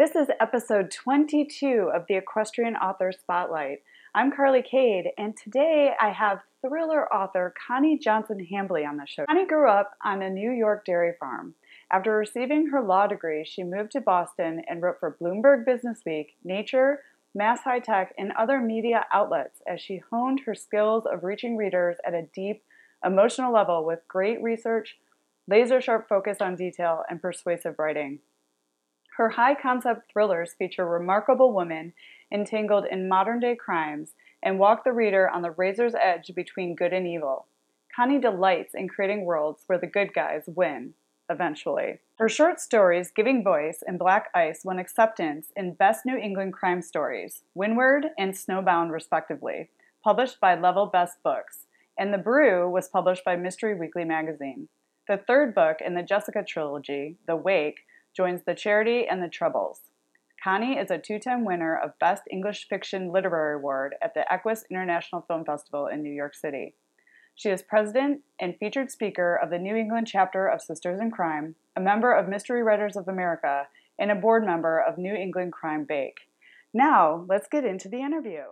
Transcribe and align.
This 0.00 0.16
is 0.16 0.28
episode 0.40 0.90
22 0.90 1.90
of 1.94 2.06
the 2.08 2.14
Equestrian 2.14 2.74
Author 2.74 3.12
Spotlight. 3.12 3.82
I'm 4.14 4.32
Carly 4.32 4.62
Kade, 4.62 5.08
and 5.18 5.36
today 5.36 5.90
I 6.00 6.08
have 6.08 6.40
thriller 6.62 7.12
author 7.12 7.52
Connie 7.68 7.98
Johnson 7.98 8.48
Hambley 8.50 8.88
on 8.88 8.96
the 8.96 9.04
show. 9.06 9.26
Connie 9.26 9.46
grew 9.46 9.68
up 9.68 9.90
on 10.02 10.22
a 10.22 10.30
New 10.30 10.52
York 10.52 10.86
dairy 10.86 11.12
farm. 11.20 11.54
After 11.92 12.16
receiving 12.16 12.68
her 12.68 12.80
law 12.80 13.08
degree, 13.08 13.44
she 13.44 13.62
moved 13.62 13.90
to 13.90 14.00
Boston 14.00 14.62
and 14.66 14.80
wrote 14.80 14.98
for 14.98 15.18
Bloomberg 15.20 15.66
Businessweek, 15.66 16.28
Nature, 16.42 17.00
Mass 17.34 17.60
High 17.64 17.80
Tech, 17.80 18.14
and 18.16 18.32
other 18.38 18.58
media 18.58 19.04
outlets 19.12 19.60
as 19.68 19.82
she 19.82 20.00
honed 20.10 20.40
her 20.46 20.54
skills 20.54 21.04
of 21.04 21.24
reaching 21.24 21.58
readers 21.58 21.98
at 22.06 22.14
a 22.14 22.26
deep, 22.34 22.62
emotional 23.04 23.52
level 23.52 23.84
with 23.84 24.08
great 24.08 24.42
research, 24.42 24.96
laser 25.46 25.78
sharp 25.78 26.08
focus 26.08 26.38
on 26.40 26.56
detail, 26.56 27.02
and 27.10 27.20
persuasive 27.20 27.78
writing. 27.78 28.20
Her 29.20 29.28
high 29.28 29.54
concept 29.54 30.10
thrillers 30.10 30.54
feature 30.54 30.86
remarkable 30.86 31.52
women 31.52 31.92
entangled 32.32 32.86
in 32.90 33.06
modern 33.06 33.38
day 33.38 33.54
crimes 33.54 34.14
and 34.42 34.58
walk 34.58 34.82
the 34.82 34.94
reader 34.94 35.28
on 35.28 35.42
the 35.42 35.50
razor's 35.50 35.94
edge 35.94 36.32
between 36.34 36.74
good 36.74 36.94
and 36.94 37.06
evil. 37.06 37.44
Connie 37.94 38.18
delights 38.18 38.74
in 38.74 38.88
creating 38.88 39.26
worlds 39.26 39.64
where 39.66 39.78
the 39.78 39.86
good 39.86 40.14
guys 40.14 40.44
win, 40.46 40.94
eventually. 41.28 41.98
Her 42.16 42.30
short 42.30 42.60
stories, 42.60 43.12
Giving 43.14 43.44
Voice 43.44 43.82
and 43.86 43.98
Black 43.98 44.30
Ice, 44.34 44.64
won 44.64 44.78
acceptance 44.78 45.48
in 45.54 45.74
Best 45.74 46.06
New 46.06 46.16
England 46.16 46.54
Crime 46.54 46.80
Stories, 46.80 47.42
Windward 47.54 48.06
and 48.18 48.32
Snowbound, 48.32 48.90
respectively, 48.90 49.68
published 50.02 50.40
by 50.40 50.58
Level 50.58 50.86
Best 50.86 51.22
Books, 51.22 51.66
and 51.98 52.14
The 52.14 52.16
Brew 52.16 52.70
was 52.70 52.88
published 52.88 53.26
by 53.26 53.36
Mystery 53.36 53.74
Weekly 53.74 54.04
magazine. 54.04 54.70
The 55.08 55.18
third 55.18 55.54
book 55.54 55.82
in 55.84 55.92
the 55.92 56.02
Jessica 56.02 56.42
trilogy, 56.42 57.18
The 57.26 57.36
Wake, 57.36 57.80
joins 58.20 58.42
The 58.44 58.54
Charity 58.54 59.06
and 59.10 59.22
the 59.22 59.30
Troubles. 59.30 59.80
Connie 60.44 60.76
is 60.76 60.90
a 60.90 60.98
two 60.98 61.18
time 61.18 61.42
winner 61.42 61.74
of 61.74 61.98
Best 61.98 62.24
English 62.30 62.68
Fiction 62.68 63.10
Literary 63.10 63.56
Award 63.56 63.94
at 64.02 64.12
the 64.12 64.30
Equus 64.30 64.62
International 64.70 65.22
Film 65.22 65.42
Festival 65.42 65.86
in 65.86 66.02
New 66.02 66.12
York 66.12 66.34
City. 66.34 66.74
She 67.34 67.48
is 67.48 67.62
president 67.62 68.20
and 68.38 68.58
featured 68.58 68.90
speaker 68.90 69.40
of 69.42 69.48
the 69.48 69.58
New 69.58 69.74
England 69.74 70.06
chapter 70.06 70.46
of 70.46 70.60
Sisters 70.60 71.00
in 71.00 71.10
Crime, 71.10 71.54
a 71.74 71.80
member 71.80 72.12
of 72.12 72.28
Mystery 72.28 72.62
Writers 72.62 72.94
of 72.94 73.08
America, 73.08 73.68
and 73.98 74.10
a 74.10 74.14
board 74.14 74.44
member 74.44 74.78
of 74.78 74.98
New 74.98 75.14
England 75.14 75.54
Crime 75.54 75.86
Bake. 75.88 76.18
Now, 76.74 77.24
let's 77.26 77.48
get 77.48 77.64
into 77.64 77.88
the 77.88 78.02
interview. 78.02 78.42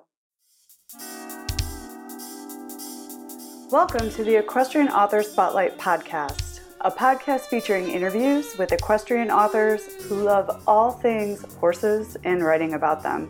Welcome 3.71 4.09
to 4.13 4.25
the 4.25 4.37
Equestrian 4.37 4.89
Author 4.89 5.23
Spotlight 5.23 5.77
podcast 5.77 6.48
a 6.83 6.91
podcast 6.93 7.47
featuring 7.47 7.91
interviews 7.91 8.57
with 8.57 8.71
equestrian 8.71 9.33
authors 9.33 9.95
who 10.05 10.23
love 10.23 10.63
all 10.65 10.93
things 10.93 11.43
horses 11.57 12.17
and 12.23 12.45
writing 12.45 12.75
about 12.75 13.03
them. 13.03 13.27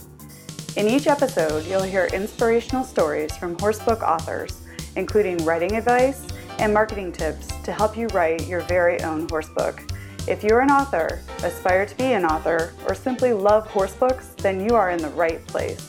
In 0.77 0.87
each 0.87 1.07
episode, 1.07 1.65
you'll 1.65 1.83
hear 1.83 2.11
inspirational 2.13 2.85
stories 2.85 3.35
from 3.39 3.57
horsebook 3.57 4.03
authors, 4.03 4.61
including 4.97 5.43
writing 5.47 5.77
advice 5.77 6.27
and 6.59 6.75
marketing 6.75 7.11
tips 7.11 7.49
to 7.65 7.73
help 7.73 7.97
you 7.97 8.07
write 8.09 8.47
your 8.47 8.61
very 8.61 9.01
own 9.03 9.27
horsebook. 9.29 9.95
If 10.29 10.45
you're 10.45 10.61
an 10.61 10.71
author, 10.71 11.23
aspire 11.43 11.87
to 11.87 11.97
be 11.97 12.13
an 12.13 12.27
author, 12.27 12.75
or 12.87 12.95
simply 12.95 13.33
love 13.33 13.67
horsebooks, 13.69 14.35
then 14.37 14.61
you 14.61 14.75
are 14.75 14.91
in 14.91 15.01
the 15.01 15.09
right 15.11 15.45
place. 15.47 15.89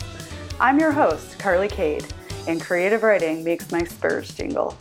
I'm 0.62 0.80
your 0.80 0.94
host, 0.94 1.38
Carly 1.40 1.68
Kade, 1.68 2.10
and 2.48 2.62
creative 2.62 3.04
writing 3.04 3.44
makes 3.44 3.70
my 3.70 3.84
spurs 3.84 4.34
jingle. 4.34 4.78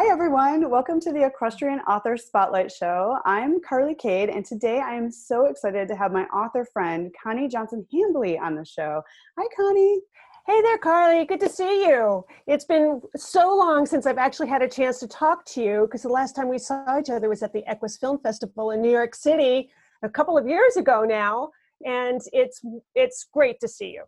Hi, 0.00 0.06
everyone. 0.12 0.70
Welcome 0.70 1.00
to 1.00 1.12
the 1.12 1.26
Equestrian 1.26 1.80
Author 1.80 2.16
Spotlight 2.16 2.70
Show. 2.70 3.18
I'm 3.24 3.60
Carly 3.60 3.96
Kade, 3.96 4.32
and 4.32 4.44
today 4.44 4.78
I 4.78 4.94
am 4.94 5.10
so 5.10 5.46
excited 5.46 5.88
to 5.88 5.96
have 5.96 6.12
my 6.12 6.22
author 6.26 6.64
friend, 6.64 7.12
Connie 7.20 7.48
Johnson 7.48 7.84
Hambley, 7.92 8.40
on 8.40 8.54
the 8.54 8.64
show. 8.64 9.02
Hi, 9.36 9.44
Connie. 9.56 9.98
Hey 10.46 10.62
there, 10.62 10.78
Carly. 10.78 11.24
Good 11.24 11.40
to 11.40 11.48
see 11.48 11.84
you. 11.84 12.24
It's 12.46 12.64
been 12.64 13.00
so 13.16 13.56
long 13.56 13.86
since 13.86 14.06
I've 14.06 14.18
actually 14.18 14.46
had 14.46 14.62
a 14.62 14.68
chance 14.68 15.00
to 15.00 15.08
talk 15.08 15.44
to 15.46 15.60
you 15.64 15.80
because 15.86 16.02
the 16.02 16.10
last 16.10 16.36
time 16.36 16.48
we 16.48 16.58
saw 16.58 17.00
each 17.00 17.10
other 17.10 17.28
was 17.28 17.42
at 17.42 17.52
the 17.52 17.68
Equus 17.68 17.96
Film 17.96 18.20
Festival 18.20 18.70
in 18.70 18.80
New 18.80 18.92
York 18.92 19.16
City 19.16 19.68
a 20.04 20.08
couple 20.08 20.38
of 20.38 20.46
years 20.46 20.76
ago 20.76 21.04
now, 21.04 21.50
and 21.84 22.20
it's 22.32 22.60
it's 22.94 23.26
great 23.32 23.58
to 23.58 23.66
see 23.66 23.94
you. 23.94 24.04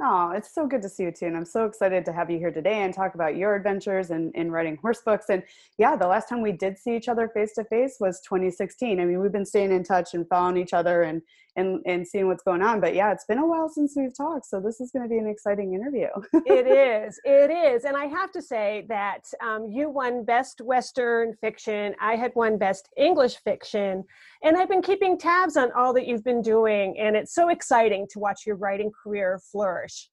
Oh, 0.00 0.30
it's 0.30 0.52
so 0.52 0.66
good 0.66 0.82
to 0.82 0.88
see 0.88 1.04
you 1.04 1.12
too. 1.12 1.26
And 1.26 1.36
I'm 1.36 1.44
so 1.44 1.64
excited 1.64 2.04
to 2.06 2.12
have 2.12 2.30
you 2.30 2.38
here 2.38 2.50
today 2.50 2.82
and 2.82 2.92
talk 2.92 3.14
about 3.14 3.36
your 3.36 3.54
adventures 3.54 4.10
in, 4.10 4.32
in 4.34 4.50
writing 4.50 4.76
horse 4.76 5.00
books. 5.04 5.26
And 5.28 5.42
yeah, 5.78 5.96
the 5.96 6.06
last 6.06 6.28
time 6.28 6.40
we 6.40 6.52
did 6.52 6.78
see 6.78 6.96
each 6.96 7.08
other 7.08 7.28
face 7.28 7.52
to 7.54 7.64
face 7.64 7.98
was 8.00 8.20
2016. 8.22 9.00
I 9.00 9.04
mean, 9.04 9.20
we've 9.20 9.32
been 9.32 9.46
staying 9.46 9.72
in 9.72 9.84
touch 9.84 10.14
and 10.14 10.28
following 10.28 10.56
each 10.56 10.72
other 10.72 11.02
and, 11.02 11.22
and, 11.56 11.80
and 11.86 12.06
seeing 12.06 12.26
what's 12.26 12.42
going 12.42 12.62
on. 12.62 12.80
But 12.80 12.94
yeah, 12.94 13.12
it's 13.12 13.24
been 13.24 13.38
a 13.38 13.46
while 13.46 13.68
since 13.68 13.94
we've 13.96 14.16
talked. 14.16 14.46
So 14.46 14.60
this 14.60 14.80
is 14.80 14.90
going 14.90 15.02
to 15.02 15.08
be 15.08 15.18
an 15.18 15.26
exciting 15.26 15.74
interview. 15.74 16.08
it 16.46 16.66
is. 17.06 17.20
It 17.24 17.50
is. 17.50 17.84
And 17.84 17.96
I 17.96 18.06
have 18.06 18.32
to 18.32 18.42
say 18.42 18.86
that 18.88 19.22
um, 19.42 19.68
you 19.70 19.90
won 19.90 20.24
Best 20.24 20.60
Western 20.60 21.34
Fiction. 21.40 21.94
I 22.00 22.16
had 22.16 22.32
won 22.34 22.58
Best 22.58 22.88
English 22.96 23.36
Fiction. 23.44 24.04
And 24.42 24.56
I've 24.56 24.68
been 24.68 24.82
keeping 24.82 25.18
tabs 25.18 25.56
on 25.56 25.70
all 25.72 25.92
that 25.94 26.06
you've 26.06 26.24
been 26.24 26.42
doing. 26.42 26.98
And 26.98 27.16
it's 27.16 27.34
so 27.34 27.48
exciting 27.48 28.06
to 28.12 28.18
watch 28.18 28.46
your 28.46 28.56
writing 28.56 28.90
career 29.02 29.40
flourish. 29.50 30.08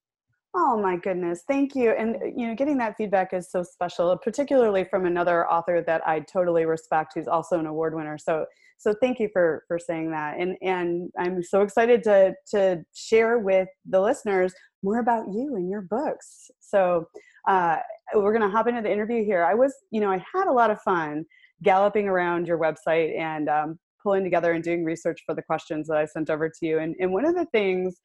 Oh 0.56 0.82
my 0.82 0.98
goodness, 0.98 1.44
thank 1.48 1.76
you. 1.76 1.92
And 1.92 2.16
uh, 2.16 2.26
you 2.36 2.48
know, 2.48 2.56
getting 2.56 2.78
that 2.80 2.98
feedback 2.98 3.34
is 3.34 3.52
so 3.52 3.62
special, 3.62 4.18
particularly 4.18 4.84
from 4.84 5.06
another 5.06 5.48
author 5.48 5.84
that 5.86 6.06
I 6.08 6.22
totally 6.22 6.66
respect 6.66 7.12
who's 7.14 7.28
also 7.28 7.60
an 7.60 7.68
award 7.68 7.94
winner. 7.94 8.18
So 8.18 8.48
so 8.80 8.96
thank 9.02 9.20
you 9.20 9.30
for 9.32 9.64
for 9.68 9.78
saying 9.78 10.12
that. 10.12 10.38
And 10.40 10.56
and 10.62 11.12
I'm 11.20 11.44
so 11.44 11.62
excited 11.62 12.02
to 12.04 12.34
to 12.52 12.82
share 12.96 13.38
with 13.38 13.68
the 13.88 14.00
listeners 14.00 14.54
more 14.84 15.00
about 15.00 15.26
you 15.28 15.56
and 15.58 15.70
your 15.70 15.82
books. 15.82 16.50
So 16.62 17.06
uh, 17.48 17.78
we're 18.16 18.32
gonna 18.32 18.50
hop 18.50 18.68
into 18.68 18.82
the 18.82 18.92
interview 18.92 19.24
here. 19.26 19.44
I 19.44 19.54
was, 19.54 19.74
you 19.92 20.00
know, 20.00 20.10
I 20.10 20.24
had 20.34 20.48
a 20.48 20.54
lot 20.54 20.72
of 20.72 20.82
fun 20.82 21.26
galloping 21.62 22.08
around 22.08 22.48
your 22.48 22.58
website 22.58 23.20
and 23.20 23.50
um, 23.50 23.80
pulling 24.02 24.24
together 24.24 24.54
and 24.54 24.64
doing 24.64 24.86
research 24.86 25.20
for 25.26 25.36
the 25.36 25.42
questions 25.42 25.88
that 25.88 25.98
I 25.98 26.06
sent 26.06 26.30
over 26.30 26.48
to 26.48 26.66
you. 26.66 26.80
And, 26.80 26.96
and 27.02 27.12
one 27.12 27.26
of 27.26 27.36
the 27.36 27.48
things 27.52 28.00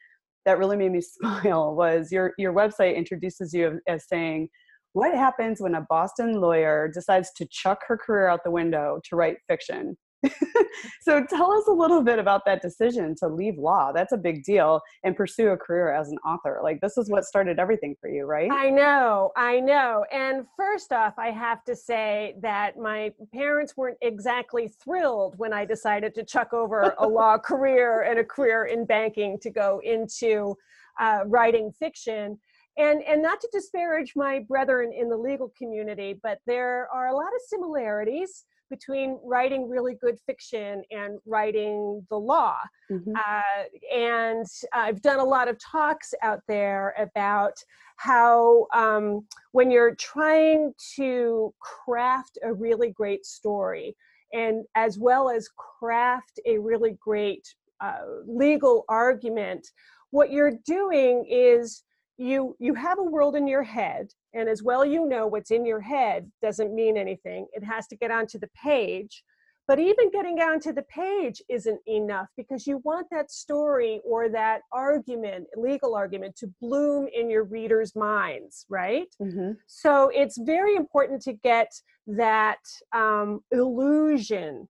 that 0.45 0.59
really 0.59 0.77
made 0.77 0.91
me 0.91 1.01
smile 1.21 1.77
was 1.77 2.11
your 2.11 2.33
your 2.37 2.53
website 2.53 2.97
introduces 2.97 3.55
you 3.55 3.79
as 3.87 4.09
saying 4.09 4.49
what 4.93 5.15
happens 5.15 5.61
when 5.61 5.75
a 5.75 5.87
boston 5.89 6.41
lawyer 6.41 6.89
decides 6.93 7.33
to 7.37 7.47
chuck 7.51 7.81
her 7.87 7.97
career 7.97 8.29
out 8.29 8.41
the 8.45 8.51
window 8.51 9.01
to 9.09 9.17
write 9.17 9.37
fiction 9.49 9.97
so 11.01 11.25
tell 11.25 11.53
us 11.53 11.67
a 11.69 11.73
little 11.73 12.03
bit 12.03 12.19
about 12.19 12.45
that 12.47 12.63
decision 12.63 13.15
to 13.17 13.29
leave 13.29 13.59
law. 13.59 13.93
That's 13.93 14.13
a 14.13 14.17
big 14.17 14.45
deal 14.45 14.81
and 15.03 15.17
pursue 15.17 15.49
a 15.49 15.57
career 15.57 15.93
as 15.93 16.11
an 16.11 16.19
author. 16.19 16.61
Like 16.63 16.81
this 16.81 16.97
is 16.97 17.11
what 17.11 17.25
started 17.25 17.59
everything 17.59 17.95
for 18.01 18.09
you 18.09 18.25
right? 18.25 18.51
I 18.51 18.71
know 18.71 19.33
i 19.37 19.61
know. 19.61 20.05
And 20.13 20.47
first 20.57 20.93
off 20.93 21.15
i 21.19 21.31
have 21.31 21.65
to 21.65 21.77
say 21.77 22.37
that 22.41 22.79
my 22.79 23.13
parents 23.33 23.77
weren't 23.77 23.99
exactly 24.03 24.69
thrilled 24.69 25.35
when 25.39 25.53
i 25.53 25.65
decided 25.65 26.15
to 26.15 26.25
chuck 26.25 26.53
over 26.53 26.95
a 26.99 27.07
law 27.07 27.39
career 27.51 28.03
and 28.03 28.19
a 28.19 28.25
career 28.25 28.65
in 28.65 28.85
banking 28.85 29.39
to 29.41 29.51
go 29.51 29.81
into 29.85 30.57
uh, 31.01 31.21
writing 31.27 31.73
fiction. 31.73 32.39
And 32.77 33.03
and 33.03 33.23
not 33.23 33.41
to 33.41 33.49
disparage 33.53 34.15
my 34.17 34.41
brethren 34.49 34.93
in 34.93 35.09
the 35.09 35.17
legal 35.17 35.53
community 35.57 36.19
but 36.21 36.39
there 36.47 36.89
are 36.93 37.07
a 37.09 37.15
lot 37.15 37.29
of 37.29 37.41
similarities 37.47 38.45
between 38.71 39.19
writing 39.23 39.69
really 39.69 39.95
good 39.95 40.19
fiction 40.27 40.83
and 40.91 41.19
writing 41.27 42.05
the 42.11 42.17
law. 42.17 42.59
Mm-hmm. 42.91 43.13
Uh, 43.15 43.95
and 43.95 44.47
I've 44.73 45.03
done 45.03 45.21
a 45.21 45.25
lot 45.25 45.49
of 45.49 45.59
talks 45.59 46.15
out 46.23 46.41
there 46.49 46.95
about 46.99 47.55
how 47.97 48.67
um, 48.75 49.27
when 49.53 49.71
you're 49.71 49.95
trying 49.95 50.73
to 50.97 51.55
craft 51.61 52.39
a 52.43 52.53
really 52.53 52.91
great 52.91 53.25
story, 53.25 53.97
and 54.33 54.65
as 54.75 54.99
well 54.99 55.31
as 55.31 55.49
craft 55.79 56.41
a 56.47 56.59
really 56.59 56.97
great 57.01 57.47
uh, 57.81 58.01
legal 58.27 58.85
argument, 58.89 59.69
what 60.11 60.31
you're 60.31 60.59
doing 60.67 61.25
is 61.29 61.83
you 62.17 62.57
you 62.59 62.75
have 62.75 62.99
a 62.99 63.03
world 63.03 63.35
in 63.35 63.47
your 63.47 63.63
head 63.63 64.09
and 64.35 64.49
as 64.49 64.63
well 64.63 64.85
you 64.85 65.07
know 65.07 65.27
what's 65.27 65.51
in 65.51 65.67
your 65.67 65.81
head 65.81 66.31
doesn't 66.43 66.75
mean 66.75 66.97
anything 66.97 67.47
it 67.53 67.65
has 67.65 67.87
to 67.89 67.97
get 67.97 68.11
onto 68.11 68.39
the 68.39 68.49
page 68.63 69.25
but 69.67 69.79
even 69.79 70.11
getting 70.11 70.39
onto 70.41 70.73
the 70.73 70.83
page 70.83 71.43
isn't 71.49 71.81
enough 71.89 72.29
because 72.37 72.67
you 72.67 72.83
want 72.85 73.07
that 73.11 73.31
story 73.31 74.01
or 74.05 74.29
that 74.29 74.61
argument 74.73 75.47
legal 75.57 75.95
argument 75.97 76.37
to 76.37 76.47
bloom 76.61 77.09
in 77.13 77.29
your 77.29 77.45
readers 77.45 77.97
minds 77.97 78.65
right 78.69 79.09
mm-hmm. 79.21 79.53
so 79.67 80.11
it's 80.15 80.39
very 80.39 80.77
important 80.77 81.21
to 81.21 81.33
get 81.33 81.73
that 82.07 82.59
um, 82.93 83.41
illusion 83.51 84.69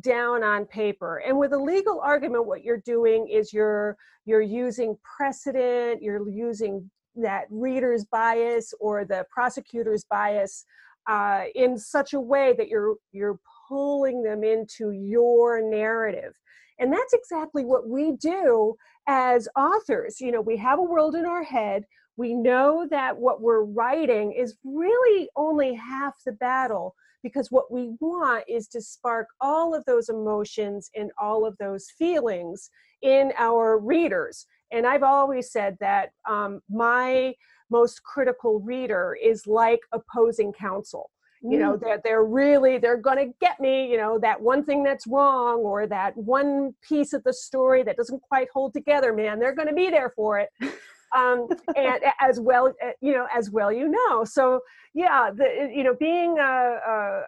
down 0.00 0.42
on 0.42 0.66
paper 0.66 1.22
and 1.26 1.38
with 1.38 1.52
a 1.52 1.58
legal 1.58 2.00
argument 2.00 2.46
what 2.46 2.62
you're 2.62 2.82
doing 2.84 3.28
is 3.28 3.52
you're 3.52 3.96
you're 4.24 4.42
using 4.42 4.96
precedent 5.16 6.02
you're 6.02 6.28
using 6.28 6.90
that 7.14 7.44
reader's 7.50 8.04
bias 8.04 8.74
or 8.78 9.04
the 9.04 9.24
prosecutor's 9.30 10.04
bias 10.04 10.64
uh, 11.08 11.44
in 11.54 11.78
such 11.78 12.12
a 12.12 12.20
way 12.20 12.54
that 12.56 12.68
you're 12.68 12.96
you're 13.12 13.38
pulling 13.68 14.22
them 14.22 14.44
into 14.44 14.90
your 14.92 15.62
narrative. 15.62 16.34
And 16.78 16.92
that's 16.92 17.14
exactly 17.14 17.64
what 17.64 17.88
we 17.88 18.12
do 18.12 18.74
as 19.08 19.48
authors. 19.56 20.20
You 20.20 20.32
know, 20.32 20.40
we 20.40 20.56
have 20.58 20.78
a 20.78 20.82
world 20.82 21.14
in 21.14 21.24
our 21.24 21.42
head. 21.42 21.84
We 22.16 22.34
know 22.34 22.86
that 22.90 23.16
what 23.16 23.40
we're 23.40 23.64
writing 23.64 24.32
is 24.32 24.56
really 24.64 25.28
only 25.36 25.74
half 25.74 26.14
the 26.24 26.32
battle 26.32 26.94
because 27.26 27.50
what 27.50 27.72
we 27.72 27.90
want 27.98 28.44
is 28.46 28.68
to 28.68 28.80
spark 28.80 29.26
all 29.40 29.74
of 29.74 29.84
those 29.84 30.08
emotions 30.08 30.88
and 30.94 31.10
all 31.20 31.44
of 31.44 31.56
those 31.58 31.88
feelings 31.98 32.70
in 33.02 33.32
our 33.36 33.80
readers. 33.80 34.46
And 34.70 34.86
I've 34.86 35.02
always 35.02 35.50
said 35.50 35.76
that 35.80 36.10
um, 36.28 36.60
my 36.70 37.34
most 37.68 38.04
critical 38.04 38.60
reader 38.60 39.18
is 39.20 39.44
like 39.44 39.80
opposing 39.92 40.52
counsel 40.52 41.10
you 41.42 41.58
know 41.58 41.74
mm. 41.74 41.80
they're, 41.80 42.00
they're 42.02 42.24
really 42.24 42.78
they're 42.78 42.96
going 42.96 43.18
to 43.18 43.34
get 43.40 43.58
me 43.60 43.90
you 43.90 43.98
know 43.98 44.18
that 44.18 44.40
one 44.40 44.64
thing 44.64 44.82
that's 44.82 45.06
wrong 45.06 45.58
or 45.58 45.86
that 45.86 46.16
one 46.16 46.74
piece 46.88 47.12
of 47.12 47.22
the 47.24 47.32
story 47.32 47.82
that 47.82 47.96
doesn't 47.96 48.22
quite 48.22 48.48
hold 48.54 48.72
together 48.72 49.12
man 49.12 49.38
they're 49.38 49.54
going 49.54 49.68
to 49.68 49.74
be 49.74 49.90
there 49.90 50.12
for 50.16 50.38
it 50.38 50.48
um, 51.14 51.48
and 51.76 52.00
as 52.20 52.40
well 52.40 52.72
uh, 52.82 52.90
you 53.00 53.12
know 53.12 53.26
as 53.34 53.50
well 53.50 53.70
you 53.72 53.88
know. 53.88 54.24
So 54.24 54.60
yeah 54.96 55.30
the 55.30 55.70
you 55.72 55.84
know 55.84 55.94
being 56.00 56.38
a, 56.38 56.42
a, 56.42 57.22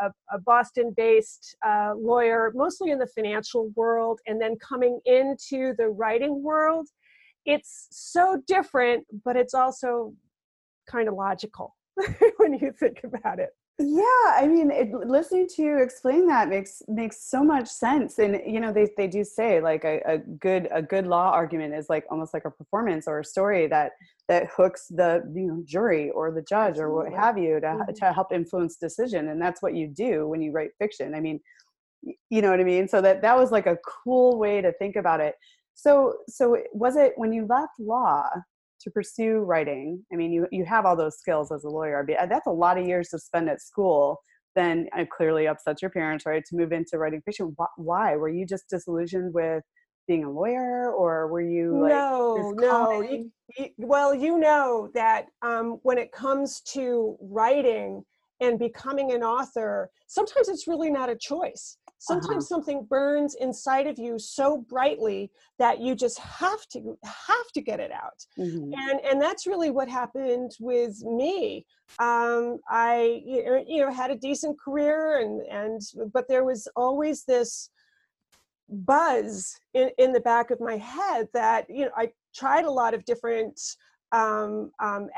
a, 0.00 0.12
a 0.32 0.38
boston 0.38 0.92
based 0.96 1.54
uh, 1.64 1.92
lawyer 1.94 2.50
mostly 2.54 2.90
in 2.90 2.98
the 2.98 3.06
financial 3.06 3.70
world 3.76 4.18
and 4.26 4.40
then 4.40 4.56
coming 4.56 4.98
into 5.04 5.74
the 5.76 5.88
writing 5.88 6.42
world 6.42 6.88
it's 7.44 7.86
so 7.90 8.42
different 8.46 9.04
but 9.24 9.36
it's 9.36 9.52
also 9.52 10.12
kind 10.90 11.06
of 11.06 11.14
logical 11.14 11.76
when 12.38 12.54
you 12.54 12.72
think 12.80 13.00
about 13.04 13.38
it 13.38 13.50
yeah 13.82 14.36
i 14.36 14.46
mean 14.46 14.70
it, 14.70 14.90
listening 15.06 15.46
to 15.46 15.62
you 15.62 15.78
explain 15.78 16.26
that 16.26 16.48
makes 16.48 16.82
makes 16.88 17.28
so 17.28 17.42
much 17.42 17.68
sense 17.68 18.18
and 18.18 18.40
you 18.46 18.60
know 18.60 18.72
they, 18.72 18.88
they 18.96 19.06
do 19.06 19.24
say 19.24 19.60
like 19.60 19.84
a, 19.84 20.00
a 20.06 20.18
good 20.18 20.68
a 20.72 20.80
good 20.80 21.06
law 21.06 21.30
argument 21.30 21.74
is 21.74 21.88
like 21.88 22.04
almost 22.10 22.32
like 22.32 22.44
a 22.44 22.50
performance 22.50 23.06
or 23.06 23.20
a 23.20 23.24
story 23.24 23.66
that 23.66 23.92
that 24.28 24.46
hooks 24.56 24.86
the 24.88 25.22
you 25.34 25.46
know 25.46 25.62
jury 25.66 26.10
or 26.10 26.30
the 26.30 26.42
judge 26.42 26.78
or 26.78 26.94
what 26.94 27.12
have 27.12 27.36
you 27.36 27.60
to, 27.60 27.66
mm-hmm. 27.66 27.92
to 27.92 28.12
help 28.12 28.32
influence 28.32 28.76
decision 28.76 29.28
and 29.28 29.40
that's 29.40 29.62
what 29.62 29.74
you 29.74 29.86
do 29.86 30.26
when 30.28 30.40
you 30.40 30.52
write 30.52 30.70
fiction. 30.78 31.14
I 31.14 31.20
mean 31.20 31.40
you 32.30 32.42
know 32.42 32.50
what 32.50 32.60
i 32.60 32.64
mean? 32.64 32.88
So 32.88 33.00
that 33.00 33.22
that 33.22 33.36
was 33.36 33.52
like 33.52 33.66
a 33.66 33.78
cool 33.86 34.38
way 34.38 34.60
to 34.60 34.72
think 34.72 34.96
about 34.96 35.20
it. 35.20 35.34
So 35.74 36.14
so 36.28 36.56
was 36.72 36.96
it 36.96 37.12
when 37.16 37.32
you 37.32 37.46
left 37.46 37.78
law 37.78 38.28
to 38.82 38.90
pursue 38.90 39.38
writing 39.38 40.02
i 40.12 40.16
mean 40.16 40.32
you 40.32 40.46
you 40.52 40.64
have 40.64 40.84
all 40.84 40.96
those 40.96 41.18
skills 41.18 41.50
as 41.52 41.64
a 41.64 41.68
lawyer 41.68 42.04
but 42.06 42.16
uh, 42.16 42.26
that's 42.26 42.46
a 42.46 42.50
lot 42.50 42.78
of 42.78 42.86
years 42.86 43.08
to 43.08 43.18
spend 43.18 43.48
at 43.48 43.60
school 43.60 44.18
then 44.54 44.88
it 44.96 45.08
clearly 45.10 45.46
upsets 45.46 45.80
your 45.80 45.90
parents 45.90 46.26
right 46.26 46.44
to 46.44 46.56
move 46.56 46.72
into 46.72 46.98
writing 46.98 47.22
fiction. 47.24 47.56
Why? 47.76 48.16
Were 48.16 48.28
you 48.28 48.46
just 48.46 48.68
disillusioned 48.68 49.32
with 49.32 49.62
being 50.08 50.24
a 50.24 50.30
lawyer 50.30 50.92
or 50.92 51.28
were 51.28 51.40
you 51.40 51.80
like 51.80 51.92
no 51.92 52.52
no 52.56 53.00
you, 53.02 53.30
you, 53.56 53.68
well 53.78 54.12
you 54.12 54.36
know 54.36 54.90
that 54.94 55.26
um, 55.42 55.78
when 55.82 55.96
it 55.96 56.10
comes 56.10 56.60
to 56.60 57.16
writing 57.20 58.02
and 58.40 58.58
becoming 58.58 59.12
an 59.12 59.22
author 59.22 59.88
sometimes 60.08 60.48
it's 60.48 60.66
really 60.66 60.90
not 60.90 61.08
a 61.08 61.14
choice 61.14 61.78
sometimes 62.02 62.44
uh-huh. 62.44 62.56
something 62.56 62.84
burns 62.84 63.36
inside 63.36 63.86
of 63.86 63.96
you 63.96 64.18
so 64.18 64.58
brightly 64.68 65.30
that 65.60 65.80
you 65.80 65.94
just 65.94 66.18
have 66.18 66.66
to 66.66 66.98
have 67.04 67.46
to 67.54 67.60
get 67.60 67.78
it 67.78 67.92
out 67.92 68.26
mm-hmm. 68.36 68.72
and 68.74 69.00
and 69.08 69.22
that's 69.22 69.46
really 69.46 69.70
what 69.70 69.88
happened 69.88 70.50
with 70.58 71.00
me 71.04 71.64
um, 72.00 72.58
i 72.68 73.22
you 73.24 73.80
know 73.80 73.92
had 73.92 74.10
a 74.10 74.16
decent 74.16 74.58
career 74.58 75.20
and 75.20 75.42
and 75.42 75.80
but 76.12 76.26
there 76.28 76.44
was 76.44 76.66
always 76.74 77.24
this 77.24 77.70
buzz 78.68 79.54
in, 79.74 79.90
in 79.98 80.12
the 80.12 80.20
back 80.20 80.50
of 80.50 80.60
my 80.60 80.76
head 80.78 81.28
that 81.32 81.66
you 81.70 81.84
know 81.84 81.92
i 81.96 82.10
tried 82.34 82.64
a 82.64 82.70
lot 82.70 82.94
of 82.94 83.04
different 83.04 83.60
um, 84.12 84.70
um, 84.78 85.08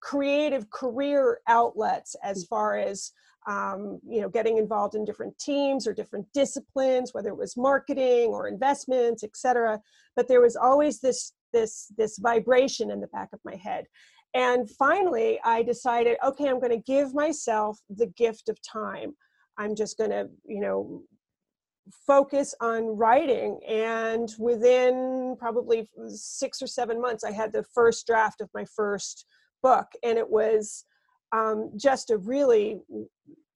creative 0.00 0.70
career 0.70 1.40
outlets 1.48 2.14
as 2.22 2.44
mm. 2.44 2.48
far 2.48 2.76
as 2.76 3.10
um, 3.46 4.00
you 4.06 4.20
know 4.20 4.28
getting 4.28 4.58
involved 4.58 4.94
in 4.94 5.04
different 5.04 5.38
teams 5.38 5.86
or 5.86 5.94
different 5.94 6.26
disciplines 6.34 7.14
whether 7.14 7.30
it 7.30 7.36
was 7.36 7.56
marketing 7.56 8.28
or 8.28 8.48
investments 8.48 9.24
etc 9.24 9.80
but 10.14 10.28
there 10.28 10.40
was 10.40 10.56
always 10.56 11.00
this 11.00 11.32
this 11.52 11.92
this 11.96 12.18
vibration 12.18 12.90
in 12.90 13.00
the 13.00 13.06
back 13.08 13.28
of 13.32 13.40
my 13.44 13.56
head. 13.56 13.86
And 14.34 14.70
finally 14.70 15.40
i 15.44 15.62
decided 15.62 16.16
okay 16.24 16.48
i'm 16.48 16.60
going 16.60 16.70
to 16.70 16.92
give 16.94 17.14
myself 17.14 17.78
the 17.88 18.06
gift 18.06 18.48
of 18.48 18.58
time. 18.62 19.14
I'm 19.58 19.74
just 19.74 19.98
going 19.98 20.10
to 20.10 20.28
you 20.46 20.60
know 20.60 21.02
focus 22.06 22.54
on 22.60 22.84
writing. 22.96 23.58
And 23.66 24.32
within 24.38 25.34
probably 25.38 25.90
six 26.06 26.62
or 26.62 26.66
seven 26.66 27.00
months 27.00 27.24
i 27.24 27.32
had 27.32 27.52
the 27.52 27.64
first 27.74 28.06
draft 28.06 28.40
of 28.40 28.48
my 28.54 28.64
first 28.76 29.26
book. 29.62 29.86
And 30.02 30.16
it 30.18 30.28
was 30.28 30.84
um, 31.32 31.70
just 31.76 32.10
a 32.10 32.18
really 32.18 32.80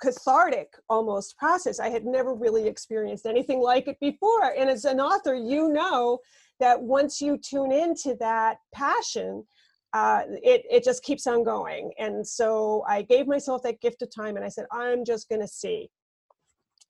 cathartic 0.01 0.69
almost 0.89 1.37
process. 1.39 1.81
I 1.81 1.89
had 1.89 2.05
never 2.05 2.35
really 2.35 2.67
experienced 2.67 3.27
anything 3.27 3.61
like 3.61 3.89
it 3.89 3.99
before. 4.01 4.55
And 4.57 4.69
as 4.69 4.85
an 4.85 5.01
author 5.01 5.35
you 5.35 5.73
know 5.73 6.19
that 6.61 6.81
once 6.81 7.21
you 7.21 7.39
tune 7.39 7.73
into 7.73 8.17
that 8.21 8.59
passion 8.75 9.45
uh, 9.93 10.23
it, 10.43 10.65
it 10.69 10.83
just 10.83 11.05
keeps 11.05 11.25
on 11.29 11.45
going. 11.45 11.93
And 11.99 12.27
so 12.27 12.85
i 12.89 13.03
gave 13.03 13.27
myself 13.27 13.63
that 13.63 13.81
gift 13.81 14.03
of 14.03 14.15
time 14.15 14.37
and 14.37 14.45
i 14.45 14.49
said 14.49 14.67
i'm 14.73 15.05
just 15.05 15.29
going 15.29 15.41
to 15.41 15.49
see. 15.49 15.89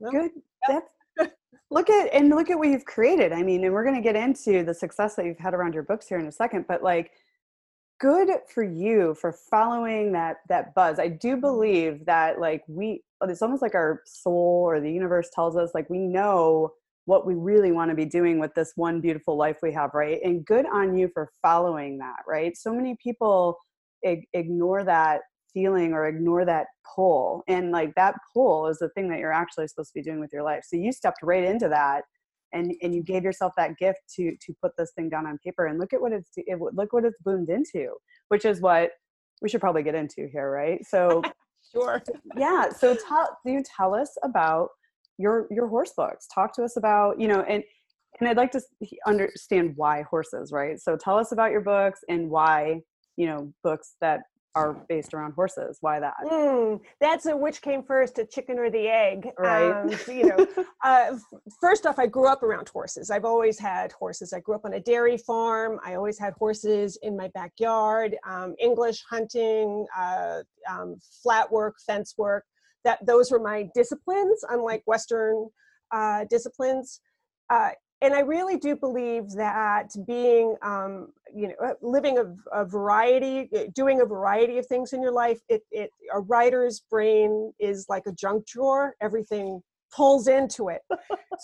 Well, 0.00 0.12
good. 0.12 0.30
that's 0.68 1.30
look 1.70 1.90
at 1.90 2.12
and 2.12 2.30
look 2.30 2.50
at 2.50 2.58
what 2.58 2.68
you've 2.68 2.84
created. 2.84 3.32
I 3.32 3.42
mean 3.42 3.62
and 3.64 3.72
we're 3.72 3.84
going 3.84 3.96
to 3.96 4.02
get 4.02 4.16
into 4.16 4.64
the 4.64 4.74
success 4.74 5.14
that 5.16 5.26
you've 5.26 5.38
had 5.38 5.54
around 5.54 5.74
your 5.74 5.82
books 5.82 6.08
here 6.08 6.18
in 6.18 6.26
a 6.26 6.32
second 6.32 6.66
but 6.66 6.82
like 6.82 7.12
good 8.00 8.28
for 8.52 8.62
you 8.62 9.14
for 9.14 9.32
following 9.32 10.12
that 10.12 10.38
that 10.48 10.74
buzz. 10.74 10.98
I 10.98 11.08
do 11.08 11.32
mm-hmm. 11.32 11.40
believe 11.40 12.06
that 12.06 12.40
like 12.40 12.62
we 12.68 13.02
it's 13.22 13.42
almost 13.42 13.62
like 13.62 13.74
our 13.74 14.02
soul 14.04 14.62
or 14.66 14.80
the 14.80 14.92
universe 14.92 15.30
tells 15.34 15.56
us 15.56 15.70
like 15.74 15.88
we 15.88 15.98
know 15.98 16.70
what 17.06 17.26
we 17.26 17.34
really 17.34 17.72
want 17.72 17.90
to 17.90 17.94
be 17.94 18.04
doing 18.04 18.38
with 18.38 18.54
this 18.54 18.72
one 18.76 19.00
beautiful 19.00 19.36
life 19.36 19.58
we 19.62 19.72
have 19.72 19.90
right? 19.94 20.20
And 20.22 20.44
good 20.44 20.66
on 20.66 20.96
you 20.96 21.08
for 21.12 21.30
following 21.42 21.98
that 21.98 22.20
right? 22.28 22.56
So 22.56 22.72
many 22.72 22.96
people 23.02 23.58
ig- 24.02 24.26
ignore 24.32 24.84
that 24.84 25.20
feeling 25.52 25.92
or 25.92 26.06
ignore 26.06 26.44
that 26.44 26.66
pull 26.94 27.44
and 27.46 27.70
like 27.70 27.94
that 27.94 28.16
pull 28.32 28.66
is 28.66 28.78
the 28.78 28.88
thing 28.90 29.08
that 29.08 29.20
you're 29.20 29.32
actually 29.32 29.68
supposed 29.68 29.90
to 29.90 30.00
be 30.00 30.02
doing 30.02 30.20
with 30.20 30.32
your 30.32 30.42
life. 30.42 30.64
So 30.66 30.76
you 30.76 30.92
stepped 30.92 31.22
right 31.22 31.44
into 31.44 31.68
that 31.68 32.02
and 32.54 32.72
and 32.82 32.94
you 32.94 33.02
gave 33.02 33.22
yourself 33.22 33.52
that 33.56 33.76
gift 33.76 34.00
to 34.16 34.34
to 34.40 34.54
put 34.62 34.72
this 34.78 34.92
thing 34.92 35.08
down 35.08 35.26
on 35.26 35.38
paper 35.44 35.66
and 35.66 35.78
look 35.78 35.92
at 35.92 36.00
what 36.00 36.12
it's 36.12 36.30
it, 36.36 36.58
look 36.58 36.92
what 36.92 37.04
it's 37.04 37.18
boomed 37.24 37.50
into 37.50 37.88
which 38.28 38.44
is 38.44 38.60
what 38.60 38.90
we 39.42 39.48
should 39.48 39.60
probably 39.60 39.82
get 39.82 39.94
into 39.94 40.28
here 40.32 40.50
right? 40.50 40.80
So 40.86 41.22
sure. 41.72 42.02
yeah 42.36 42.70
so 42.70 42.94
tell 42.94 43.36
you 43.44 43.62
tell 43.76 43.94
us 43.94 44.16
about 44.22 44.68
your 45.18 45.46
your 45.50 45.68
horse 45.68 45.92
books? 45.96 46.26
Talk 46.32 46.54
to 46.54 46.64
us 46.64 46.76
about 46.76 47.20
you 47.20 47.28
know 47.28 47.42
and 47.42 47.62
and 48.20 48.28
i'd 48.28 48.36
like 48.36 48.52
to 48.52 48.60
understand 49.06 49.72
why 49.76 50.02
horses 50.02 50.52
right? 50.52 50.80
So 50.80 50.96
tell 50.96 51.18
us 51.18 51.32
about 51.32 51.50
your 51.50 51.60
books 51.60 52.00
and 52.08 52.30
why 52.30 52.80
you 53.16 53.26
know 53.26 53.52
books 53.62 53.96
that 54.00 54.20
are 54.54 54.74
based 54.88 55.14
around 55.14 55.32
horses. 55.32 55.78
Why 55.80 56.00
that? 56.00 56.14
Mm, 56.24 56.80
that's 57.00 57.26
a 57.26 57.36
which 57.36 57.60
came 57.60 57.82
first, 57.82 58.18
a 58.18 58.24
chicken 58.24 58.58
or 58.58 58.70
the 58.70 58.86
egg. 58.86 59.28
Right. 59.38 59.70
Um, 59.70 59.90
you 60.08 60.26
know, 60.26 60.46
uh, 60.84 61.16
first 61.60 61.86
off, 61.86 61.98
I 61.98 62.06
grew 62.06 62.28
up 62.28 62.42
around 62.42 62.68
horses. 62.68 63.10
I've 63.10 63.24
always 63.24 63.58
had 63.58 63.92
horses. 63.92 64.32
I 64.32 64.40
grew 64.40 64.54
up 64.54 64.64
on 64.64 64.74
a 64.74 64.80
dairy 64.80 65.16
farm. 65.16 65.80
I 65.84 65.94
always 65.94 66.18
had 66.18 66.34
horses 66.34 66.98
in 67.02 67.16
my 67.16 67.28
backyard. 67.28 68.16
Um, 68.26 68.54
English 68.60 69.02
hunting, 69.08 69.86
uh, 69.96 70.40
um, 70.70 70.96
flat 71.22 71.50
work, 71.50 71.76
fence 71.84 72.14
work. 72.16 72.44
That 72.84 73.04
those 73.04 73.30
were 73.30 73.40
my 73.40 73.68
disciplines, 73.74 74.44
unlike 74.48 74.82
Western 74.86 75.48
uh, 75.90 76.26
disciplines. 76.28 77.00
Uh, 77.50 77.70
and 78.04 78.14
I 78.14 78.20
really 78.20 78.58
do 78.58 78.76
believe 78.76 79.30
that 79.32 79.88
being, 80.06 80.56
um, 80.62 81.08
you 81.34 81.48
know, 81.48 81.54
uh, 81.64 81.72
living 81.80 82.18
a, 82.18 82.34
a, 82.52 82.64
variety, 82.66 83.48
uh, 83.56 83.64
doing 83.74 84.02
a 84.02 84.04
variety 84.04 84.58
of 84.58 84.66
things 84.66 84.92
in 84.92 85.00
your 85.00 85.12
life, 85.12 85.40
it, 85.48 85.62
it, 85.70 85.90
a 86.12 86.20
writer's 86.20 86.80
brain 86.90 87.52
is 87.58 87.86
like 87.88 88.02
a 88.06 88.12
junk 88.12 88.46
drawer. 88.46 88.94
Everything 89.00 89.62
pulls 89.90 90.28
into 90.28 90.68
it. 90.68 90.82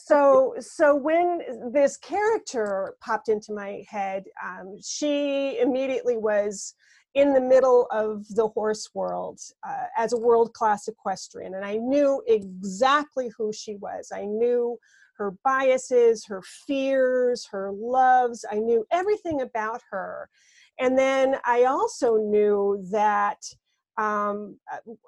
so, 0.04 0.54
so 0.60 0.94
when 0.94 1.40
this 1.72 1.96
character 1.96 2.94
popped 3.00 3.30
into 3.30 3.54
my 3.54 3.82
head, 3.88 4.24
um, 4.44 4.76
she 4.84 5.58
immediately 5.60 6.18
was 6.18 6.74
in 7.14 7.32
the 7.32 7.40
middle 7.40 7.86
of 7.90 8.26
the 8.28 8.48
horse 8.48 8.90
world 8.94 9.40
uh, 9.66 9.84
as 9.96 10.12
a 10.12 10.18
world 10.18 10.52
class 10.52 10.86
equestrian, 10.88 11.54
and 11.54 11.64
I 11.64 11.76
knew 11.76 12.22
exactly 12.28 13.32
who 13.36 13.52
she 13.52 13.76
was. 13.76 14.12
I 14.14 14.26
knew 14.26 14.78
her 15.20 15.34
biases, 15.44 16.24
her 16.26 16.42
fears, 16.66 17.46
her 17.50 17.70
loves. 17.72 18.44
I 18.50 18.56
knew 18.56 18.86
everything 18.90 19.42
about 19.42 19.82
her. 19.90 20.30
And 20.78 20.98
then 20.98 21.36
I 21.44 21.64
also 21.64 22.16
knew 22.16 22.82
that 22.90 23.40
um, 23.98 24.58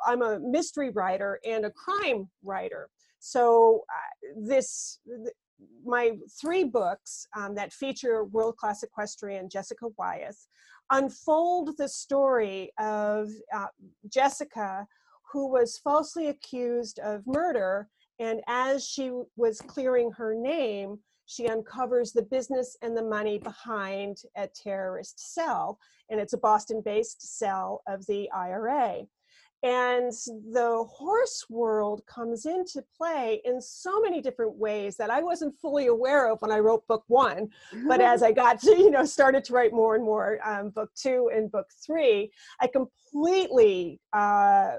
I'm 0.07 0.21
a 0.21 0.39
mystery 0.39 0.91
writer 0.91 1.41
and 1.47 1.65
a 1.65 1.71
crime 1.71 2.29
writer. 2.45 2.91
So 3.21 3.85
uh, 3.89 4.43
this, 4.51 4.99
th- 5.07 5.35
my 5.83 6.13
three 6.39 6.65
books 6.65 7.27
um, 7.35 7.55
that 7.55 7.73
feature 7.73 8.25
world-class 8.25 8.83
equestrian 8.83 9.49
Jessica 9.49 9.87
Wyeth 9.97 10.47
unfold 10.91 11.71
the 11.79 11.89
story 11.89 12.71
of 12.79 13.31
uh, 13.55 13.69
Jessica, 14.11 14.87
who 15.33 15.51
was 15.51 15.81
falsely 15.83 16.29
accused 16.29 16.99
of 16.99 17.23
murder, 17.27 17.89
and 18.23 18.41
as 18.47 18.87
she 18.87 19.11
was 19.37 19.61
clearing 19.61 20.13
her 20.13 20.33
name, 20.33 21.01
she 21.27 21.49
uncovers 21.49 22.13
the 22.13 22.23
business 22.23 22.77
and 22.81 22.97
the 22.97 23.03
money 23.03 23.39
behind 23.39 24.19
a 24.37 24.47
terrorist 24.47 25.35
cell, 25.35 25.77
and 26.09 26.21
it's 26.21 26.33
a 26.33 26.39
Boston 26.39 26.83
based 26.85 27.37
cell 27.37 27.83
of 27.89 28.07
the 28.07 28.31
IRA. 28.31 29.03
And 29.65 30.13
the 30.53 30.85
horse 30.89 31.47
world 31.49 32.03
comes 32.07 32.47
into 32.47 32.85
play 32.97 33.41
in 33.45 33.61
so 33.61 34.01
many 34.01 34.21
different 34.21 34.55
ways 34.57 34.97
that 34.97 35.11
I 35.11 35.21
wasn't 35.23 35.57
fully 35.57 35.89
aware 35.89 36.31
of 36.31 36.41
when 36.43 36.53
I 36.53 36.59
wrote 36.59 36.87
book 36.87 37.05
one. 37.09 37.49
But 37.89 38.01
as 38.13 38.23
I 38.23 38.31
got 38.31 38.61
to, 38.61 38.71
you 38.71 38.91
know, 38.91 39.05
started 39.05 39.43
to 39.45 39.53
write 39.53 39.73
more 39.73 39.97
and 39.97 40.05
more 40.05 40.39
um, 40.45 40.71
book 40.71 40.91
two 40.95 41.31
and 41.35 41.51
book 41.51 41.67
three, 41.85 42.31
I 42.61 42.69
completely 42.69 44.01
uh, 44.13 44.75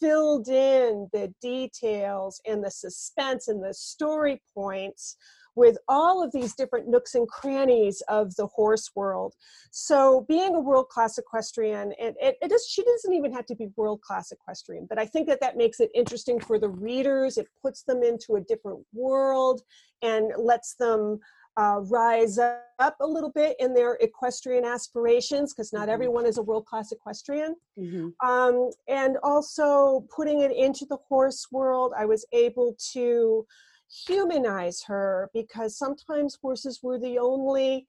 filled 0.00 0.48
in 0.48 1.08
the 1.12 1.32
details 1.40 2.40
and 2.46 2.62
the 2.62 2.70
suspense 2.70 3.48
and 3.48 3.62
the 3.62 3.74
story 3.74 4.40
points 4.54 5.16
with 5.56 5.76
all 5.88 6.22
of 6.22 6.32
these 6.32 6.54
different 6.54 6.88
nooks 6.88 7.14
and 7.14 7.28
crannies 7.28 8.02
of 8.08 8.34
the 8.36 8.46
horse 8.46 8.90
world. 8.96 9.34
So 9.70 10.24
being 10.28 10.54
a 10.54 10.60
world-class 10.60 11.18
equestrian, 11.18 11.92
it, 11.98 12.16
it, 12.20 12.36
it 12.42 12.50
is, 12.50 12.66
she 12.68 12.82
doesn't 12.82 13.14
even 13.14 13.32
have 13.32 13.46
to 13.46 13.54
be 13.54 13.68
world-class 13.76 14.32
equestrian, 14.32 14.86
but 14.88 14.98
I 14.98 15.06
think 15.06 15.28
that 15.28 15.40
that 15.40 15.56
makes 15.56 15.78
it 15.80 15.90
interesting 15.94 16.40
for 16.40 16.58
the 16.58 16.68
readers. 16.68 17.38
It 17.38 17.46
puts 17.62 17.82
them 17.82 18.02
into 18.02 18.34
a 18.34 18.40
different 18.40 18.80
world 18.92 19.62
and 20.02 20.32
lets 20.36 20.74
them 20.74 21.20
uh, 21.56 21.80
rise 21.84 22.38
up 22.38 22.96
a 23.00 23.06
little 23.06 23.30
bit 23.30 23.56
in 23.60 23.74
their 23.74 23.94
equestrian 24.00 24.64
aspirations 24.64 25.52
because 25.52 25.72
not 25.72 25.82
mm-hmm. 25.82 25.90
everyone 25.90 26.26
is 26.26 26.38
a 26.38 26.42
world 26.42 26.66
class 26.66 26.92
equestrian. 26.92 27.54
Mm-hmm. 27.78 28.28
Um, 28.28 28.70
and 28.88 29.16
also 29.22 30.06
putting 30.14 30.40
it 30.40 30.52
into 30.52 30.84
the 30.86 30.98
horse 31.08 31.46
world, 31.52 31.92
I 31.96 32.04
was 32.04 32.26
able 32.32 32.76
to 32.92 33.46
humanize 34.06 34.82
her 34.84 35.30
because 35.32 35.76
sometimes 35.78 36.36
horses 36.40 36.80
were 36.82 36.98
the 36.98 37.18
only 37.18 37.86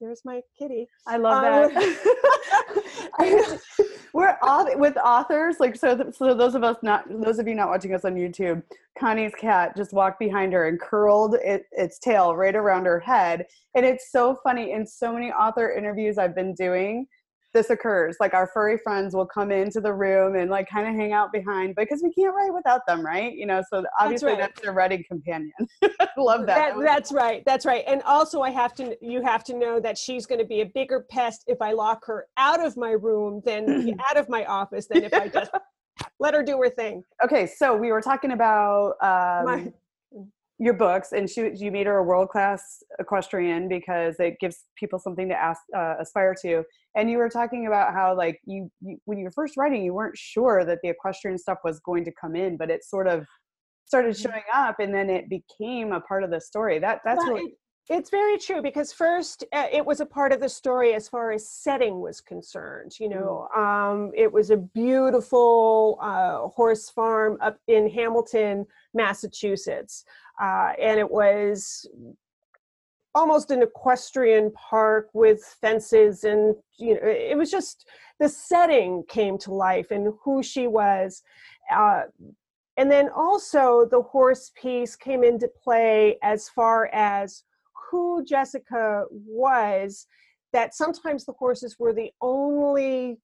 there's 0.00 0.22
my 0.24 0.40
kitty. 0.58 0.88
I 1.06 1.16
love 1.18 1.44
um, 1.44 1.74
that. 1.74 3.60
we're 4.12 4.36
all 4.42 4.66
with 4.78 4.96
authors 4.96 5.56
like 5.60 5.76
so 5.76 6.10
so 6.16 6.34
those 6.34 6.54
of 6.54 6.64
us 6.64 6.76
not 6.82 7.04
those 7.22 7.38
of 7.38 7.46
you 7.46 7.54
not 7.54 7.68
watching 7.68 7.94
us 7.94 8.04
on 8.04 8.14
youtube 8.14 8.62
connie's 8.98 9.32
cat 9.38 9.76
just 9.76 9.92
walked 9.92 10.18
behind 10.18 10.52
her 10.52 10.68
and 10.68 10.80
curled 10.80 11.34
it, 11.34 11.66
its 11.72 11.98
tail 11.98 12.34
right 12.34 12.56
around 12.56 12.84
her 12.84 12.98
head 12.98 13.46
and 13.74 13.84
it's 13.84 14.10
so 14.10 14.36
funny 14.42 14.72
in 14.72 14.86
so 14.86 15.12
many 15.12 15.30
author 15.30 15.72
interviews 15.72 16.18
i've 16.18 16.34
been 16.34 16.54
doing 16.54 17.06
this 17.52 17.70
occurs. 17.70 18.16
Like 18.20 18.34
our 18.34 18.48
furry 18.52 18.78
friends 18.78 19.14
will 19.14 19.26
come 19.26 19.50
into 19.50 19.80
the 19.80 19.92
room 19.92 20.36
and 20.36 20.50
like 20.50 20.68
kind 20.68 20.88
of 20.88 20.94
hang 20.94 21.12
out 21.12 21.32
behind 21.32 21.74
because 21.76 22.02
we 22.02 22.12
can't 22.12 22.34
write 22.34 22.52
without 22.54 22.86
them, 22.86 23.04
right? 23.04 23.34
You 23.34 23.46
know, 23.46 23.62
so 23.72 23.84
obviously 23.98 24.30
that's, 24.30 24.40
right. 24.40 24.50
that's 24.54 24.60
their 24.62 24.72
writing 24.72 25.04
companion. 25.08 25.52
Love 26.16 26.46
that. 26.46 26.74
that 26.74 26.80
that's 26.80 27.12
right. 27.12 27.42
That's 27.44 27.66
right. 27.66 27.84
And 27.86 28.02
also 28.02 28.42
I 28.42 28.50
have 28.50 28.74
to 28.74 28.96
you 29.00 29.22
have 29.22 29.44
to 29.44 29.56
know 29.56 29.80
that 29.80 29.98
she's 29.98 30.26
going 30.26 30.40
to 30.40 30.46
be 30.46 30.60
a 30.60 30.66
bigger 30.66 31.06
pest 31.10 31.44
if 31.46 31.60
I 31.60 31.72
lock 31.72 32.04
her 32.06 32.26
out 32.36 32.64
of 32.64 32.76
my 32.76 32.90
room 32.90 33.42
than 33.44 33.98
out 34.10 34.16
of 34.16 34.28
my 34.28 34.44
office 34.44 34.86
than 34.86 35.04
if 35.04 35.12
I 35.12 35.28
just 35.28 35.50
let 36.20 36.34
her 36.34 36.42
do 36.42 36.58
her 36.58 36.70
thing. 36.70 37.04
Okay, 37.22 37.46
so 37.46 37.76
we 37.76 37.92
were 37.92 38.00
talking 38.00 38.32
about 38.32 38.94
um, 39.02 39.44
my, 39.44 39.72
your 40.60 40.74
books 40.74 41.12
and 41.12 41.28
she 41.28 41.50
you 41.54 41.72
made 41.72 41.86
her 41.86 41.96
a 41.96 42.02
world 42.02 42.28
class 42.28 42.82
equestrian 42.98 43.66
because 43.66 44.20
it 44.20 44.38
gives 44.40 44.66
people 44.76 44.98
something 44.98 45.26
to 45.26 45.34
ask 45.34 45.62
uh, 45.74 45.94
aspire 45.98 46.34
to 46.40 46.62
and 46.94 47.10
you 47.10 47.16
were 47.16 47.30
talking 47.30 47.66
about 47.66 47.94
how 47.94 48.14
like 48.14 48.38
you, 48.44 48.70
you, 48.82 48.98
when 49.06 49.16
you 49.16 49.24
were 49.24 49.30
first 49.30 49.56
writing 49.56 49.82
you 49.82 49.94
weren't 49.94 50.16
sure 50.16 50.64
that 50.66 50.78
the 50.82 50.90
equestrian 50.90 51.38
stuff 51.38 51.58
was 51.64 51.80
going 51.80 52.04
to 52.04 52.12
come 52.20 52.36
in 52.36 52.58
but 52.58 52.70
it 52.70 52.84
sort 52.84 53.08
of 53.08 53.26
started 53.86 54.14
mm-hmm. 54.14 54.30
showing 54.30 54.44
up 54.54 54.76
and 54.80 54.94
then 54.94 55.08
it 55.08 55.30
became 55.30 55.92
a 55.92 56.00
part 56.02 56.22
of 56.22 56.30
the 56.30 56.40
story 56.40 56.78
that 56.78 57.00
that's 57.06 57.24
well, 57.24 57.36
really 57.36 57.54
it's 57.88 58.10
very 58.10 58.38
true 58.38 58.62
because 58.62 58.92
first 58.92 59.44
uh, 59.52 59.66
it 59.72 59.84
was 59.84 60.00
a 60.00 60.06
part 60.06 60.32
of 60.32 60.40
the 60.40 60.48
story 60.48 60.94
as 60.94 61.08
far 61.08 61.32
as 61.32 61.48
setting 61.48 62.00
was 62.00 62.20
concerned 62.20 62.92
you 63.00 63.08
know 63.08 63.48
mm. 63.56 63.58
um, 63.58 64.10
it 64.14 64.30
was 64.30 64.50
a 64.50 64.56
beautiful 64.56 65.98
uh, 66.02 66.48
horse 66.48 66.90
farm 66.90 67.38
up 67.40 67.56
in 67.66 67.88
hamilton 67.88 68.66
massachusetts 68.94 70.04
uh, 70.40 70.72
and 70.80 70.98
it 70.98 71.10
was 71.10 71.88
almost 73.14 73.50
an 73.50 73.62
equestrian 73.62 74.52
park 74.52 75.08
with 75.12 75.42
fences 75.60 76.24
and 76.24 76.54
you 76.78 76.94
know 76.94 77.00
it 77.02 77.36
was 77.36 77.50
just 77.50 77.88
the 78.20 78.28
setting 78.28 79.02
came 79.08 79.36
to 79.36 79.52
life 79.52 79.90
and 79.90 80.12
who 80.22 80.42
she 80.42 80.66
was 80.66 81.22
uh, 81.74 82.02
and 82.76 82.90
then 82.90 83.08
also 83.14 83.86
the 83.90 84.00
horse 84.00 84.52
piece 84.60 84.94
came 84.94 85.24
into 85.24 85.48
play 85.62 86.18
as 86.22 86.48
far 86.48 86.86
as 86.92 87.42
who 87.90 88.24
jessica 88.24 89.04
was 89.10 90.06
that 90.52 90.74
sometimes 90.74 91.24
the 91.24 91.32
horses 91.32 91.76
were 91.78 91.92
the 91.92 92.12
only 92.20 93.18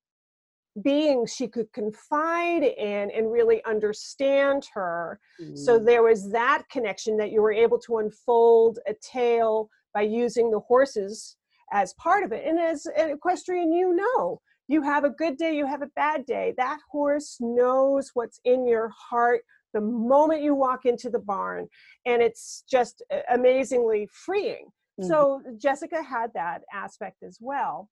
beings 0.82 1.34
she 1.34 1.48
could 1.48 1.72
confide 1.72 2.62
in 2.62 3.10
and 3.10 3.30
really 3.30 3.64
understand 3.64 4.66
her. 4.74 5.18
Mm. 5.40 5.56
So 5.56 5.78
there 5.78 6.02
was 6.02 6.30
that 6.32 6.64
connection 6.70 7.16
that 7.18 7.32
you 7.32 7.40
were 7.42 7.52
able 7.52 7.78
to 7.80 7.98
unfold 7.98 8.78
a 8.86 8.94
tale 8.94 9.68
by 9.94 10.02
using 10.02 10.50
the 10.50 10.60
horses 10.60 11.36
as 11.72 11.94
part 11.94 12.22
of 12.24 12.32
it. 12.32 12.44
And 12.46 12.58
as 12.58 12.86
an 12.96 13.10
equestrian, 13.10 13.72
you 13.72 13.94
know, 13.94 14.40
you 14.68 14.82
have 14.82 15.04
a 15.04 15.10
good 15.10 15.36
day, 15.36 15.56
you 15.56 15.66
have 15.66 15.82
a 15.82 15.90
bad 15.96 16.26
day. 16.26 16.52
That 16.56 16.78
horse 16.90 17.36
knows 17.40 18.10
what's 18.14 18.40
in 18.44 18.66
your 18.66 18.88
heart 18.88 19.42
the 19.72 19.80
moment 19.80 20.42
you 20.42 20.54
walk 20.54 20.84
into 20.84 21.10
the 21.10 21.18
barn. 21.18 21.68
And 22.04 22.22
it's 22.22 22.64
just 22.70 23.02
amazingly 23.32 24.08
freeing. 24.12 24.66
Mm-hmm. 25.00 25.08
So 25.08 25.42
Jessica 25.58 26.02
had 26.02 26.32
that 26.34 26.62
aspect 26.72 27.22
as 27.22 27.38
well 27.40 27.88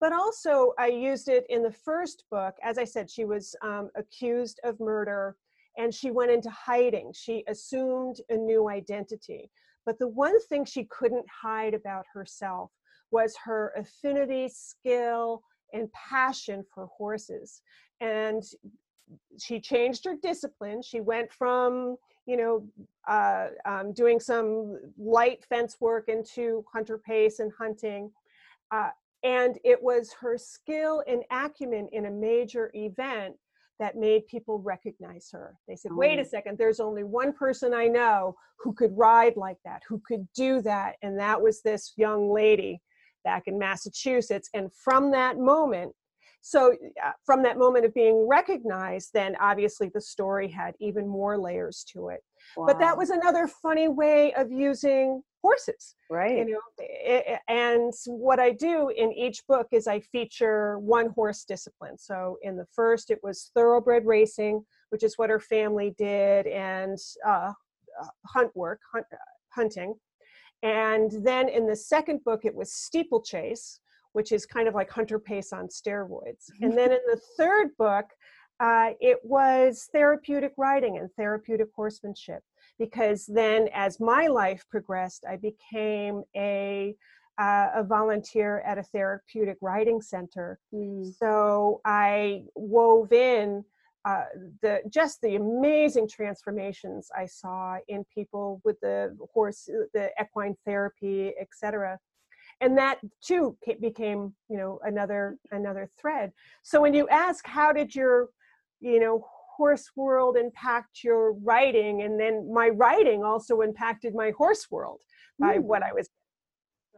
but 0.00 0.12
also 0.12 0.72
I 0.78 0.88
used 0.88 1.28
it 1.28 1.44
in 1.48 1.62
the 1.62 1.72
first 1.72 2.24
book. 2.30 2.54
As 2.62 2.78
I 2.78 2.84
said, 2.84 3.10
she 3.10 3.24
was 3.24 3.54
um, 3.62 3.90
accused 3.96 4.60
of 4.64 4.78
murder 4.80 5.36
and 5.76 5.94
she 5.94 6.10
went 6.10 6.30
into 6.30 6.50
hiding. 6.50 7.12
She 7.14 7.44
assumed 7.48 8.20
a 8.28 8.36
new 8.36 8.68
identity. 8.68 9.50
But 9.86 9.98
the 9.98 10.08
one 10.08 10.38
thing 10.46 10.64
she 10.64 10.84
couldn't 10.84 11.26
hide 11.30 11.72
about 11.72 12.04
herself 12.12 12.70
was 13.10 13.34
her 13.44 13.72
affinity, 13.76 14.48
skill, 14.48 15.42
and 15.72 15.90
passion 15.92 16.64
for 16.74 16.86
horses. 16.86 17.62
And 18.00 18.42
she 19.40 19.60
changed 19.60 20.04
her 20.04 20.14
discipline. 20.20 20.82
She 20.82 21.00
went 21.00 21.32
from, 21.32 21.96
you 22.26 22.36
know, 22.36 22.66
uh, 23.08 23.48
um, 23.64 23.92
doing 23.92 24.20
some 24.20 24.78
light 24.98 25.44
fence 25.44 25.76
work 25.80 26.08
into 26.08 26.64
hunter 26.72 26.98
pace 26.98 27.38
and 27.38 27.52
hunting. 27.58 28.10
Uh, 28.70 28.90
and 29.22 29.58
it 29.64 29.82
was 29.82 30.14
her 30.20 30.36
skill 30.38 31.02
and 31.06 31.22
acumen 31.30 31.88
in 31.92 32.06
a 32.06 32.10
major 32.10 32.70
event 32.74 33.34
that 33.78 33.96
made 33.96 34.26
people 34.26 34.58
recognize 34.60 35.28
her. 35.32 35.54
They 35.68 35.76
said, 35.76 35.92
wait 35.92 36.18
a 36.18 36.22
oh. 36.22 36.24
second, 36.24 36.58
there's 36.58 36.80
only 36.80 37.04
one 37.04 37.32
person 37.32 37.72
I 37.72 37.86
know 37.86 38.34
who 38.58 38.72
could 38.72 38.96
ride 38.96 39.36
like 39.36 39.58
that, 39.64 39.82
who 39.88 40.02
could 40.06 40.26
do 40.34 40.60
that. 40.62 40.96
And 41.02 41.18
that 41.18 41.40
was 41.40 41.62
this 41.62 41.92
young 41.96 42.32
lady 42.32 42.80
back 43.24 43.44
in 43.46 43.58
Massachusetts. 43.58 44.48
And 44.54 44.70
from 44.72 45.12
that 45.12 45.38
moment, 45.38 45.92
so 46.40 46.74
uh, 47.04 47.10
from 47.24 47.42
that 47.42 47.58
moment 47.58 47.84
of 47.84 47.94
being 47.94 48.26
recognized, 48.28 49.10
then 49.12 49.36
obviously 49.40 49.90
the 49.92 50.00
story 50.00 50.48
had 50.48 50.74
even 50.80 51.06
more 51.06 51.38
layers 51.38 51.84
to 51.92 52.08
it. 52.08 52.20
Wow. 52.56 52.66
But 52.66 52.78
that 52.80 52.96
was 52.96 53.10
another 53.10 53.46
funny 53.46 53.88
way 53.88 54.32
of 54.34 54.50
using 54.50 55.22
horses 55.42 55.94
right. 56.10 56.38
you 56.38 56.44
know 56.44 57.38
and 57.48 57.92
what 58.06 58.40
i 58.40 58.50
do 58.50 58.88
in 58.96 59.12
each 59.12 59.46
book 59.46 59.68
is 59.72 59.86
i 59.86 60.00
feature 60.00 60.78
one 60.78 61.10
horse 61.10 61.44
discipline. 61.44 61.98
So 61.98 62.38
in 62.42 62.56
the 62.56 62.66
first 62.72 63.10
it 63.10 63.20
was 63.22 63.50
thoroughbred 63.54 64.04
racing 64.06 64.64
which 64.90 65.02
is 65.02 65.18
what 65.18 65.30
her 65.30 65.40
family 65.40 65.94
did 65.98 66.46
and 66.46 66.96
uh, 67.26 67.52
uh, 68.00 68.06
hunt 68.26 68.54
work 68.54 68.80
hunt, 68.92 69.06
uh, 69.12 69.16
hunting. 69.50 69.94
And 70.62 71.12
then 71.24 71.48
in 71.48 71.66
the 71.66 71.76
second 71.76 72.24
book 72.24 72.44
it 72.44 72.54
was 72.54 72.72
steeplechase 72.72 73.80
which 74.12 74.32
is 74.32 74.46
kind 74.46 74.66
of 74.66 74.74
like 74.74 74.90
hunter 74.90 75.18
pace 75.18 75.52
on 75.52 75.68
steroids. 75.68 76.46
And 76.62 76.76
then 76.76 76.90
in 76.92 77.00
the 77.06 77.20
third 77.36 77.68
book 77.78 78.06
uh, 78.60 78.90
it 79.00 79.18
was 79.22 79.88
therapeutic 79.92 80.52
riding 80.56 80.98
and 80.98 81.10
therapeutic 81.16 81.68
horsemanship 81.74 82.42
because 82.78 83.26
then 83.26 83.68
as 83.74 84.00
my 84.00 84.26
life 84.26 84.64
progressed 84.70 85.24
i 85.28 85.36
became 85.36 86.22
a 86.36 86.94
uh, 87.38 87.68
a 87.76 87.84
volunteer 87.84 88.60
at 88.66 88.78
a 88.78 88.82
therapeutic 88.82 89.56
writing 89.60 90.02
center. 90.02 90.58
Mm. 90.74 91.14
So 91.16 91.80
I 91.84 92.42
wove 92.56 93.12
in 93.12 93.64
uh, 94.04 94.24
the 94.62 94.80
just 94.90 95.20
the 95.20 95.36
amazing 95.36 96.08
transformations 96.08 97.10
I 97.16 97.26
saw 97.26 97.76
in 97.88 98.04
people 98.12 98.60
with 98.64 98.78
the 98.80 99.16
horse, 99.32 99.68
the 99.94 100.10
equine 100.20 100.56
therapy, 100.66 101.32
etc. 101.40 101.98
And 102.60 102.76
that 102.76 102.98
too 103.24 103.56
became, 103.80 104.34
you 104.48 104.56
know, 104.56 104.80
another 104.84 105.38
another 105.52 105.90
thread. 106.00 106.32
So 106.62 106.80
when 106.80 106.94
you 106.94 107.08
ask, 107.08 107.46
how 107.46 107.72
did 107.72 107.94
your, 107.94 108.28
you 108.80 108.98
know, 108.98 109.24
horse 109.58 109.90
world 109.96 110.36
impact 110.36 111.02
your 111.02 111.32
writing, 111.32 112.02
and 112.02 112.18
then 112.18 112.50
my 112.52 112.68
writing 112.68 113.24
also 113.24 113.60
impacted 113.60 114.14
my 114.14 114.30
horse 114.30 114.68
world 114.70 115.00
by 115.38 115.58
mm. 115.58 115.62
what 115.62 115.82
I 115.82 115.92
was. 115.92 116.08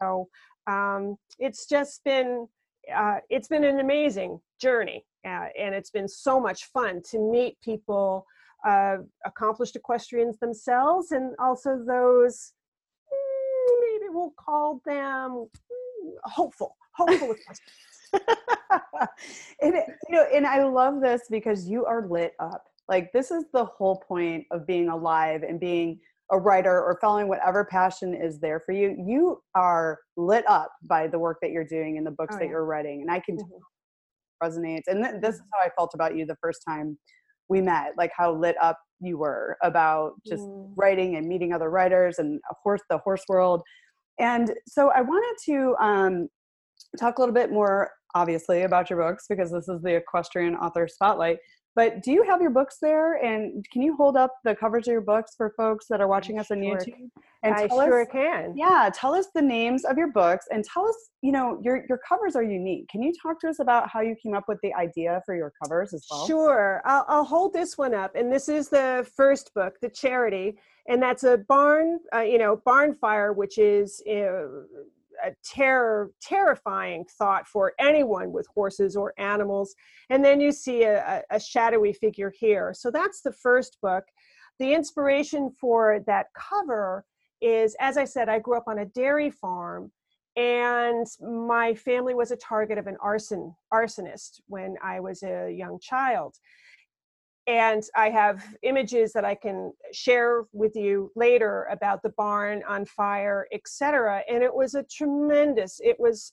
So 0.00 0.28
um, 0.66 1.16
it's 1.38 1.66
just 1.66 2.04
been 2.04 2.46
uh, 2.94 3.18
it's 3.28 3.48
been 3.48 3.64
an 3.64 3.80
amazing 3.80 4.40
journey 4.60 5.04
uh, 5.26 5.46
and 5.58 5.74
it's 5.74 5.90
been 5.90 6.08
so 6.08 6.40
much 6.40 6.66
fun 6.66 7.02
to 7.10 7.18
meet 7.18 7.56
people 7.62 8.26
uh, 8.66 8.96
accomplished 9.24 9.76
equestrians 9.76 10.38
themselves 10.38 11.12
and 11.12 11.34
also 11.38 11.78
those 11.86 12.52
mm, 13.12 13.74
maybe 13.80 14.08
we'll 14.10 14.34
call 14.38 14.80
them 14.84 15.46
mm, 15.46 16.12
hopeful 16.24 16.76
hopeful 16.96 17.34
and 19.62 19.74
you 20.08 20.16
know 20.16 20.26
and 20.34 20.46
i 20.46 20.62
love 20.64 21.00
this 21.00 21.22
because 21.30 21.68
you 21.68 21.84
are 21.84 22.06
lit 22.08 22.34
up 22.38 22.64
like 22.88 23.12
this 23.12 23.30
is 23.30 23.44
the 23.52 23.64
whole 23.64 24.02
point 24.06 24.44
of 24.50 24.66
being 24.66 24.88
alive 24.88 25.42
and 25.42 25.60
being 25.60 25.98
a 26.32 26.38
writer 26.38 26.80
or 26.82 26.96
following 27.00 27.28
whatever 27.28 27.64
passion 27.64 28.14
is 28.14 28.38
there 28.38 28.60
for 28.60 28.72
you 28.72 28.96
you 29.06 29.40
are 29.54 29.98
lit 30.16 30.44
up 30.48 30.70
by 30.84 31.06
the 31.06 31.18
work 31.18 31.38
that 31.42 31.50
you're 31.50 31.64
doing 31.64 31.98
and 31.98 32.06
the 32.06 32.10
books 32.10 32.34
oh, 32.36 32.38
that 32.38 32.44
yeah. 32.44 32.50
you're 32.50 32.64
writing 32.64 33.02
and 33.02 33.10
i 33.10 33.18
can 33.18 33.36
mm-hmm 33.36 33.58
resonates. 34.42 34.82
And 34.86 35.04
th- 35.04 35.20
this 35.20 35.36
is 35.36 35.42
how 35.52 35.64
I 35.64 35.70
felt 35.76 35.92
about 35.94 36.16
you 36.16 36.26
the 36.26 36.36
first 36.40 36.62
time 36.66 36.98
we 37.48 37.60
met, 37.60 37.92
like 37.96 38.12
how 38.16 38.34
lit 38.34 38.56
up 38.60 38.78
you 39.00 39.18
were 39.18 39.56
about 39.62 40.12
just 40.26 40.42
mm. 40.42 40.72
writing 40.76 41.16
and 41.16 41.26
meeting 41.26 41.52
other 41.52 41.70
writers 41.70 42.18
and 42.18 42.40
of 42.50 42.56
course 42.62 42.80
the 42.90 42.98
horse 42.98 43.22
world. 43.28 43.62
And 44.18 44.52
so 44.66 44.90
I 44.90 45.00
wanted 45.00 45.36
to 45.46 45.74
um, 45.80 46.28
talk 46.98 47.18
a 47.18 47.20
little 47.20 47.34
bit 47.34 47.50
more 47.50 47.90
obviously 48.14 48.62
about 48.62 48.90
your 48.90 48.98
books 48.98 49.26
because 49.28 49.50
this 49.50 49.68
is 49.68 49.82
the 49.82 49.96
equestrian 49.96 50.54
author 50.56 50.88
spotlight 50.88 51.38
but 51.76 52.02
do 52.02 52.10
you 52.10 52.24
have 52.24 52.40
your 52.40 52.50
books 52.50 52.78
there? 52.82 53.14
And 53.24 53.64
can 53.70 53.80
you 53.80 53.94
hold 53.96 54.16
up 54.16 54.34
the 54.44 54.56
covers 54.56 54.88
of 54.88 54.92
your 54.92 55.00
books 55.00 55.34
for 55.36 55.54
folks 55.56 55.86
that 55.88 56.00
are 56.00 56.08
watching 56.08 56.38
us 56.40 56.50
on 56.50 56.58
YouTube? 56.58 57.10
And 57.44 57.54
I 57.54 57.68
sure 57.68 58.02
us, 58.02 58.08
can. 58.10 58.54
Yeah, 58.56 58.90
tell 58.92 59.14
us 59.14 59.28
the 59.34 59.40
names 59.40 59.84
of 59.84 59.96
your 59.96 60.10
books 60.12 60.46
and 60.50 60.64
tell 60.64 60.86
us, 60.86 60.96
you 61.22 61.30
know, 61.30 61.60
your 61.62 61.84
your 61.88 61.98
covers 62.06 62.34
are 62.34 62.42
unique. 62.42 62.88
Can 62.88 63.02
you 63.02 63.12
talk 63.22 63.40
to 63.40 63.48
us 63.48 63.60
about 63.60 63.88
how 63.88 64.00
you 64.00 64.16
came 64.20 64.34
up 64.34 64.44
with 64.48 64.58
the 64.62 64.74
idea 64.74 65.22
for 65.24 65.34
your 65.34 65.52
covers 65.62 65.94
as 65.94 66.04
well? 66.10 66.26
Sure. 66.26 66.82
I'll, 66.84 67.06
I'll 67.08 67.24
hold 67.24 67.52
this 67.52 67.78
one 67.78 67.94
up, 67.94 68.16
and 68.16 68.32
this 68.32 68.48
is 68.48 68.68
the 68.68 69.08
first 69.16 69.54
book, 69.54 69.74
The 69.80 69.88
Charity, 69.88 70.58
and 70.88 71.00
that's 71.00 71.22
a 71.22 71.38
barn, 71.48 72.00
uh, 72.14 72.20
you 72.20 72.38
know, 72.38 72.60
barn 72.64 72.94
fire, 73.00 73.32
which 73.32 73.58
is. 73.58 74.02
Uh, 74.06 74.64
a 75.24 75.34
terror, 75.44 76.10
terrifying 76.22 77.04
thought 77.18 77.46
for 77.46 77.72
anyone 77.78 78.32
with 78.32 78.46
horses 78.54 78.96
or 78.96 79.14
animals. 79.18 79.74
And 80.08 80.24
then 80.24 80.40
you 80.40 80.52
see 80.52 80.82
a, 80.84 81.22
a 81.30 81.40
shadowy 81.40 81.92
figure 81.92 82.32
here. 82.38 82.72
So 82.74 82.90
that's 82.90 83.22
the 83.22 83.32
first 83.32 83.78
book. 83.82 84.04
The 84.58 84.74
inspiration 84.74 85.50
for 85.60 86.00
that 86.06 86.26
cover 86.34 87.04
is, 87.40 87.74
as 87.80 87.96
I 87.96 88.04
said, 88.04 88.28
I 88.28 88.38
grew 88.38 88.56
up 88.56 88.68
on 88.68 88.80
a 88.80 88.86
dairy 88.86 89.30
farm 89.30 89.90
and 90.36 91.06
my 91.20 91.74
family 91.74 92.14
was 92.14 92.30
a 92.30 92.36
target 92.36 92.78
of 92.78 92.86
an 92.86 92.96
arson 93.00 93.54
arsonist 93.72 94.40
when 94.46 94.76
I 94.82 95.00
was 95.00 95.22
a 95.22 95.50
young 95.50 95.78
child 95.80 96.36
and 97.46 97.82
I 97.96 98.10
have 98.10 98.44
images 98.62 99.12
that 99.12 99.24
I 99.24 99.34
can 99.34 99.72
share 99.92 100.44
with 100.52 100.76
you 100.76 101.10
later 101.16 101.66
about 101.70 102.02
the 102.02 102.10
barn 102.10 102.62
on 102.68 102.84
fire, 102.84 103.46
etc. 103.52 104.22
And 104.28 104.42
it 104.42 104.54
was 104.54 104.74
a 104.74 104.84
tremendous, 104.84 105.80
it 105.82 105.96
was 105.98 106.32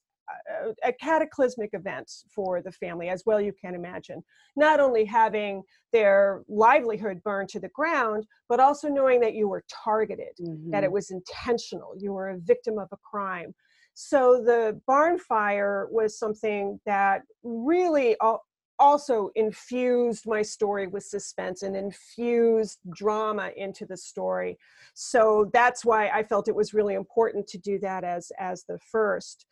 a, 0.64 0.90
a, 0.90 0.94
cataclysmic 0.94 1.70
event 1.74 2.12
for 2.30 2.62
the 2.62 2.72
family, 2.72 3.10
as 3.10 3.24
well 3.26 3.40
you 3.40 3.54
can 3.54 3.76
imagine. 3.76 4.22
Not 4.58 4.80
only 4.80 5.06
having 5.06 5.64
their 5.94 6.44
livelihood 6.50 7.24
burned 7.24 7.50
to 7.50 7.60
the 7.62 7.70
ground, 7.70 8.26
but 8.50 8.60
also 8.60 8.90
knowing 8.90 9.22
that 9.22 9.34
you 9.34 9.48
were 9.48 9.64
targeted, 9.72 10.36
mm-hmm. 10.42 10.72
that 10.72 10.84
it 10.84 10.88
mm-hmm. 10.88 10.96
was 10.96 11.12
intentional, 11.12 11.94
you 11.98 12.12
were 12.12 12.30
a 12.30 12.40
victim 12.40 12.78
of 12.78 12.90
a 12.92 12.98
crime. 13.10 13.54
So 14.00 14.44
the 14.44 14.80
barn 14.86 15.18
fire 15.18 15.88
was 15.90 16.20
something 16.20 16.80
that 16.86 17.24
really 17.44 18.16
all, 18.20 18.46
also 18.80 19.30
infused 19.36 20.28
my 20.28 20.42
story 20.42 20.88
with 20.88 21.04
suspense 21.04 21.64
and 21.64 21.76
infused 21.76 22.80
drama 22.96 23.50
into 23.56 23.86
the 23.86 23.98
story 23.98 24.58
so 24.94 25.50
that's 25.54 25.84
why 25.84 26.08
i 26.10 26.22
felt 26.22 26.48
it 26.48 26.56
was 26.56 26.74
really 26.74 26.94
important 26.94 27.48
to 27.48 27.58
do 27.58 27.80
that 27.80 28.04
as 28.04 28.32
as 28.40 28.64
the 28.68 28.78
first 28.92 29.46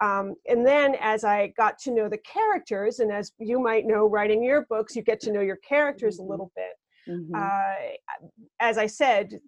um, 0.00 0.34
and 0.48 0.66
then 0.66 0.96
as 1.00 1.24
i 1.24 1.52
got 1.56 1.78
to 1.78 1.92
know 1.92 2.08
the 2.08 2.18
characters 2.18 2.98
and 2.98 3.12
as 3.12 3.32
you 3.38 3.60
might 3.60 3.86
know 3.86 4.06
writing 4.06 4.42
your 4.42 4.66
books 4.68 4.96
you 4.96 5.02
get 5.02 5.20
to 5.20 5.32
know 5.32 5.40
your 5.40 5.58
characters 5.68 6.16
mm-hmm. 6.16 6.26
a 6.26 6.30
little 6.30 6.52
bit 6.56 6.72
mm-hmm. 7.08 7.34
uh, 7.34 8.26
as 8.60 8.78
i 8.78 8.86
said 8.86 9.38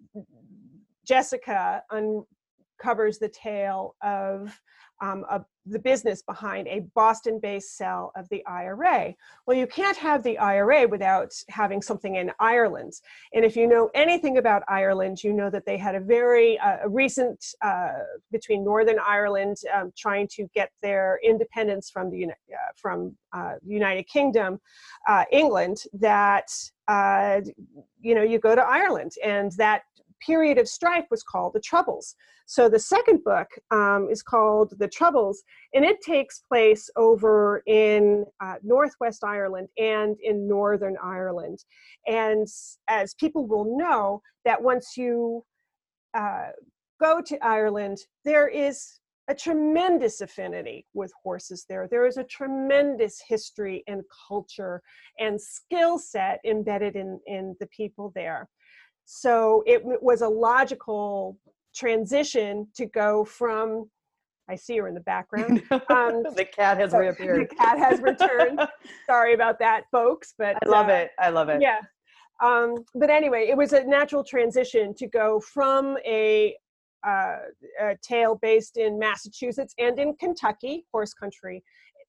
jessica 1.05 1.83
uncovers 1.91 3.19
the 3.19 3.29
tale 3.29 3.95
of 4.01 4.59
um, 5.05 5.25
a, 5.29 5.43
the 5.67 5.79
business 5.79 6.21
behind 6.21 6.67
a 6.67 6.81
Boston 6.93 7.39
based 7.41 7.75
cell 7.77 8.11
of 8.15 8.27
the 8.29 8.45
IRA. 8.45 9.15
Well, 9.45 9.57
you 9.57 9.67
can't 9.67 9.97
have 9.97 10.23
the 10.23 10.37
IRA 10.37 10.87
without 10.87 11.33
having 11.49 11.81
something 11.81 12.15
in 12.15 12.31
Ireland. 12.39 12.93
And 13.33 13.43
if 13.43 13.55
you 13.55 13.67
know 13.67 13.89
anything 13.93 14.37
about 14.37 14.63
Ireland, 14.67 15.23
you 15.23 15.33
know 15.33 15.49
that 15.49 15.65
they 15.65 15.77
had 15.77 15.95
a 15.95 15.99
very 15.99 16.59
uh, 16.59 16.87
recent, 16.87 17.43
uh, 17.61 17.93
between 18.31 18.63
Northern 18.63 18.99
Ireland 18.99 19.57
um, 19.73 19.91
trying 19.97 20.27
to 20.35 20.47
get 20.53 20.69
their 20.81 21.19
independence 21.23 21.89
from 21.89 22.11
the 22.11 22.25
uh, 22.25 22.29
from 22.75 23.15
uh, 23.33 23.55
United 23.65 24.07
Kingdom, 24.07 24.59
uh, 25.07 25.25
England, 25.31 25.77
that 25.93 26.49
uh, 26.87 27.41
you 28.01 28.13
know 28.15 28.23
you 28.23 28.39
go 28.39 28.55
to 28.55 28.61
Ireland 28.61 29.13
and 29.23 29.51
that 29.53 29.83
period 30.25 30.57
of 30.57 30.67
strife 30.67 31.05
was 31.11 31.23
called 31.23 31.53
the 31.53 31.59
Troubles. 31.59 32.15
So 32.47 32.69
the 32.69 32.79
second 32.79 33.23
book 33.23 33.47
um, 33.71 34.07
is 34.09 34.21
called 34.21 34.73
The 34.77 34.87
Troubles, 34.87 35.43
and 35.73 35.83
it 35.83 36.01
takes 36.01 36.39
place 36.39 36.89
over 36.95 37.63
in 37.65 38.25
uh, 38.39 38.55
Northwest 38.61 39.23
Ireland 39.23 39.67
and 39.77 40.15
in 40.23 40.47
Northern 40.47 40.95
Ireland. 41.03 41.59
And 42.07 42.47
as 42.87 43.15
people 43.15 43.47
will 43.47 43.77
know, 43.77 44.21
that 44.45 44.61
once 44.61 44.95
you 44.95 45.43
uh, 46.13 46.49
go 47.01 47.21
to 47.21 47.45
Ireland, 47.45 47.97
there 48.23 48.47
is 48.47 48.99
a 49.27 49.33
tremendous 49.33 50.21
affinity 50.21 50.85
with 50.93 51.11
horses 51.23 51.65
there. 51.67 51.87
There 51.89 52.05
is 52.05 52.17
a 52.17 52.23
tremendous 52.23 53.19
history 53.27 53.83
and 53.87 54.03
culture 54.27 54.83
and 55.19 55.41
skill 55.41 55.97
set 55.97 56.39
embedded 56.45 56.95
in, 56.95 57.19
in 57.25 57.55
the 57.59 57.67
people 57.67 58.11
there. 58.13 58.47
So 59.05 59.63
it 59.65 59.81
was 59.83 60.21
a 60.21 60.27
logical 60.27 61.37
transition 61.73 62.67
to 62.75 62.85
go 62.85 63.23
from 63.25 63.89
I 64.47 64.55
see 64.55 64.77
her 64.77 64.87
in 64.87 64.93
the 64.93 65.01
background. 65.01 65.63
Um, 65.71 66.23
the 66.35 66.45
cat 66.45 66.77
has 66.77 66.91
so 66.91 66.99
reappeared. 66.99 67.49
The 67.49 67.55
cat 67.55 67.79
has 67.79 67.99
returned. 67.99 68.59
Sorry 69.07 69.33
about 69.33 69.57
that, 69.59 69.85
folks. 69.91 70.33
But 70.37 70.57
I 70.63 70.69
love 70.69 70.89
uh, 70.89 70.93
it. 70.93 71.11
I 71.19 71.29
love 71.29 71.49
it. 71.49 71.61
Yeah. 71.61 71.79
Um, 72.43 72.75
but 72.93 73.09
anyway, 73.09 73.47
it 73.49 73.57
was 73.57 73.73
a 73.73 73.83
natural 73.83 74.23
transition 74.23 74.93
to 74.95 75.07
go 75.07 75.39
from 75.39 75.97
a, 76.05 76.55
uh, 77.07 77.37
a 77.81 77.95
tale 78.01 78.37
based 78.41 78.77
in 78.77 78.99
Massachusetts 78.99 79.73
and 79.79 79.97
in 79.97 80.15
Kentucky, 80.15 80.85
horse 80.91 81.13
country, 81.13 81.63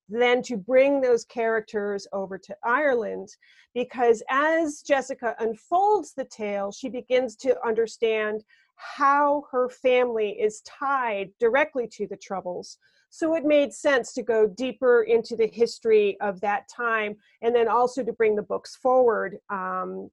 then 0.08 0.42
to 0.42 0.56
bring 0.56 1.00
those 1.00 1.24
characters 1.24 2.06
over 2.12 2.38
to 2.38 2.56
Ireland 2.64 3.28
because 3.74 4.22
as 4.30 4.82
Jessica 4.82 5.34
unfolds 5.38 6.12
the 6.14 6.24
tale, 6.24 6.72
she 6.72 6.88
begins 6.88 7.36
to 7.36 7.56
understand 7.66 8.44
how 8.76 9.44
her 9.50 9.68
family 9.68 10.30
is 10.30 10.62
tied 10.62 11.30
directly 11.40 11.88
to 11.88 12.06
the 12.06 12.16
Troubles. 12.16 12.78
So 13.10 13.34
it 13.34 13.44
made 13.44 13.72
sense 13.72 14.12
to 14.12 14.22
go 14.22 14.46
deeper 14.46 15.02
into 15.02 15.36
the 15.36 15.46
history 15.46 16.18
of 16.20 16.40
that 16.40 16.68
time 16.68 17.16
and 17.42 17.54
then 17.54 17.68
also 17.68 18.02
to 18.02 18.12
bring 18.12 18.36
the 18.36 18.42
books 18.42 18.76
forward 18.76 19.38
um, 19.48 20.10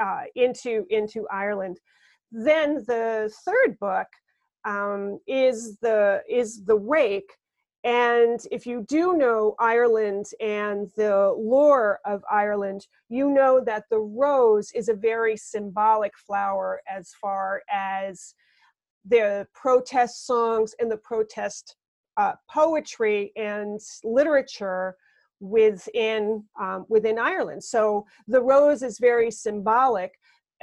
uh, 0.00 0.22
into, 0.34 0.86
into 0.90 1.26
Ireland. 1.30 1.80
Then 2.30 2.84
the 2.86 3.32
third 3.44 3.78
book 3.80 4.06
um, 4.64 5.18
is, 5.26 5.78
the, 5.78 6.22
is 6.28 6.64
The 6.64 6.76
Wake, 6.76 7.32
and 7.84 8.40
if 8.50 8.66
you 8.66 8.84
do 8.88 9.16
know 9.16 9.54
Ireland 9.58 10.26
and 10.40 10.90
the 10.96 11.34
lore 11.38 12.00
of 12.04 12.24
Ireland, 12.30 12.86
you 13.08 13.30
know 13.30 13.60
that 13.64 13.84
the 13.90 14.00
rose 14.00 14.72
is 14.72 14.88
a 14.88 14.94
very 14.94 15.36
symbolic 15.36 16.12
flower 16.18 16.80
as 16.88 17.12
far 17.20 17.62
as 17.70 18.34
the 19.08 19.46
protest 19.54 20.26
songs 20.26 20.74
and 20.80 20.90
the 20.90 20.96
protest 20.96 21.76
uh, 22.16 22.32
poetry 22.50 23.32
and 23.36 23.78
literature 24.02 24.96
within 25.40 26.42
um, 26.58 26.86
within 26.88 27.18
Ireland. 27.18 27.62
So 27.62 28.06
the 28.26 28.40
rose 28.40 28.82
is 28.82 28.98
very 28.98 29.30
symbolic. 29.30 30.12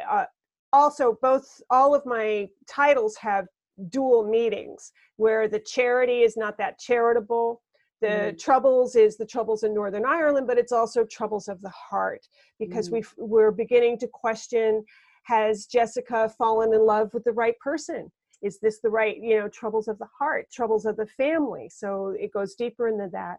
Uh, 0.10 0.26
also, 0.74 1.18
both 1.22 1.62
all 1.70 1.94
of 1.94 2.06
my 2.06 2.50
titles 2.68 3.16
have 3.18 3.46
dual 3.90 4.28
meanings, 4.28 4.92
where 5.18 5.48
the 5.48 5.60
charity 5.60 6.22
is 6.22 6.38
not 6.38 6.58
that 6.58 6.80
charitable. 6.80 7.62
The 8.02 8.08
mm. 8.08 8.40
troubles 8.40 8.96
is 8.96 9.18
the 9.18 9.26
troubles 9.26 9.64
in 9.64 9.74
Northern 9.74 10.06
Ireland, 10.06 10.48
but 10.48 10.58
it's 10.58 10.72
also 10.72 11.06
troubles 11.06 11.48
of 11.48 11.62
the 11.62 11.70
heart 11.70 12.28
because 12.60 12.90
mm. 12.90 12.94
we 12.94 13.04
we're 13.18 13.52
beginning 13.52 13.98
to 14.00 14.08
question: 14.08 14.84
Has 15.26 15.66
Jessica 15.66 16.30
fallen 16.38 16.74
in 16.74 16.86
love 16.86 17.14
with 17.14 17.24
the 17.24 17.32
right 17.32 17.58
person? 17.60 18.12
Is 18.42 18.60
this 18.60 18.82
the 18.82 18.90
right, 18.90 19.18
you 19.22 19.40
know, 19.40 19.48
troubles 19.48 19.88
of 19.88 19.98
the 20.00 20.10
heart, 20.20 20.48
troubles 20.52 20.86
of 20.86 20.98
the 20.98 21.08
family? 21.08 21.70
So 21.70 22.14
it 22.20 22.34
goes 22.34 22.56
deeper 22.56 22.90
into 22.90 23.08
that. 23.14 23.38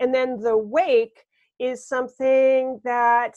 And 0.00 0.14
then 0.14 0.38
the 0.38 0.56
wake 0.56 1.24
is 1.58 1.88
something 1.88 2.80
that 2.84 3.36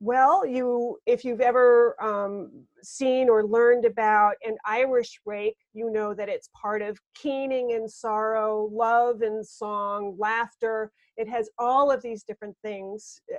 well, 0.00 0.46
you 0.46 0.98
if 1.06 1.24
you've 1.24 1.40
ever 1.40 1.96
um, 2.02 2.64
seen 2.82 3.28
or 3.28 3.44
learned 3.44 3.84
about 3.84 4.34
an 4.44 4.56
Irish 4.64 5.20
wake, 5.26 5.56
you 5.72 5.90
know 5.90 6.14
that 6.14 6.28
it's 6.28 6.50
part 6.60 6.82
of 6.82 6.98
keening 7.14 7.72
and 7.72 7.90
sorrow, 7.90 8.68
love 8.72 9.22
and 9.22 9.44
song, 9.44 10.14
laughter. 10.18 10.92
It 11.16 11.28
has 11.28 11.50
all 11.58 11.90
of 11.90 12.02
these 12.02 12.22
different 12.22 12.56
things 12.62 13.20
uh, 13.32 13.38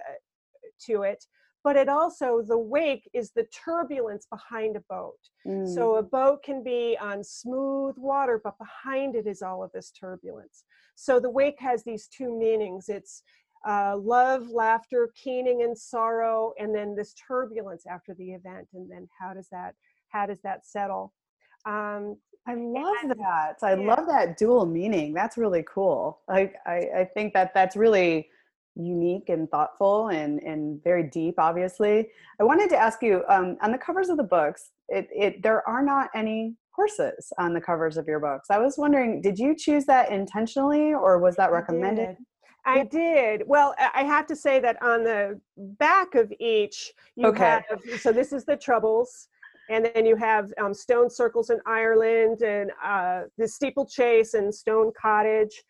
to 0.88 1.04
it. 1.04 1.24
But 1.64 1.76
it 1.76 1.90
also, 1.90 2.42
the 2.42 2.58
wake 2.58 3.10
is 3.14 3.32
the 3.32 3.46
turbulence 3.66 4.26
behind 4.32 4.78
a 4.78 4.84
boat. 4.90 5.20
Mm. 5.46 5.68
So 5.68 5.96
a 5.96 6.04
boat 6.04 6.42
can 6.42 6.64
be 6.64 6.98
on 7.02 7.22
smooth 7.22 7.96
water, 7.98 8.40
but 8.42 8.56
behind 8.58 9.16
it 9.16 9.28
is 9.28 9.42
all 9.42 9.62
of 9.62 9.72
this 9.74 9.92
turbulence. 9.92 10.64
So 10.96 11.20
the 11.20 11.30
wake 11.30 11.60
has 11.60 11.84
these 11.84 12.08
two 12.08 12.38
meanings. 12.38 12.88
It's 12.88 13.24
uh, 13.68 13.98
love, 13.98 14.50
laughter, 14.50 15.10
keening, 15.22 15.64
and 15.64 15.78
sorrow, 15.78 16.54
and 16.60 16.74
then 16.74 16.96
this 16.96 17.14
turbulence 17.14 17.86
after 17.86 18.14
the 18.14 18.32
event. 18.32 18.68
And 18.74 18.90
then 18.90 19.08
how 19.20 19.34
does 19.34 19.48
that 19.52 19.76
how 20.10 20.26
does 20.26 20.40
that 20.44 20.66
settle? 20.66 21.14
Um, 21.66 22.18
I 22.48 22.56
love 22.56 22.96
and, 23.04 23.12
that. 23.12 23.58
I 23.62 23.76
yeah. 23.76 23.96
love 23.96 24.08
that 24.08 24.38
dual 24.38 24.66
meaning. 24.66 25.14
That's 25.14 25.38
really 25.38 25.64
cool. 25.72 26.22
I, 26.28 26.52
I, 26.66 26.88
I 26.98 27.10
think 27.14 27.34
that 27.34 27.54
that's 27.54 27.76
really 27.76 28.30
unique 28.76 29.30
and 29.30 29.50
thoughtful 29.50 30.08
and, 30.08 30.40
and 30.40 30.82
very 30.84 31.04
deep 31.04 31.36
obviously 31.38 32.08
i 32.40 32.44
wanted 32.44 32.70
to 32.70 32.78
ask 32.78 33.02
you 33.02 33.24
um, 33.28 33.58
on 33.62 33.72
the 33.72 33.78
covers 33.78 34.10
of 34.10 34.16
the 34.16 34.24
books 34.24 34.70
it, 34.88 35.08
it 35.12 35.44
there 35.44 35.68
are 35.68 35.84
not 35.84 36.10
any 36.16 36.56
horses 36.72 37.34
on 37.38 37.54
the 37.54 37.60
covers 37.60 37.98
of 37.98 38.08
your 38.08 38.20
books 38.20 38.48
i 38.50 38.58
was 38.58 38.78
wondering 38.78 39.22
did 39.22 39.38
you 39.38 39.54
choose 39.56 39.86
that 39.86 40.12
intentionally 40.12 40.94
or 40.94 41.20
was 41.20 41.36
that 41.36 41.52
recommended 41.52 42.16
I 42.66 42.84
did. 42.84 43.44
Well, 43.46 43.76
I 43.94 44.04
have 44.04 44.28
to 44.28 44.36
say 44.36 44.60
that 44.60 44.82
on 44.82 45.04
the 45.04 45.40
back 45.58 46.16
of 46.16 46.32
each, 46.40 46.92
you 47.16 47.28
okay. 47.28 47.62
have 47.68 47.82
so 48.00 48.12
this 48.12 48.32
is 48.34 48.46
the 48.46 48.58
Troubles, 48.58 49.28
and 49.70 49.90
then 49.94 50.06
you 50.06 50.16
have 50.16 50.52
um, 50.62 50.74
Stone 50.74 51.10
Circles 51.10 51.50
in 51.50 51.60
Ireland, 51.66 52.42
and 52.42 52.72
uh, 52.84 53.24
the 53.38 53.48
Steeplechase 53.48 54.34
and 54.34 54.54
Stone 54.54 54.92
Cottage, 55.00 55.64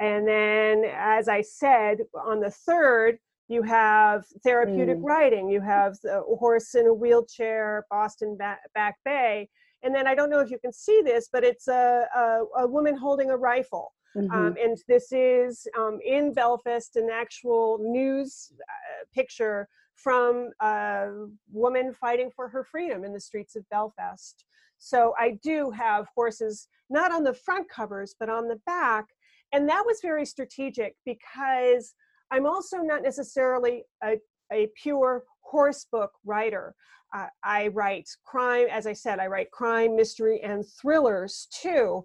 and 0.00 0.26
then, 0.26 0.84
as 0.94 1.28
I 1.28 1.42
said, 1.42 1.98
on 2.14 2.40
the 2.40 2.50
third, 2.50 3.18
you 3.48 3.62
have 3.62 4.24
therapeutic 4.42 4.98
mm. 4.98 5.04
writing. 5.04 5.48
You 5.48 5.60
have 5.60 5.96
the 6.02 6.22
horse 6.38 6.74
in 6.74 6.86
a 6.86 6.94
wheelchair, 6.94 7.86
Boston 7.90 8.36
Back 8.36 8.96
Bay, 9.04 9.48
and 9.82 9.94
then 9.94 10.06
I 10.06 10.14
don't 10.14 10.30
know 10.30 10.40
if 10.40 10.50
you 10.50 10.58
can 10.58 10.72
see 10.72 11.02
this, 11.04 11.28
but 11.32 11.44
it's 11.44 11.68
a, 11.68 12.06
a, 12.14 12.62
a 12.62 12.66
woman 12.66 12.96
holding 12.96 13.30
a 13.30 13.36
rifle. 13.36 13.92
Um, 14.16 14.22
mm-hmm. 14.22 14.34
Um, 14.34 14.56
and 14.62 14.78
this 14.88 15.12
is 15.12 15.66
um, 15.78 15.98
in 16.04 16.32
Belfast, 16.32 16.96
an 16.96 17.08
actual 17.12 17.78
news 17.80 18.52
uh, 18.60 19.04
picture 19.14 19.68
from 19.96 20.50
a 20.60 21.08
woman 21.52 21.94
fighting 21.94 22.30
for 22.34 22.48
her 22.48 22.64
freedom 22.64 23.04
in 23.04 23.12
the 23.12 23.20
streets 23.20 23.56
of 23.56 23.68
Belfast. 23.70 24.44
So 24.78 25.14
I 25.18 25.38
do 25.42 25.70
have 25.70 26.08
horses 26.14 26.68
not 26.90 27.12
on 27.12 27.22
the 27.22 27.34
front 27.34 27.68
covers, 27.68 28.16
but 28.18 28.28
on 28.28 28.48
the 28.48 28.60
back. 28.66 29.06
And 29.52 29.68
that 29.68 29.84
was 29.86 30.00
very 30.02 30.26
strategic 30.26 30.96
because 31.04 31.94
I'm 32.30 32.46
also 32.46 32.78
not 32.78 33.02
necessarily 33.02 33.84
a, 34.02 34.18
a 34.52 34.68
pure 34.82 35.24
horse 35.40 35.86
book 35.92 36.10
writer. 36.24 36.74
Uh, 37.14 37.26
I 37.44 37.68
write 37.68 38.08
crime, 38.24 38.66
as 38.70 38.86
I 38.86 38.94
said, 38.94 39.20
I 39.20 39.26
write 39.26 39.50
crime, 39.50 39.94
mystery, 39.94 40.40
and 40.42 40.64
thrillers 40.80 41.46
too. 41.52 42.04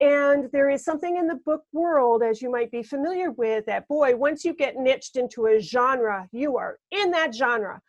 And 0.00 0.50
there 0.52 0.68
is 0.68 0.84
something 0.84 1.16
in 1.16 1.26
the 1.26 1.40
book 1.46 1.62
world, 1.72 2.22
as 2.22 2.42
you 2.42 2.50
might 2.50 2.70
be 2.70 2.82
familiar 2.82 3.30
with, 3.30 3.64
that 3.66 3.88
boy, 3.88 4.14
once 4.14 4.44
you 4.44 4.52
get 4.52 4.76
niched 4.76 5.16
into 5.16 5.46
a 5.46 5.58
genre, 5.58 6.28
you 6.32 6.58
are 6.58 6.78
in 6.90 7.10
that 7.12 7.34
genre. 7.34 7.80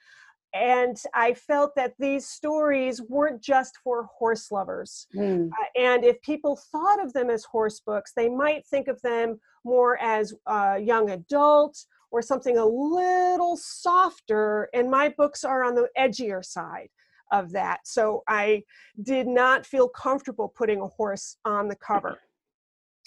And 0.54 0.98
I 1.14 1.34
felt 1.34 1.76
that 1.76 1.94
these 2.00 2.26
stories 2.26 3.02
weren't 3.02 3.42
just 3.42 3.78
for 3.84 4.08
horse 4.18 4.52
lovers. 4.52 5.06
Mm. 5.14 5.50
Uh, 5.50 5.80
and 5.80 6.06
if 6.06 6.22
people 6.22 6.58
thought 6.72 7.04
of 7.04 7.12
them 7.12 7.30
as 7.30 7.44
horse 7.44 7.82
books, 7.82 8.14
they 8.16 8.30
might 8.30 8.66
think 8.66 8.88
of 8.88 9.02
them 9.02 9.40
more 9.66 10.02
as 10.02 10.34
uh, 10.46 10.80
young 10.82 11.10
adult 11.10 11.78
or 12.12 12.22
something 12.22 12.58
a 12.58 12.66
little 12.66 13.58
softer. 13.58 14.70
And 14.74 14.90
my 14.90 15.10
books 15.10 15.44
are 15.44 15.66
on 15.66 15.76
the 15.76 15.90
edgier 16.00 16.44
side 16.44 16.90
of 17.32 17.52
that. 17.52 17.80
So 17.86 18.24
I 18.28 18.64
did 19.02 19.28
not 19.28 19.66
feel 19.66 19.88
comfortable 19.90 20.48
putting 20.56 20.82
a 20.82 20.88
horse 20.88 21.38
on 21.46 21.68
the 21.68 21.76
cover. 21.76 22.20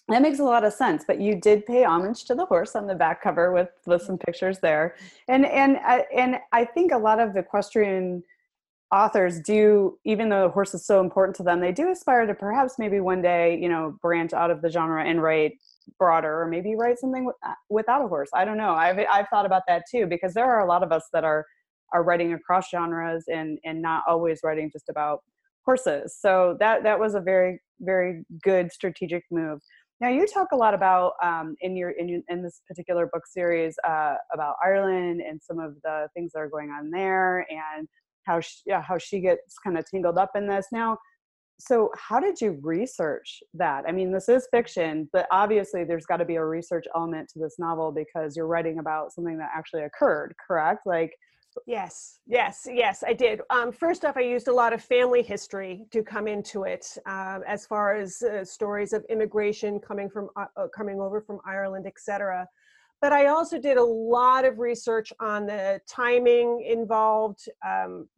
That 0.09 0.23
makes 0.23 0.41
a 0.41 0.45
lot 0.45 0.65
of 0.65 0.73
sense, 0.73 1.05
but 1.07 1.21
you 1.21 1.37
did 1.37 1.65
pay 1.67 1.85
homage 1.85 2.25
to 2.25 2.35
the 2.35 2.45
horse 2.45 2.75
on 2.75 2.89
the 2.89 2.97
back 2.97 3.23
cover 3.23 3.53
with, 3.53 3.69
with 3.87 4.03
some 4.03 4.19
pictures 4.19 4.59
there, 4.59 4.97
and 5.29 5.47
and 5.47 5.77
uh, 5.87 6.01
and 6.13 6.41
I 6.51 6.65
think 6.65 6.91
a 6.91 6.99
lot 6.99 7.21
of 7.21 7.37
equestrian 7.37 8.25
authors 8.93 9.41
do, 9.41 9.99
even 10.05 10.29
though 10.29 10.43
the 10.43 10.53
horse 10.53 10.75
is 10.75 10.85
so 10.85 11.01
important 11.01 11.37
to 11.37 11.43
them, 11.43 11.61
they 11.61 11.71
do 11.73 11.91
aspire 11.91 12.27
to 12.27 12.35
perhaps 12.35 12.75
maybe 12.79 12.99
one 12.99 13.23
day, 13.23 13.57
you 13.61 13.69
know, 13.69 13.97
branch 14.03 14.33
out 14.33 14.51
of 14.51 14.63
the 14.63 14.71
genre 14.71 15.05
and 15.05 15.23
write 15.23 15.53
broader, 15.99 16.43
or 16.43 16.49
maybe 16.49 16.75
write 16.75 16.99
something 16.99 17.31
uh, 17.47 17.55
without 17.69 18.05
a 18.05 18.09
horse. 18.09 18.31
I 18.35 18.45
don't 18.45 18.59
know. 18.59 18.75
I've 18.75 18.99
I've 19.11 19.29
thought 19.29 19.47
about 19.47 19.63
that 19.69 19.85
too 19.89 20.07
because 20.07 20.35
there 20.35 20.45
are 20.45 20.61
a 20.61 20.67
lot 20.67 20.83
of 20.83 20.91
us 20.93 21.05
that 21.13 21.25
are 21.25 21.47
are 21.93 22.03
writing 22.03 22.33
across 22.35 22.71
genres 22.71 23.25
and 23.29 23.59
and 23.65 23.81
not 23.81 24.05
always 24.07 24.41
writing 24.43 24.71
just 24.73 24.89
about 24.89 25.23
horses. 25.65 26.17
So 26.19 26.57
that 26.61 26.83
that 26.83 26.99
was 26.99 27.15
a 27.15 27.21
very 27.21 27.61
very 27.81 28.25
good 28.43 28.73
strategic 28.73 29.25
move. 29.31 29.61
Now 30.01 30.09
you 30.09 30.27
talk 30.27 30.49
a 30.53 30.57
lot 30.57 30.73
about 30.75 31.13
um, 31.23 31.57
in 31.61 31.77
your 31.77 31.91
in, 31.91 32.23
in 32.29 32.43
this 32.43 32.63
particular 32.67 33.07
book 33.13 33.27
series 33.27 33.77
uh, 33.87 34.15
about 34.33 34.57
ireland 34.65 35.21
and 35.21 35.41
some 35.43 35.59
of 35.59 35.75
the 35.85 36.09
things 36.15 36.33
that 36.33 36.41
are 36.41 36.49
going 36.49 36.71
on 36.71 36.91
there 36.91 37.47
and 37.51 37.87
how 38.25 38.41
she, 38.41 38.57
yeah, 38.67 38.83
how 38.83 38.99
she 38.99 39.21
gets 39.21 39.57
kind 39.65 39.79
of 39.79 39.85
tangled 39.91 40.19
up 40.19 40.31
in 40.35 40.47
this. 40.47 40.67
Now 40.73 40.99
so 41.63 41.91
how 41.95 42.21
did 42.21 42.41
you 42.41 42.59
research 42.63 43.43
that? 43.53 43.85
I 43.87 43.93
mean 43.93 44.11
this 44.11 44.29
is 44.31 44.49
fiction 44.51 45.09
but 45.13 45.27
obviously 45.31 45.85
there's 45.85 46.07
got 46.07 46.17
to 46.17 46.25
be 46.25 46.37
a 46.37 46.45
research 46.45 46.87
element 46.95 47.29
to 47.35 47.39
this 47.39 47.57
novel 47.59 47.93
because 47.93 48.35
you're 48.37 48.47
writing 48.47 48.79
about 48.79 49.13
something 49.13 49.37
that 49.39 49.51
actually 49.55 49.83
occurred 49.83 50.35
correct? 50.47 50.87
Like 50.87 51.13
Yes, 51.67 52.21
yes, 52.27 52.67
yes, 52.71 53.03
I 53.07 53.13
did. 53.13 53.41
Um, 53.51 53.73
first 53.73 54.05
off, 54.05 54.17
I 54.17 54.21
used 54.21 54.49
a 54.49 54.53
lot 54.53 54.73
of 54.73 54.83
family 54.83 55.23
history 55.23 55.87
to 55.91 56.03
come 56.03 56.29
into 56.29 56.65
it, 56.65 56.97
uh, 57.07 57.41
as 57.47 57.67
far 57.67 57.95
as 57.95 58.23
uh, 58.23 58.45
stories 58.45 58.93
of 58.93 59.05
immigration 59.09 59.81
coming 59.81 60.09
from 60.09 60.29
uh, 60.37 60.47
uh 60.57 60.69
coming 60.69 61.01
over 61.01 61.21
from 61.21 61.41
Ireland, 61.45 61.87
etc. 61.87 62.47
But 63.01 63.13
I 63.13 63.27
also 63.27 63.59
did 63.59 63.79
a 63.79 63.85
lot 63.85 64.45
of 64.45 64.59
research 64.59 65.13
on 65.21 65.47
the 65.47 65.81
timing 65.89 66.65
involved, 66.69 67.49
um, 67.67 68.09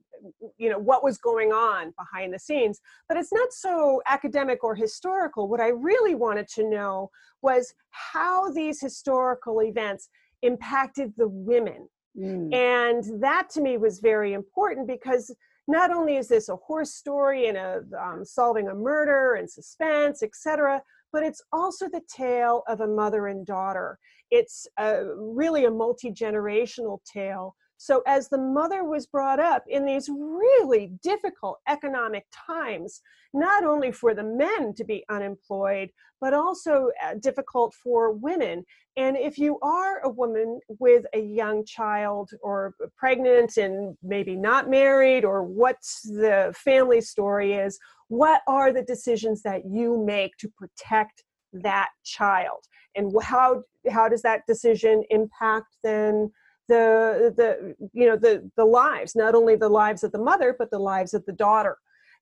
you 0.59 0.69
know, 0.69 0.79
what 0.79 1.05
was 1.05 1.19
going 1.19 1.53
on 1.53 1.95
behind 1.97 2.35
the 2.35 2.39
scenes. 2.39 2.81
But 3.09 3.17
it's 3.17 3.33
not 3.33 3.53
so 3.53 4.03
academic 4.09 4.63
or 4.65 4.75
historical. 4.75 5.49
What 5.49 5.61
I 5.61 5.69
really 5.69 6.15
wanted 6.15 6.49
to 6.49 6.69
know 6.69 7.11
was 7.41 7.75
how 7.91 8.51
these 8.51 8.81
historical 8.81 9.63
events 9.63 10.09
impacted 10.43 11.15
the 11.17 11.29
women 11.29 11.89
Mm. 12.19 12.53
And 12.55 13.23
that 13.23 13.49
to 13.51 13.61
me 13.61 13.79
was 13.79 14.01
very 14.01 14.33
important 14.33 14.87
because 14.87 15.35
not 15.69 15.91
only 15.91 16.17
is 16.17 16.29
this 16.29 16.49
a 16.49 16.57
horse 16.57 16.95
story 16.95 17.47
and 17.47 17.57
a 17.57 17.83
um, 18.01 18.25
solving 18.25 18.69
a 18.69 18.75
murder 18.75 19.35
and 19.35 19.49
suspense, 19.49 20.23
etc., 20.23 20.83
but 21.13 21.23
it's 21.23 21.43
also 21.53 21.89
the 21.89 22.03
tale 22.15 22.63
of 22.69 22.81
a 22.81 22.87
mother 22.87 23.29
and 23.29 23.47
daughter. 23.47 23.99
It's 24.31 24.67
a, 24.79 25.05
really 25.17 25.67
a 25.67 25.71
multi 25.71 26.11
generational 26.11 26.99
tale. 27.05 27.55
So, 27.83 28.01
as 28.07 28.29
the 28.29 28.39
mother 28.39 28.85
was 28.85 29.09
brought 29.09 29.41
up 29.41 29.65
in 29.67 29.85
these 29.85 30.09
really 30.09 30.93
difficult 31.03 31.59
economic 31.69 32.27
times, 32.47 33.01
not 33.35 33.65
only 33.65 33.91
for 33.91 34.15
the 34.15 34.23
men 34.23 34.73
to 34.75 34.85
be 34.85 35.05
unemployed, 35.11 35.91
but 36.21 36.33
also 36.33 36.93
uh, 37.05 37.15
difficult 37.19 37.75
for 37.75 38.13
women. 38.13 38.65
And 38.97 39.17
if 39.17 39.37
you 39.37 39.59
are 39.63 39.99
a 40.05 40.09
woman 40.09 40.61
with 40.79 41.07
a 41.13 41.19
young 41.19 41.65
child 41.65 42.31
or 42.41 42.77
pregnant 42.97 43.57
and 43.57 43.97
maybe 44.01 44.37
not 44.37 44.71
married, 44.71 45.25
or 45.25 45.43
what 45.43 45.79
the 46.05 46.55
family 46.57 47.01
story 47.01 47.55
is, 47.55 47.81
what 48.07 48.43
are 48.47 48.73
the 48.73 48.85
decisions 48.85 49.43
that 49.43 49.63
you 49.65 49.99
make 49.99 50.37
to 50.37 50.49
protect 50.57 51.25
that 51.53 51.89
child 52.05 52.65
and 52.95 53.13
how 53.23 53.63
how 53.91 54.09
does 54.09 54.23
that 54.23 54.41
decision 54.47 55.03
impact 55.11 55.77
then 55.83 56.31
the 56.69 57.35
the 57.37 57.75
you 57.93 58.07
know 58.07 58.17
the 58.17 58.49
the 58.57 58.65
lives 58.65 59.15
not 59.17 59.35
only 59.35 59.57
the 59.57 59.69
lives 59.69 60.05
of 60.05 60.13
the 60.13 60.19
mother 60.19 60.55
but 60.59 60.71
the 60.71 60.79
lives 60.79 61.15
of 61.15 61.25
the 61.27 61.33
daughter 61.33 61.77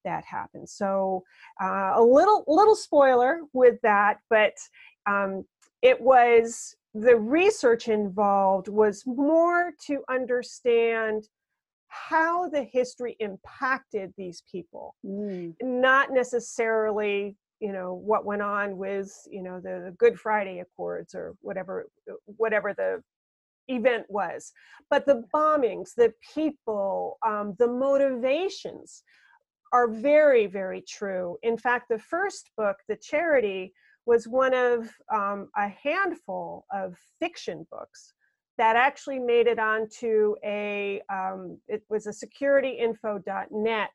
that 0.05 0.25
happens 0.25 0.73
so 0.73 1.23
uh, 1.63 1.93
a 1.95 2.03
little 2.03 2.45
little 2.47 2.75
spoiler 2.75 3.41
with 3.53 3.79
that 3.83 4.19
but 4.31 4.55
um, 5.07 5.45
it 5.83 6.01
was 6.01 6.75
the 6.95 7.17
research 7.17 7.89
involved 7.89 8.69
was 8.69 9.05
more 9.07 9.73
to 9.87 10.03
understand 10.09 11.29
how 11.89 12.49
the 12.49 12.63
history 12.63 13.17
impacted 13.21 14.13
these 14.17 14.43
people 14.51 14.95
mm. 15.05 15.53
not 15.61 16.13
necessarily 16.13 17.37
you 17.61 17.73
know 17.73 17.95
what 17.95 18.25
went 18.25 18.43
on 18.43 18.77
with 18.77 19.13
you 19.31 19.43
know 19.43 19.61
the, 19.61 19.83
the 19.87 19.95
good 19.99 20.19
friday 20.19 20.61
accords 20.61 21.15
or 21.15 21.35
whatever 21.41 21.87
whatever 22.25 22.73
the 22.75 23.03
event 23.71 24.05
was 24.09 24.53
but 24.91 25.07
the 25.07 25.23
bombings 25.33 25.95
the 25.97 26.13
people 26.35 27.19
um, 27.27 27.55
the 27.59 27.67
motivations 27.69 29.03
are 29.73 29.89
very 29.89 30.47
very 30.47 30.83
true. 30.83 31.37
In 31.43 31.57
fact 31.57 31.89
the 31.89 31.99
first 31.99 32.51
book 32.57 32.77
the 32.89 32.97
charity 32.97 33.73
was 34.07 34.27
one 34.27 34.55
of 34.55 34.91
um, 35.13 35.49
a 35.57 35.69
handful 35.69 36.67
of 36.73 36.97
fiction 37.19 37.67
books 37.71 38.13
that 38.59 38.77
actually 38.77 39.19
made 39.19 39.47
it 39.47 39.59
onto 39.59 40.35
a 40.45 41.01
um, 41.09 41.59
it 41.69 41.83
was 41.89 42.07
a 42.07 42.11
securityinfo.net 42.11 43.91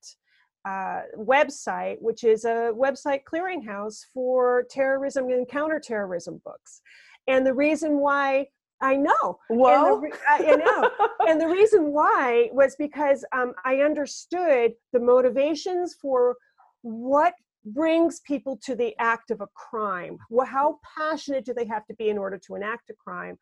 uh, 0.68 1.02
website 1.18 1.98
which 2.00 2.24
is 2.24 2.46
a 2.46 2.72
website 2.74 3.22
clearinghouse 3.32 4.00
for 4.14 4.66
terrorism 4.70 5.30
and 5.30 5.48
counterterrorism 5.48 6.42
books. 6.44 6.82
And 7.28 7.46
the 7.46 7.54
reason 7.54 8.00
why 8.00 8.48
I 8.82 8.96
know. 8.96 9.40
Well, 9.50 10.04
I 10.28 10.56
know. 10.56 10.90
and 11.28 11.40
the 11.40 11.48
reason 11.48 11.92
why 11.92 12.50
was 12.52 12.76
because 12.78 13.26
um, 13.32 13.54
I 13.64 13.78
understood 13.78 14.74
the 14.92 15.00
motivations 15.00 15.96
for 16.02 16.36
what 16.82 17.34
brings 17.66 18.20
people 18.22 18.60
to 18.64 18.76
the 18.76 18.96
act 19.00 19.32
of 19.32 19.42
a 19.42 19.48
crime. 19.56 20.18
Well, 20.30 20.46
how 20.46 20.80
passionate 20.98 21.46
do 21.46 21.54
they 21.54 21.66
have 21.66 21.86
to 21.88 21.96
be 21.96 22.10
in 22.10 22.18
order 22.18 22.40
to 22.46 22.56
enact 22.56 22.90
a 22.90 22.94
crime? 22.94 23.38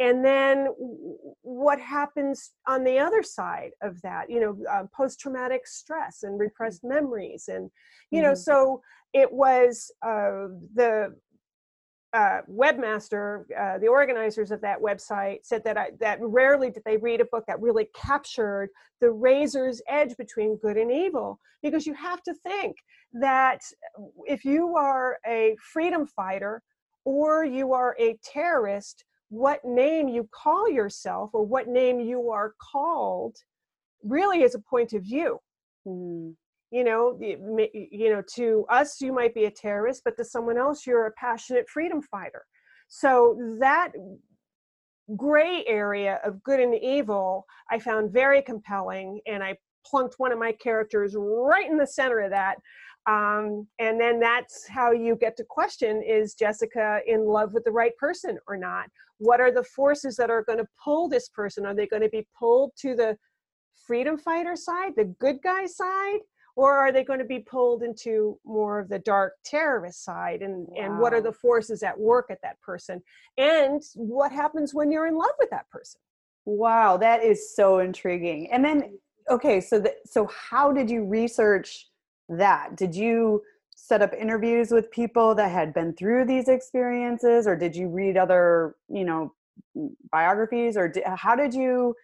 And 0.00 0.24
then 0.24 0.68
what 1.42 1.78
happens 1.78 2.52
on 2.66 2.84
the 2.84 2.98
other 2.98 3.22
side 3.22 3.72
of 3.82 4.00
that? 4.00 4.30
You 4.30 4.40
know, 4.40 4.56
uh, 4.68 4.84
post 4.96 5.20
traumatic 5.20 5.66
stress 5.66 6.22
and 6.22 6.40
repressed 6.40 6.82
memories. 6.82 7.48
And, 7.48 7.70
you 8.10 8.22
know, 8.22 8.32
mm-hmm. 8.32 8.36
so 8.36 8.80
it 9.12 9.30
was 9.30 9.92
uh, 10.02 10.48
the 10.74 11.14
uh, 12.12 12.40
webmaster, 12.50 13.44
uh, 13.58 13.78
the 13.78 13.86
organizers 13.86 14.50
of 14.50 14.60
that 14.60 14.80
website 14.80 15.38
said 15.42 15.62
that 15.64 15.78
I, 15.78 15.90
that 16.00 16.18
rarely 16.20 16.70
did 16.70 16.82
they 16.84 16.96
read 16.96 17.20
a 17.20 17.24
book 17.26 17.44
that 17.46 17.60
really 17.60 17.88
captured 17.94 18.70
the 19.00 19.10
razor's 19.10 19.80
edge 19.88 20.16
between 20.16 20.56
good 20.56 20.76
and 20.76 20.90
evil, 20.90 21.38
because 21.62 21.86
you 21.86 21.94
have 21.94 22.22
to 22.24 22.34
think 22.34 22.76
that 23.12 23.60
if 24.26 24.44
you 24.44 24.76
are 24.76 25.18
a 25.26 25.56
freedom 25.72 26.06
fighter 26.06 26.62
or 27.04 27.44
you 27.44 27.72
are 27.72 27.96
a 27.98 28.18
terrorist, 28.24 29.04
what 29.28 29.64
name 29.64 30.08
you 30.08 30.28
call 30.32 30.68
yourself 30.68 31.30
or 31.32 31.46
what 31.46 31.68
name 31.68 32.00
you 32.00 32.30
are 32.30 32.54
called 32.72 33.36
really 34.02 34.42
is 34.42 34.54
a 34.54 34.58
point 34.58 34.92
of 34.92 35.02
view. 35.02 35.38
Mm 35.86 36.34
you 36.70 36.84
know 36.84 37.18
you 37.20 38.10
know 38.10 38.22
to 38.34 38.64
us 38.68 39.00
you 39.00 39.12
might 39.12 39.34
be 39.34 39.44
a 39.44 39.50
terrorist 39.50 40.02
but 40.04 40.16
to 40.16 40.24
someone 40.24 40.56
else 40.56 40.86
you're 40.86 41.06
a 41.06 41.12
passionate 41.12 41.68
freedom 41.68 42.00
fighter. 42.02 42.44
So 42.88 43.36
that 43.60 43.92
gray 45.16 45.64
area 45.66 46.20
of 46.24 46.40
good 46.44 46.60
and 46.60 46.74
evil 46.74 47.44
i 47.68 47.78
found 47.80 48.12
very 48.12 48.40
compelling 48.40 49.20
and 49.26 49.42
i 49.42 49.56
plunked 49.84 50.14
one 50.18 50.30
of 50.30 50.38
my 50.38 50.52
characters 50.52 51.16
right 51.18 51.68
in 51.68 51.76
the 51.76 51.86
center 51.86 52.20
of 52.20 52.30
that 52.30 52.58
um, 53.06 53.66
and 53.78 54.00
then 54.00 54.20
that's 54.20 54.68
how 54.68 54.92
you 54.92 55.16
get 55.16 55.36
to 55.38 55.44
question 55.48 56.02
is 56.02 56.34
jessica 56.34 57.00
in 57.06 57.26
love 57.26 57.52
with 57.52 57.64
the 57.64 57.70
right 57.70 57.96
person 57.96 58.38
or 58.46 58.56
not? 58.56 58.88
What 59.18 59.40
are 59.40 59.50
the 59.50 59.64
forces 59.64 60.16
that 60.16 60.30
are 60.30 60.44
going 60.44 60.58
to 60.58 60.66
pull 60.82 61.08
this 61.08 61.28
person? 61.28 61.66
Are 61.66 61.74
they 61.74 61.86
going 61.86 62.02
to 62.02 62.08
be 62.08 62.26
pulled 62.38 62.72
to 62.82 62.94
the 62.94 63.16
freedom 63.86 64.18
fighter 64.18 64.54
side 64.54 64.92
the 64.96 65.12
good 65.18 65.42
guy 65.42 65.66
side 65.66 66.20
or 66.56 66.76
are 66.76 66.92
they 66.92 67.04
going 67.04 67.18
to 67.18 67.24
be 67.24 67.38
pulled 67.38 67.82
into 67.82 68.38
more 68.44 68.80
of 68.80 68.88
the 68.88 68.98
dark 68.98 69.34
terrorist 69.44 70.04
side 70.04 70.42
and 70.42 70.66
wow. 70.68 70.84
and 70.84 70.98
what 70.98 71.12
are 71.12 71.20
the 71.20 71.32
forces 71.32 71.82
at 71.82 71.98
work 71.98 72.26
at 72.30 72.40
that 72.42 72.60
person 72.60 73.02
and 73.38 73.82
what 73.94 74.32
happens 74.32 74.74
when 74.74 74.90
you're 74.90 75.06
in 75.06 75.16
love 75.16 75.34
with 75.38 75.50
that 75.50 75.68
person? 75.70 76.00
Wow 76.44 76.96
that 76.98 77.22
is 77.22 77.54
so 77.54 77.78
intriguing 77.78 78.50
and 78.52 78.64
then 78.64 78.98
okay 79.30 79.60
so 79.60 79.78
the, 79.78 79.94
so 80.04 80.26
how 80.26 80.72
did 80.72 80.90
you 80.90 81.04
research 81.04 81.88
that? 82.28 82.76
Did 82.76 82.94
you 82.94 83.42
set 83.74 84.02
up 84.02 84.12
interviews 84.14 84.70
with 84.70 84.90
people 84.90 85.34
that 85.34 85.50
had 85.50 85.72
been 85.72 85.92
through 85.94 86.24
these 86.24 86.48
experiences 86.48 87.46
or 87.46 87.56
did 87.56 87.74
you 87.74 87.88
read 87.88 88.16
other 88.16 88.76
you 88.88 89.04
know 89.04 89.32
mm, 89.76 89.90
biographies 90.12 90.76
or 90.76 90.86
did, 90.86 91.02
how 91.04 91.34
did 91.34 91.54
you 91.54 91.94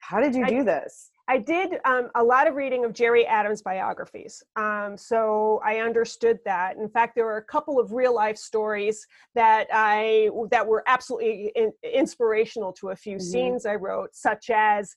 how 0.00 0.20
did 0.20 0.34
you 0.34 0.46
do 0.46 0.64
this 0.64 1.10
I 1.30 1.38
did 1.38 1.74
um, 1.84 2.10
a 2.16 2.24
lot 2.24 2.48
of 2.48 2.56
reading 2.56 2.84
of 2.84 2.92
Gerry 2.92 3.24
Adams 3.24 3.62
biographies. 3.62 4.42
Um, 4.56 4.96
so 4.96 5.60
I 5.64 5.76
understood 5.76 6.40
that. 6.44 6.76
In 6.76 6.88
fact, 6.88 7.14
there 7.14 7.24
were 7.24 7.36
a 7.36 7.44
couple 7.44 7.78
of 7.78 7.92
real 7.92 8.12
life 8.12 8.36
stories 8.36 9.06
that 9.36 9.68
I 9.72 10.30
that 10.50 10.66
were 10.66 10.82
absolutely 10.88 11.52
in, 11.54 11.72
inspirational 11.84 12.72
to 12.80 12.88
a 12.88 12.96
few 12.96 13.18
mm-hmm. 13.18 13.30
scenes 13.30 13.64
I 13.64 13.76
wrote, 13.76 14.10
such 14.12 14.50
as 14.50 14.96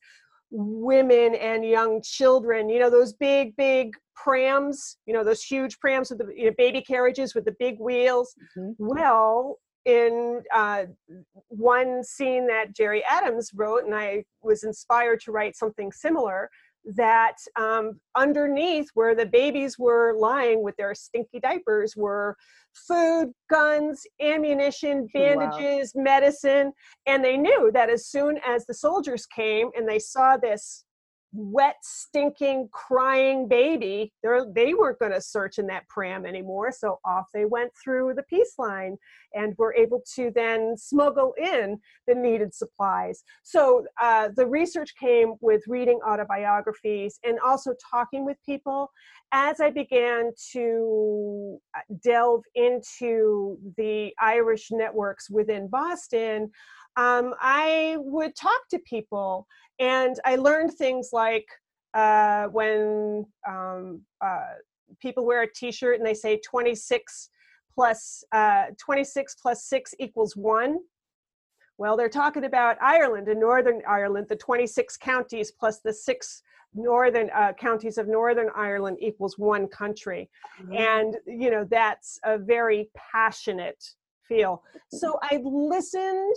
women 0.50 1.36
and 1.36 1.64
young 1.64 2.02
children. 2.02 2.68
You 2.68 2.80
know 2.80 2.90
those 2.90 3.14
big, 3.14 3.56
big 3.56 3.94
prams. 4.16 4.98
You 5.06 5.14
know 5.14 5.24
those 5.24 5.44
huge 5.44 5.80
prams 5.80 6.10
with 6.10 6.18
the 6.18 6.34
you 6.36 6.46
know, 6.46 6.56
baby 6.58 6.82
carriages 6.82 7.36
with 7.36 7.46
the 7.46 7.56
big 7.60 7.80
wheels. 7.80 8.34
Mm-hmm. 8.58 8.72
Well, 8.80 9.60
in 9.86 10.42
uh, 10.54 10.86
one 11.48 12.04
scene 12.04 12.48
that 12.48 12.74
Gerry 12.74 13.04
Adams 13.10 13.52
wrote, 13.54 13.84
and 13.84 13.94
I 13.94 14.24
was 14.42 14.64
inspired 14.64 15.20
to 15.22 15.32
write 15.32 15.56
something 15.56 15.92
similar, 15.92 16.50
that 16.86 17.36
um, 17.58 18.00
underneath 18.16 18.88
where 18.94 19.16
the 19.16 19.26
babies 19.26 19.80
were 19.80 20.16
lying 20.18 20.64
with 20.64 20.76
their 20.76 20.94
stinky 20.94 21.40
diapers 21.40 21.96
were 21.96 22.36
food, 22.74 23.32
guns, 23.50 24.04
ammunition, 24.22 25.08
bandages, 25.14 25.94
wow. 25.96 26.04
medicine. 26.04 26.74
And 27.06 27.24
they 27.24 27.38
knew 27.38 27.72
that 27.74 27.90
as 27.90 28.08
soon 28.08 28.38
as 28.46 28.66
the 28.66 28.74
soldiers 28.74 29.26
came 29.26 29.70
and 29.76 29.88
they 29.88 30.00
saw 30.00 30.36
this 30.36 30.83
wet, 31.34 31.78
stinking, 31.82 32.70
crying 32.72 33.48
baby. 33.48 34.14
They're, 34.22 34.46
they 34.54 34.74
weren't 34.74 35.00
going 35.00 35.12
to 35.12 35.22
search 35.22 35.58
in 35.58 35.68
that 35.68 35.88
pram 35.90 36.26
anymore. 36.26 36.72
So 36.72 37.00
off 37.04 37.26
they 37.34 37.46
went 37.46 37.72
through 37.84 38.14
the 38.16 38.24
peace 38.24 38.54
line 38.58 38.98
and 39.34 39.56
were 39.58 39.74
able 39.74 40.04
to 40.16 40.32
then 40.36 40.78
smuggle 40.78 41.34
in 41.38 41.80
the 42.08 42.14
needed 42.14 42.54
supplies. 42.54 43.24
So 43.44 43.86
uh, 44.02 44.30
the 44.36 44.46
research 44.46 44.94
came 45.00 45.34
with 45.42 45.64
reading 45.68 46.00
autobiographies 46.06 47.20
and 47.24 47.40
also 47.40 47.74
talking 47.92 48.26
with 48.26 48.38
people. 48.46 48.92
As 49.32 49.60
I 49.60 49.72
began 49.72 50.32
to 50.52 51.58
uh, 51.76 51.80
delve 52.04 52.44
into 52.54 53.58
the 53.78 54.14
Irish 54.22 54.68
networks 54.70 55.32
within 55.32 55.68
Boston, 55.68 56.52
um, 56.96 57.34
I 57.40 57.98
would 58.00 58.36
talk 58.36 58.68
to 58.72 58.80
people 58.80 59.48
and 59.80 60.16
I 60.26 60.36
learned 60.36 60.74
things 60.74 61.10
like 61.12 61.48
uh, 61.94 62.48
when 62.48 63.26
um, 63.48 64.02
uh, 64.22 64.54
people 65.02 65.26
wear 65.26 65.44
a 65.44 65.52
T-shirt 65.52 65.98
and 65.98 66.06
they 66.06 66.14
say 66.14 66.40
26 66.40 67.30
plus 67.74 68.24
uh, 68.32 68.66
26 68.80 69.36
plus 69.42 69.66
six 69.66 69.94
equals 70.00 70.36
one. 70.36 70.80
Well, 71.80 71.98
they're 71.98 72.10
talking 72.10 72.46
about 72.46 72.78
Ireland 72.82 73.28
and 73.28 73.40
Northern 73.40 73.82
Ireland, 73.88 74.28
the 74.30 74.36
26 74.36 74.98
counties 74.98 75.52
plus 75.52 75.80
the 75.80 75.94
six 75.94 76.44
northern 76.76 77.30
uh, 77.36 77.54
counties 77.54 77.98
of 77.98 78.08
Northern 78.08 78.50
Ireland 78.56 78.98
equals 79.00 79.38
one 79.38 79.68
country. 79.68 80.30
Mm-hmm. 80.62 80.74
And, 80.74 81.18
you 81.26 81.50
know, 81.50 81.66
that's 81.70 82.20
a 82.24 82.38
very 82.38 82.90
passionate 82.96 83.84
feel. 84.28 84.64
So 84.92 85.20
I 85.24 85.42
listened 85.44 86.36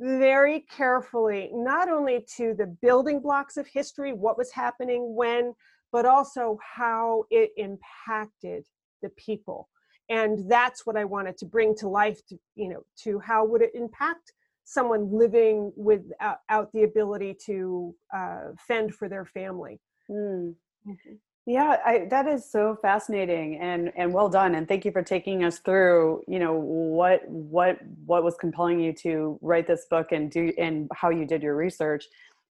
very 0.00 0.60
carefully, 0.60 1.50
not 1.52 1.88
only 1.88 2.24
to 2.36 2.54
the 2.54 2.66
building 2.66 3.20
blocks 3.20 3.56
of 3.56 3.66
history, 3.66 4.12
what 4.12 4.38
was 4.38 4.52
happening 4.52 5.14
when, 5.14 5.54
but 5.92 6.06
also 6.06 6.58
how 6.76 7.24
it 7.30 7.50
impacted 7.56 8.64
the 9.02 9.10
people. 9.10 9.68
And 10.08 10.50
that's 10.50 10.86
what 10.86 10.96
I 10.96 11.04
wanted 11.04 11.36
to 11.38 11.46
bring 11.46 11.74
to 11.76 11.88
life 11.88 12.20
to, 12.28 12.38
you 12.54 12.68
know, 12.68 12.82
to 13.04 13.18
how 13.18 13.44
would 13.44 13.62
it 13.62 13.72
impact 13.74 14.32
someone 14.64 15.10
living 15.10 15.72
without 15.76 16.72
the 16.74 16.82
ability 16.82 17.36
to 17.46 17.94
uh, 18.14 18.48
fend 18.58 18.94
for 18.94 19.08
their 19.08 19.24
family. 19.24 19.80
Mm. 20.10 20.54
Mm-hmm. 20.86 21.14
Yeah, 21.48 21.78
I, 21.82 22.06
that 22.10 22.28
is 22.28 22.44
so 22.44 22.76
fascinating 22.82 23.58
and 23.58 23.90
and 23.96 24.12
well 24.12 24.28
done. 24.28 24.54
And 24.54 24.68
thank 24.68 24.84
you 24.84 24.92
for 24.92 25.02
taking 25.02 25.44
us 25.44 25.60
through. 25.60 26.22
You 26.28 26.38
know 26.40 26.52
what 26.52 27.22
what 27.26 27.78
what 28.04 28.22
was 28.22 28.34
compelling 28.34 28.78
you 28.80 28.92
to 29.04 29.38
write 29.40 29.66
this 29.66 29.86
book 29.88 30.12
and 30.12 30.30
do 30.30 30.52
and 30.58 30.90
how 30.94 31.08
you 31.08 31.24
did 31.24 31.42
your 31.42 31.56
research. 31.56 32.04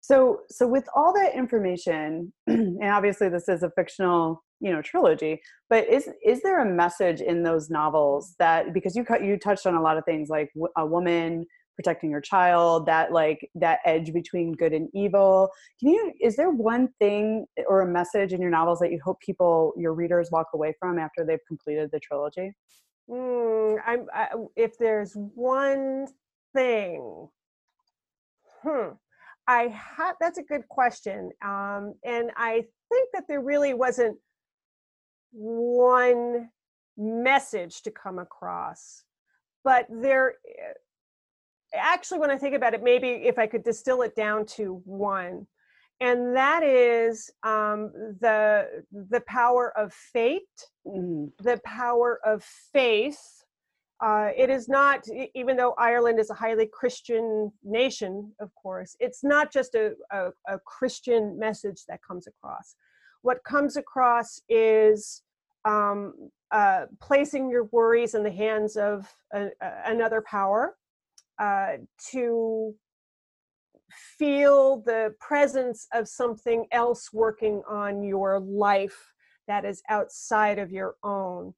So 0.00 0.42
so 0.48 0.68
with 0.68 0.84
all 0.94 1.12
that 1.12 1.34
information, 1.34 2.32
and 2.46 2.84
obviously 2.84 3.28
this 3.28 3.48
is 3.48 3.64
a 3.64 3.70
fictional 3.70 4.44
you 4.60 4.72
know 4.72 4.80
trilogy, 4.80 5.42
but 5.68 5.88
is 5.88 6.08
is 6.24 6.40
there 6.42 6.60
a 6.60 6.72
message 6.72 7.20
in 7.20 7.42
those 7.42 7.70
novels 7.70 8.36
that 8.38 8.72
because 8.72 8.94
you 8.94 9.04
you 9.20 9.36
touched 9.40 9.66
on 9.66 9.74
a 9.74 9.82
lot 9.82 9.98
of 9.98 10.04
things 10.04 10.28
like 10.28 10.52
a 10.76 10.86
woman 10.86 11.46
protecting 11.76 12.10
your 12.10 12.20
child 12.20 12.86
that 12.86 13.12
like 13.12 13.48
that 13.54 13.80
edge 13.84 14.12
between 14.12 14.52
good 14.52 14.72
and 14.72 14.88
evil. 14.94 15.50
Can 15.80 15.88
you 15.90 16.12
is 16.20 16.36
there 16.36 16.50
one 16.50 16.88
thing 16.98 17.46
or 17.66 17.80
a 17.80 17.86
message 17.86 18.32
in 18.32 18.40
your 18.40 18.50
novels 18.50 18.78
that 18.80 18.92
you 18.92 19.00
hope 19.04 19.20
people 19.20 19.72
your 19.76 19.94
readers 19.94 20.30
walk 20.30 20.48
away 20.54 20.74
from 20.78 20.98
after 20.98 21.24
they've 21.24 21.44
completed 21.48 21.90
the 21.92 22.00
trilogy? 22.00 22.54
Mm, 23.10 23.78
I'm, 23.86 24.06
I, 24.14 24.28
if 24.56 24.78
there's 24.78 25.12
one 25.34 26.06
thing 26.54 27.28
hmm 28.62 28.90
i 29.46 29.62
have 29.68 30.16
that's 30.20 30.38
a 30.38 30.42
good 30.42 30.66
question 30.68 31.30
um, 31.44 31.94
and 32.04 32.30
i 32.36 32.64
think 32.90 33.08
that 33.12 33.24
there 33.28 33.42
really 33.42 33.74
wasn't 33.74 34.16
one 35.32 36.48
message 36.96 37.82
to 37.82 37.90
come 37.90 38.18
across 38.18 39.04
but 39.64 39.86
there 39.90 40.34
eh, 40.48 40.72
actually, 41.74 42.20
when 42.20 42.30
I 42.30 42.38
think 42.38 42.54
about 42.54 42.74
it, 42.74 42.82
maybe 42.82 43.08
if 43.08 43.38
I 43.38 43.46
could 43.46 43.64
distill 43.64 44.02
it 44.02 44.14
down 44.16 44.46
to 44.56 44.82
one, 44.84 45.46
and 46.00 46.34
that 46.36 46.62
is 46.62 47.30
um, 47.42 47.92
the 48.20 48.84
the 49.10 49.20
power 49.26 49.76
of 49.76 49.92
fate, 49.92 50.42
mm. 50.86 51.30
the 51.38 51.60
power 51.64 52.20
of 52.24 52.42
faith. 52.44 53.20
Uh, 54.00 54.30
it 54.36 54.50
is 54.50 54.68
not, 54.68 55.02
even 55.34 55.56
though 55.56 55.72
Ireland 55.78 56.18
is 56.18 56.28
a 56.28 56.34
highly 56.34 56.66
Christian 56.66 57.50
nation, 57.62 58.32
of 58.40 58.50
course, 58.54 58.96
it's 58.98 59.22
not 59.22 59.52
just 59.52 59.76
a, 59.76 59.92
a, 60.10 60.30
a 60.48 60.58
Christian 60.66 61.38
message 61.38 61.84
that 61.88 62.00
comes 62.06 62.26
across. 62.26 62.74
What 63.22 63.42
comes 63.44 63.76
across 63.78 64.42
is 64.48 65.22
um, 65.64 66.12
uh, 66.50 66.86
placing 67.00 67.48
your 67.48 67.64
worries 67.72 68.14
in 68.14 68.24
the 68.24 68.32
hands 68.32 68.76
of 68.76 69.08
a, 69.32 69.48
another 69.86 70.22
power, 70.28 70.76
uh, 71.38 71.78
to 72.10 72.74
feel 74.18 74.82
the 74.82 75.14
presence 75.20 75.86
of 75.92 76.08
something 76.08 76.66
else 76.72 77.12
working 77.12 77.62
on 77.68 78.02
your 78.02 78.40
life 78.40 79.12
that 79.46 79.64
is 79.64 79.82
outside 79.88 80.58
of 80.58 80.70
your 80.70 80.94
own. 81.02 81.54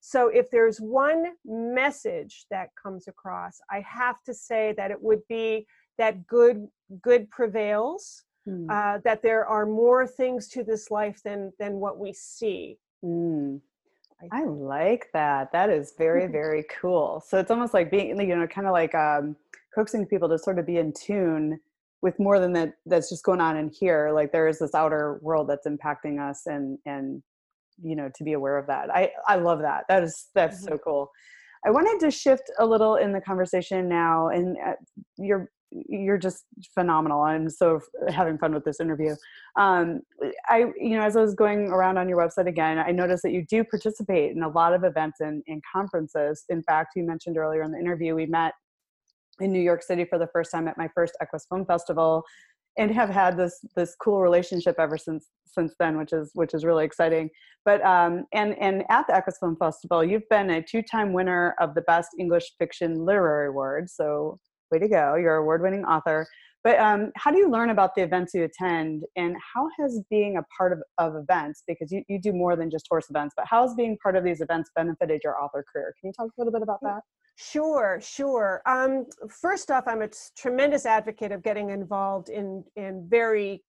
So, 0.00 0.28
if 0.28 0.50
there's 0.50 0.80
one 0.80 1.26
message 1.44 2.46
that 2.50 2.70
comes 2.80 3.06
across, 3.06 3.60
I 3.70 3.84
have 3.86 4.22
to 4.24 4.34
say 4.34 4.74
that 4.76 4.90
it 4.90 5.00
would 5.00 5.20
be 5.28 5.66
that 5.98 6.26
good 6.26 6.66
good 7.02 7.30
prevails. 7.30 8.24
Mm. 8.48 8.70
Uh, 8.70 9.00
that 9.04 9.20
there 9.22 9.44
are 9.44 9.66
more 9.66 10.06
things 10.06 10.48
to 10.48 10.64
this 10.64 10.90
life 10.90 11.20
than 11.22 11.52
than 11.58 11.74
what 11.74 11.98
we 11.98 12.14
see. 12.14 12.78
Mm. 13.04 13.60
I 14.32 14.44
like 14.44 15.08
that. 15.12 15.52
That 15.52 15.70
is 15.70 15.94
very, 15.96 16.26
very 16.32 16.64
cool. 16.80 17.22
So 17.26 17.38
it's 17.38 17.50
almost 17.50 17.74
like 17.74 17.90
being, 17.90 18.20
you 18.20 18.36
know, 18.36 18.46
kind 18.46 18.66
of 18.66 18.72
like 18.72 18.94
um, 18.94 19.36
coaxing 19.74 20.06
people 20.06 20.28
to 20.28 20.38
sort 20.38 20.58
of 20.58 20.66
be 20.66 20.78
in 20.78 20.92
tune 20.92 21.60
with 22.02 22.18
more 22.18 22.40
than 22.40 22.52
that 22.54 22.74
that's 22.86 23.10
just 23.10 23.24
going 23.24 23.40
on 23.40 23.56
in 23.56 23.68
here. 23.68 24.10
Like 24.12 24.32
there 24.32 24.48
is 24.48 24.58
this 24.58 24.74
outer 24.74 25.18
world 25.22 25.48
that's 25.48 25.66
impacting 25.66 26.20
us 26.20 26.46
and, 26.46 26.78
and, 26.86 27.22
you 27.82 27.96
know, 27.96 28.10
to 28.14 28.24
be 28.24 28.32
aware 28.32 28.58
of 28.58 28.66
that. 28.66 28.94
I, 28.94 29.10
I 29.26 29.36
love 29.36 29.60
that. 29.60 29.84
That 29.88 30.02
is, 30.02 30.28
that's 30.34 30.58
mm-hmm. 30.58 30.74
so 30.74 30.78
cool. 30.78 31.10
I 31.64 31.70
wanted 31.70 32.00
to 32.00 32.10
shift 32.10 32.50
a 32.58 32.64
little 32.64 32.96
in 32.96 33.12
the 33.12 33.20
conversation 33.20 33.88
now 33.88 34.28
and 34.28 34.56
uh, 34.66 34.72
you're 35.18 35.50
you're 35.70 36.18
just 36.18 36.44
phenomenal. 36.74 37.22
I'm 37.22 37.48
so 37.48 37.80
having 38.08 38.38
fun 38.38 38.52
with 38.52 38.64
this 38.64 38.80
interview. 38.80 39.14
Um, 39.56 40.00
I, 40.48 40.66
you 40.76 40.96
know, 40.96 41.02
as 41.02 41.16
I 41.16 41.20
was 41.20 41.34
going 41.34 41.68
around 41.68 41.98
on 41.98 42.08
your 42.08 42.18
website 42.18 42.48
again, 42.48 42.78
I 42.78 42.90
noticed 42.90 43.22
that 43.22 43.32
you 43.32 43.44
do 43.46 43.64
participate 43.64 44.36
in 44.36 44.42
a 44.42 44.48
lot 44.48 44.74
of 44.74 44.84
events 44.84 45.20
and, 45.20 45.42
and 45.46 45.62
conferences. 45.72 46.44
In 46.48 46.62
fact, 46.62 46.92
you 46.96 47.04
mentioned 47.04 47.36
earlier 47.36 47.62
in 47.62 47.72
the 47.72 47.78
interview, 47.78 48.14
we 48.14 48.26
met 48.26 48.54
in 49.40 49.52
New 49.52 49.60
York 49.60 49.82
City 49.82 50.04
for 50.04 50.18
the 50.18 50.28
first 50.32 50.50
time 50.50 50.68
at 50.68 50.76
my 50.76 50.88
first 50.94 51.16
Equus 51.22 51.46
Film 51.48 51.64
Festival 51.64 52.24
and 52.78 52.90
have 52.92 53.10
had 53.10 53.36
this 53.36 53.64
this 53.74 53.94
cool 53.96 54.20
relationship 54.20 54.76
ever 54.78 54.96
since 54.96 55.28
since 55.46 55.74
then 55.78 55.98
which 55.98 56.12
is 56.12 56.30
which 56.34 56.54
is 56.54 56.64
really 56.64 56.84
exciting 56.84 57.28
but 57.64 57.84
um 57.84 58.24
and 58.32 58.56
and 58.60 58.84
at 58.88 59.06
the 59.06 59.14
equus 59.14 59.38
film 59.38 59.56
festival 59.56 60.04
you've 60.04 60.28
been 60.30 60.50
a 60.50 60.62
two-time 60.62 61.12
winner 61.12 61.54
of 61.60 61.74
the 61.74 61.80
best 61.82 62.10
english 62.18 62.52
fiction 62.58 63.04
literary 63.04 63.48
award 63.48 63.90
so 63.90 64.38
way 64.70 64.78
to 64.78 64.88
go 64.88 65.16
you're 65.16 65.36
an 65.36 65.42
award-winning 65.42 65.84
author 65.84 66.26
but 66.62 66.78
um, 66.78 67.10
how 67.16 67.30
do 67.30 67.38
you 67.38 67.50
learn 67.50 67.70
about 67.70 67.94
the 67.94 68.02
events 68.02 68.34
you 68.34 68.44
attend 68.44 69.04
and 69.16 69.34
how 69.54 69.66
has 69.78 70.02
being 70.10 70.36
a 70.36 70.42
part 70.56 70.72
of, 70.72 70.82
of 70.98 71.16
events 71.16 71.62
because 71.66 71.90
you, 71.90 72.02
you 72.08 72.20
do 72.20 72.32
more 72.32 72.54
than 72.56 72.70
just 72.70 72.86
horse 72.90 73.08
events 73.08 73.34
but 73.36 73.46
how 73.48 73.62
has 73.62 73.74
being 73.74 73.96
part 74.02 74.16
of 74.16 74.24
these 74.24 74.40
events 74.40 74.70
benefited 74.76 75.20
your 75.24 75.42
author 75.42 75.64
career 75.72 75.94
can 76.00 76.08
you 76.08 76.12
talk 76.12 76.26
a 76.26 76.40
little 76.40 76.52
bit 76.52 76.62
about 76.62 76.80
that 76.82 77.00
Sure, 77.42 77.98
sure. 78.02 78.60
Um, 78.66 79.06
first 79.30 79.70
off, 79.70 79.84
I'm 79.86 80.02
a 80.02 80.10
tremendous 80.36 80.84
advocate 80.84 81.32
of 81.32 81.42
getting 81.42 81.70
involved 81.70 82.28
in 82.28 82.62
in 82.76 83.08
very 83.08 83.64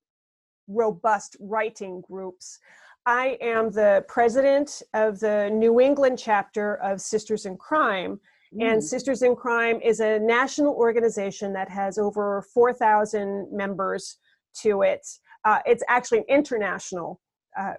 robust 0.67 1.37
writing 1.39 2.01
groups. 2.01 2.59
I 3.05 3.37
am 3.41 3.71
the 3.71 4.05
president 4.07 4.83
of 4.93 5.19
the 5.19 5.49
New 5.51 5.79
England 5.79 6.19
chapter 6.19 6.75
of 6.77 7.01
Sisters 7.01 7.45
in 7.45 7.57
Crime, 7.57 8.19
and 8.59 8.81
mm. 8.81 8.83
Sisters 8.83 9.21
in 9.21 9.35
Crime 9.35 9.79
is 9.81 9.99
a 10.01 10.19
national 10.19 10.73
organization 10.73 11.53
that 11.53 11.69
has 11.69 11.97
over 11.97 12.43
4,000 12.53 13.47
members 13.51 14.17
to 14.61 14.81
it. 14.81 15.07
Uh, 15.45 15.59
it's 15.65 15.83
actually 15.87 16.19
an 16.19 16.25
international 16.27 17.21
uh, 17.57 17.73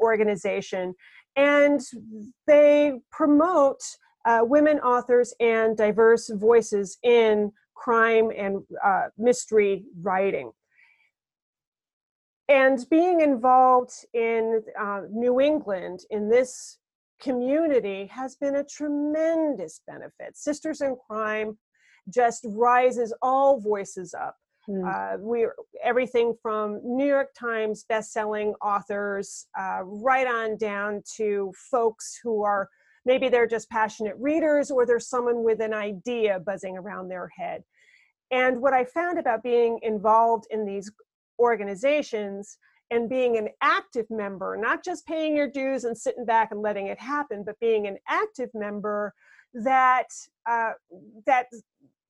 organization. 0.00 0.94
And 1.36 1.80
they 2.46 3.00
promote 3.10 3.80
uh, 4.26 4.40
women 4.42 4.78
authors 4.80 5.32
and 5.40 5.76
diverse 5.76 6.30
voices 6.34 6.98
in 7.02 7.52
crime 7.74 8.30
and 8.36 8.58
uh, 8.84 9.06
mystery 9.16 9.84
writing. 10.02 10.50
And 12.48 12.84
being 12.90 13.20
involved 13.20 13.92
in 14.14 14.62
uh, 14.78 15.02
New 15.10 15.40
England 15.40 16.00
in 16.10 16.28
this 16.28 16.78
community 17.20 18.06
has 18.06 18.36
been 18.36 18.56
a 18.56 18.64
tremendous 18.64 19.80
benefit. 19.86 20.36
Sisters 20.36 20.80
in 20.80 20.96
Crime 21.06 21.58
just 22.08 22.46
rises 22.48 23.14
all 23.22 23.60
voices 23.60 24.14
up. 24.14 24.36
Mm. 24.68 24.84
Uh, 24.86 25.18
we 25.20 25.46
everything 25.82 26.34
from 26.42 26.80
New 26.84 27.06
York 27.06 27.28
Times 27.38 27.84
best-selling 27.88 28.54
authors 28.62 29.46
uh, 29.58 29.80
right 29.82 30.26
on 30.26 30.56
down 30.58 31.02
to 31.16 31.52
folks 31.70 32.18
who 32.22 32.42
are 32.42 32.68
maybe 33.06 33.28
they're 33.30 33.46
just 33.46 33.70
passionate 33.70 34.14
readers 34.18 34.70
or 34.70 34.84
there's 34.84 35.08
someone 35.08 35.42
with 35.42 35.60
an 35.60 35.72
idea 35.72 36.38
buzzing 36.40 36.76
around 36.76 37.08
their 37.08 37.28
head. 37.34 37.62
And 38.30 38.60
what 38.60 38.74
I 38.74 38.84
found 38.84 39.18
about 39.18 39.42
being 39.42 39.78
involved 39.82 40.46
in 40.50 40.66
these 40.66 40.92
organizations 41.38 42.58
and 42.90 43.08
being 43.08 43.36
an 43.36 43.48
active 43.60 44.06
member, 44.10 44.56
not 44.56 44.84
just 44.84 45.06
paying 45.06 45.36
your 45.36 45.48
dues 45.48 45.84
and 45.84 45.96
sitting 45.96 46.24
back 46.24 46.50
and 46.52 46.62
letting 46.62 46.86
it 46.86 46.98
happen, 46.98 47.42
but 47.44 47.58
being 47.60 47.86
an 47.86 47.98
active 48.08 48.50
member 48.54 49.12
that 49.54 50.08
uh, 50.48 50.72
that 51.26 51.46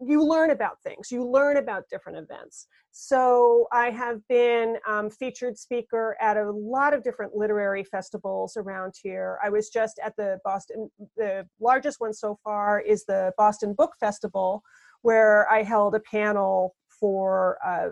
you 0.01 0.25
learn 0.25 0.51
about 0.51 0.81
things. 0.83 1.11
You 1.11 1.29
learn 1.29 1.57
about 1.57 1.88
different 1.91 2.19
events. 2.19 2.69
So 2.93 3.67
I 3.73 3.91
have 3.91 4.27
been 4.29 4.77
um, 4.87 5.11
featured 5.11 5.59
speaker 5.59 6.17
at 6.21 6.37
a 6.37 6.51
lot 6.51 6.95
of 6.95 7.03
different 7.03 7.35
literary 7.35 7.85
festivals 7.85 8.57
around 8.57 8.95
here. 9.03 9.38
I 9.43 9.51
was 9.51 9.71
just 9.71 9.99
at 10.05 10.14
the 10.17 10.38
Boston. 10.45 10.91
The 11.17 11.47
largest 11.61 12.01
one 12.01 12.12
so 12.12 12.38
far 12.45 12.81
is 12.81 13.05
the 13.05 13.33
Boston 13.37 13.75
Book 13.75 13.93
Festival, 13.99 14.62
where 15.03 15.51
I 15.51 15.63
held 15.63 15.94
a 15.94 16.00
panel 16.00 16.75
for 16.88 17.59
uh, 17.65 17.90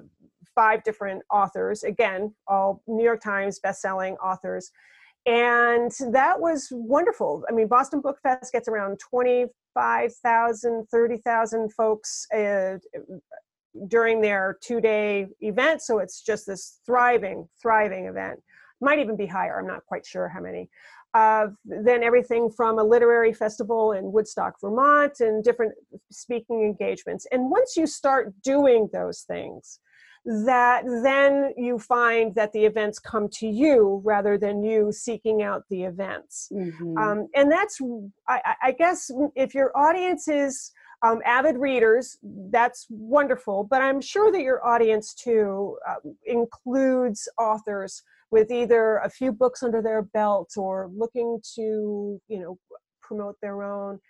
five 0.57 0.83
different 0.83 1.23
authors, 1.31 1.85
again, 1.85 2.35
all 2.49 2.83
New 2.89 3.05
York 3.05 3.23
Times 3.23 3.61
best-selling 3.61 4.15
authors. 4.17 4.73
And 5.27 5.93
that 6.13 6.41
was 6.41 6.69
wonderful. 6.71 7.45
I 7.49 7.53
mean, 7.53 7.69
Boston 7.69 8.01
Book 8.01 8.19
Fest 8.23 8.53
gets 8.53 8.69
around 8.69 8.99
25,000, 8.99 10.87
30,000 10.91 11.73
folks 11.73 12.27
uh, 12.33 12.79
during 13.89 14.21
their 14.21 14.59
two 14.63 14.81
day 14.81 15.27
event. 15.41 15.83
So 15.83 15.99
it's 15.99 16.23
just 16.23 16.47
this 16.47 16.81
thriving, 16.87 17.49
thriving 17.61 18.07
event. 18.07 18.41
Might 18.81 18.99
even 18.99 19.17
be 19.17 19.27
higher, 19.27 19.59
I'm 19.59 19.67
not 19.67 19.85
quite 19.87 20.07
sure 20.07 20.29
how 20.29 20.41
many. 20.41 20.69
Uh, 21.15 21.49
then 21.65 22.03
everything 22.03 22.51
from 22.51 22.79
a 22.79 22.85
literary 22.85 23.33
festival 23.33 23.93
in 23.93 24.13
Woodstock, 24.13 24.61
Vermont, 24.61 25.21
and 25.21 25.43
different 25.43 25.73
speaking 26.11 26.63
engagements. 26.63 27.27
And 27.33 27.51
once 27.51 27.75
you 27.75 27.87
start 27.87 28.35
doing 28.43 28.91
those 28.93 29.23
things, 29.23 29.81
that 30.27 30.83
then 31.05 31.53
you 31.57 31.79
find 31.79 32.35
that 32.35 32.53
the 32.53 32.64
events 32.64 32.99
come 32.99 33.29
to 33.29 33.47
you 33.47 34.03
rather 34.05 34.37
than 34.37 34.62
you 34.62 34.91
seeking 34.91 35.43
out 35.43 35.62
the 35.70 35.85
events. 35.85 36.49
Mm-hmm. 36.53 36.99
Um, 36.99 37.29
and 37.35 37.51
that's, 37.51 37.81
I, 38.29 38.55
I, 38.61 38.72
guess, 38.72 39.09
if 39.37 39.55
your 39.55 39.77
audience 39.77 40.27
is 40.27 40.72
um, 41.03 41.20
avid 41.24 41.57
readers, 41.59 42.18
that's 42.51 42.87
wonderful. 42.91 43.62
But 43.62 43.83
I'm 43.83 44.01
sure 44.01 44.33
that 44.33 44.41
your 44.43 44.66
audience 44.66 45.14
too 45.14 45.79
uh, 45.89 45.95
includes 46.24 47.29
authors 47.39 48.03
with 48.33 48.51
either 48.51 48.97
a 48.99 49.09
few 49.09 49.31
books 49.31 49.62
under 49.62 49.81
their 49.81 50.03
belt 50.03 50.55
or 50.57 50.91
looking 50.93 51.39
to, 51.55 52.20
you 52.27 52.41
know, 52.41 52.59
promote 53.01 53.37
their 53.41 53.62
own. 53.62 54.01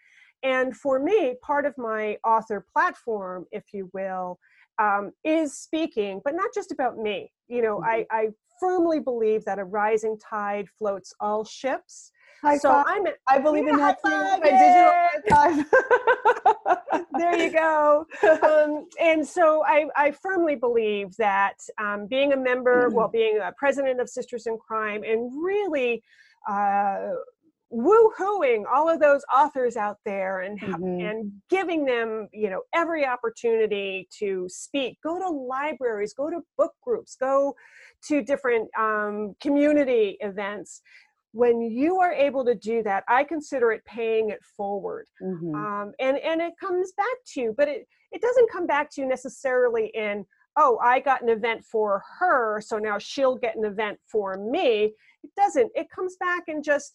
And 0.42 0.74
for 0.74 0.98
me, 0.98 1.34
part 1.42 1.66
of 1.66 1.76
my 1.76 2.16
author 2.24 2.64
platform, 2.72 3.46
if 3.52 3.64
you 3.74 3.90
will, 3.92 4.38
um, 4.78 5.12
is 5.24 5.56
speaking, 5.56 6.20
but 6.24 6.34
not 6.34 6.50
just 6.54 6.72
about 6.72 6.98
me. 6.98 7.32
You 7.48 7.62
know, 7.62 7.76
mm-hmm. 7.76 8.04
I, 8.10 8.18
I 8.18 8.28
firmly 8.60 9.00
believe 9.00 9.44
that 9.44 9.58
a 9.58 9.64
rising 9.64 10.18
tide 10.18 10.68
floats 10.78 11.14
all 11.20 11.44
ships. 11.44 12.12
High 12.42 12.58
so 12.58 12.70
five. 12.70 12.84
I'm 12.86 13.06
I 13.26 13.38
believe 13.38 13.66
in 13.66 13.76
that 13.76 13.98
too. 14.04 14.10
digital 14.42 15.64
there 17.18 17.36
you 17.36 17.50
go. 17.50 18.06
Um, 18.46 18.86
and 19.00 19.26
so 19.26 19.64
I, 19.64 19.86
I 19.96 20.10
firmly 20.10 20.56
believe 20.56 21.16
that 21.16 21.54
um, 21.78 22.06
being 22.06 22.32
a 22.32 22.36
member, 22.36 22.86
mm-hmm. 22.86 22.96
well, 22.96 23.08
being 23.08 23.38
a 23.42 23.52
president 23.52 24.00
of 24.00 24.08
Sisters 24.08 24.46
in 24.46 24.58
Crime, 24.58 25.02
and 25.02 25.32
really 25.42 26.02
uh, 26.48 27.08
woo-hooing 27.70 28.64
all 28.72 28.88
of 28.88 29.00
those 29.00 29.22
authors 29.34 29.76
out 29.76 29.96
there 30.04 30.42
and 30.42 30.60
mm-hmm. 30.60 31.00
and 31.00 31.32
giving 31.50 31.84
them 31.84 32.28
you 32.32 32.48
know 32.48 32.62
every 32.74 33.04
opportunity 33.04 34.08
to 34.18 34.46
speak. 34.48 34.98
Go 35.02 35.18
to 35.18 35.28
libraries 35.28 36.14
go 36.14 36.30
to 36.30 36.40
book 36.56 36.72
groups 36.82 37.16
go 37.18 37.54
to 38.08 38.22
different 38.22 38.68
um, 38.78 39.34
community 39.40 40.16
events. 40.20 40.80
When 41.32 41.60
you 41.60 41.98
are 41.98 42.12
able 42.12 42.44
to 42.46 42.54
do 42.54 42.82
that 42.84 43.04
i 43.08 43.22
consider 43.22 43.72
it 43.72 43.84
paying 43.84 44.30
it 44.30 44.42
forward. 44.56 45.06
Mm-hmm. 45.22 45.54
um, 45.54 45.92
and 45.98 46.18
and 46.18 46.40
it 46.40 46.54
comes 46.58 46.92
back 46.96 47.16
to 47.34 47.40
you 47.40 47.54
but 47.56 47.68
it 47.68 47.86
it 48.12 48.22
doesn't 48.22 48.50
come 48.50 48.66
back 48.66 48.90
to 48.92 49.02
you 49.02 49.08
necessarily 49.08 49.88
in 49.88 50.24
oh 50.56 50.78
i 50.82 50.98
got 50.98 51.20
an 51.22 51.28
event 51.28 51.62
for 51.64 52.02
her 52.18 52.62
so 52.62 52.78
now 52.78 52.96
she'll 52.96 53.36
get 53.36 53.56
an 53.56 53.64
event 53.64 53.98
for 54.10 54.38
me. 54.38 54.94
It 55.22 55.30
doesn't. 55.36 55.72
It 55.74 55.90
comes 55.90 56.16
back 56.20 56.44
and 56.48 56.62
just 56.62 56.94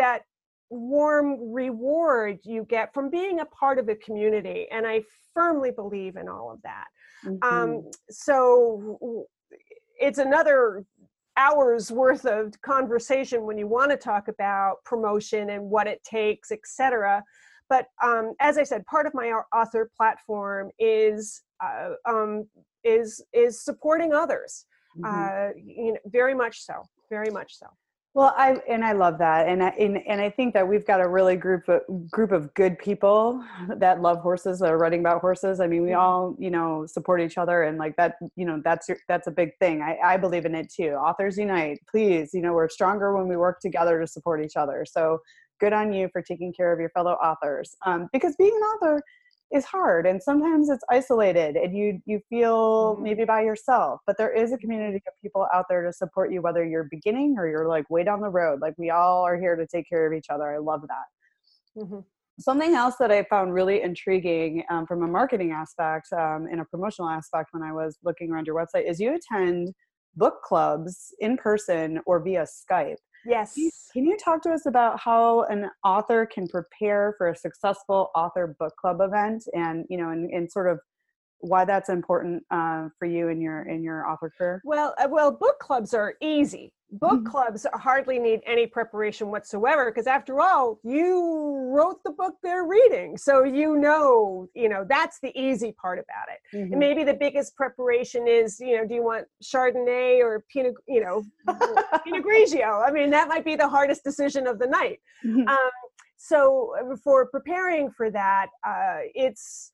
that 0.00 0.22
warm 0.70 1.52
reward 1.52 2.38
you 2.44 2.64
get 2.64 2.94
from 2.94 3.10
being 3.10 3.40
a 3.40 3.44
part 3.44 3.78
of 3.78 3.88
a 3.88 3.94
community 3.96 4.66
and 4.70 4.86
i 4.86 5.02
firmly 5.34 5.70
believe 5.70 6.16
in 6.16 6.28
all 6.28 6.50
of 6.50 6.62
that 6.62 6.86
mm-hmm. 7.24 7.42
um, 7.42 7.82
so 8.08 9.18
it's 10.00 10.18
another 10.18 10.84
hours 11.36 11.90
worth 11.90 12.24
of 12.24 12.58
conversation 12.62 13.44
when 13.44 13.58
you 13.58 13.66
want 13.66 13.90
to 13.90 13.96
talk 13.96 14.28
about 14.28 14.76
promotion 14.84 15.50
and 15.50 15.62
what 15.62 15.86
it 15.86 16.02
takes 16.04 16.50
etc 16.52 17.22
but 17.68 17.86
um, 18.02 18.32
as 18.40 18.56
i 18.56 18.62
said 18.62 18.86
part 18.86 19.06
of 19.06 19.12
my 19.12 19.32
author 19.54 19.90
platform 19.96 20.70
is 20.78 21.42
uh, 21.62 21.90
um, 22.08 22.46
is 22.84 23.22
is 23.32 23.62
supporting 23.62 24.14
others 24.14 24.66
mm-hmm. 24.96 25.04
uh, 25.04 25.50
you 25.56 25.92
know 25.92 25.98
very 26.06 26.34
much 26.34 26.62
so 26.64 26.74
very 27.10 27.30
much 27.30 27.58
so 27.58 27.66
well, 28.12 28.34
I 28.36 28.56
and 28.68 28.84
I 28.84 28.90
love 28.90 29.18
that, 29.18 29.46
and 29.46 29.62
I, 29.62 29.68
and 29.68 29.98
and 30.08 30.20
I 30.20 30.30
think 30.30 30.52
that 30.54 30.66
we've 30.66 30.84
got 30.84 31.00
a 31.00 31.08
really 31.08 31.36
group 31.36 31.68
of 31.68 32.10
group 32.10 32.32
of 32.32 32.52
good 32.54 32.76
people 32.76 33.44
that 33.76 34.02
love 34.02 34.18
horses 34.18 34.58
that 34.58 34.68
are 34.68 34.78
writing 34.78 34.98
about 34.98 35.20
horses. 35.20 35.60
I 35.60 35.68
mean, 35.68 35.82
we 35.82 35.90
mm-hmm. 35.90 36.00
all 36.00 36.34
you 36.36 36.50
know 36.50 36.86
support 36.86 37.20
each 37.20 37.38
other, 37.38 37.62
and 37.62 37.78
like 37.78 37.94
that, 37.96 38.16
you 38.34 38.44
know, 38.44 38.60
that's 38.64 38.88
your, 38.88 38.98
that's 39.06 39.28
a 39.28 39.30
big 39.30 39.56
thing. 39.60 39.80
I, 39.80 39.96
I 40.04 40.16
believe 40.16 40.44
in 40.44 40.56
it 40.56 40.72
too. 40.72 40.90
Authors 40.94 41.38
unite, 41.38 41.78
please. 41.88 42.34
You 42.34 42.42
know, 42.42 42.52
we're 42.52 42.68
stronger 42.68 43.16
when 43.16 43.28
we 43.28 43.36
work 43.36 43.60
together 43.60 44.00
to 44.00 44.08
support 44.08 44.44
each 44.44 44.56
other. 44.56 44.84
So 44.84 45.20
good 45.60 45.72
on 45.72 45.92
you 45.92 46.08
for 46.12 46.20
taking 46.20 46.52
care 46.52 46.72
of 46.72 46.80
your 46.80 46.90
fellow 46.90 47.12
authors, 47.12 47.76
um, 47.86 48.08
because 48.12 48.34
being 48.36 48.56
an 48.56 48.62
author 48.62 49.02
is 49.52 49.64
hard 49.64 50.06
and 50.06 50.22
sometimes 50.22 50.68
it's 50.70 50.84
isolated 50.90 51.56
and 51.56 51.76
you 51.76 52.00
you 52.06 52.20
feel 52.28 52.94
mm-hmm. 52.94 53.02
maybe 53.02 53.24
by 53.24 53.42
yourself 53.42 54.00
but 54.06 54.16
there 54.16 54.32
is 54.32 54.52
a 54.52 54.58
community 54.58 54.96
of 54.96 55.12
people 55.20 55.46
out 55.52 55.64
there 55.68 55.84
to 55.84 55.92
support 55.92 56.32
you 56.32 56.40
whether 56.40 56.64
you're 56.64 56.88
beginning 56.90 57.34
or 57.36 57.48
you're 57.48 57.68
like 57.68 57.88
way 57.90 58.04
down 58.04 58.20
the 58.20 58.28
road 58.28 58.60
like 58.60 58.74
we 58.78 58.90
all 58.90 59.22
are 59.22 59.38
here 59.38 59.56
to 59.56 59.66
take 59.66 59.88
care 59.88 60.06
of 60.06 60.16
each 60.16 60.26
other 60.30 60.54
i 60.54 60.58
love 60.58 60.82
that 60.82 61.82
mm-hmm. 61.82 61.98
something 62.38 62.74
else 62.74 62.94
that 63.00 63.10
i 63.10 63.24
found 63.24 63.52
really 63.52 63.82
intriguing 63.82 64.62
um, 64.70 64.86
from 64.86 65.02
a 65.02 65.08
marketing 65.08 65.50
aspect 65.50 66.12
um, 66.12 66.46
and 66.50 66.60
a 66.60 66.64
promotional 66.66 67.08
aspect 67.08 67.48
when 67.52 67.62
i 67.62 67.72
was 67.72 67.98
looking 68.04 68.30
around 68.30 68.46
your 68.46 68.54
website 68.54 68.88
is 68.88 69.00
you 69.00 69.16
attend 69.16 69.72
book 70.16 70.42
clubs 70.44 71.12
in 71.20 71.36
person 71.36 72.00
or 72.06 72.22
via 72.22 72.44
skype 72.44 72.96
Yes. 73.24 73.54
Can 73.92 74.06
you 74.06 74.16
talk 74.16 74.42
to 74.42 74.50
us 74.50 74.66
about 74.66 74.98
how 75.00 75.42
an 75.44 75.70
author 75.84 76.26
can 76.26 76.48
prepare 76.48 77.14
for 77.18 77.28
a 77.28 77.36
successful 77.36 78.10
author 78.14 78.54
book 78.58 78.74
club 78.80 78.98
event 79.00 79.44
and, 79.52 79.84
you 79.88 79.98
know, 79.98 80.10
and, 80.10 80.30
and 80.30 80.50
sort 80.50 80.68
of 80.68 80.78
why 81.40 81.64
that's 81.64 81.88
important 81.88 82.44
uh, 82.50 82.88
for 82.98 83.06
you 83.06 83.28
in 83.28 83.40
your 83.40 83.62
in 83.62 83.82
your 83.82 84.08
author 84.08 84.32
career? 84.36 84.60
Well, 84.64 84.94
uh, 84.98 85.08
well, 85.10 85.30
book 85.30 85.58
clubs 85.58 85.94
are 85.94 86.14
easy 86.20 86.72
book 86.92 87.12
mm-hmm. 87.12 87.26
clubs 87.26 87.66
hardly 87.74 88.18
need 88.18 88.40
any 88.46 88.66
preparation 88.66 89.28
whatsoever 89.28 89.90
because 89.90 90.06
after 90.06 90.40
all 90.40 90.80
you 90.82 91.70
wrote 91.72 92.02
the 92.04 92.10
book 92.10 92.34
they're 92.42 92.64
reading 92.64 93.16
so 93.16 93.44
you 93.44 93.76
know 93.76 94.48
you 94.54 94.68
know 94.68 94.84
that's 94.88 95.20
the 95.20 95.32
easy 95.40 95.72
part 95.72 95.98
about 95.98 96.26
it 96.28 96.56
mm-hmm. 96.56 96.72
and 96.72 96.80
maybe 96.80 97.04
the 97.04 97.14
biggest 97.14 97.54
preparation 97.54 98.26
is 98.26 98.58
you 98.58 98.76
know 98.76 98.86
do 98.86 98.94
you 98.94 99.04
want 99.04 99.24
chardonnay 99.42 100.20
or 100.20 100.44
pinot 100.52 100.74
you 100.88 101.00
know 101.00 101.22
pinot 102.04 102.24
grigio 102.24 102.86
i 102.86 102.90
mean 102.90 103.10
that 103.10 103.28
might 103.28 103.44
be 103.44 103.54
the 103.54 103.68
hardest 103.68 104.02
decision 104.02 104.46
of 104.46 104.58
the 104.58 104.66
night 104.66 105.00
mm-hmm. 105.24 105.46
um, 105.46 105.70
so 106.16 106.74
uh, 106.80 106.96
for 106.96 107.26
preparing 107.26 107.90
for 107.90 108.10
that 108.10 108.48
uh, 108.66 108.98
it's 109.14 109.72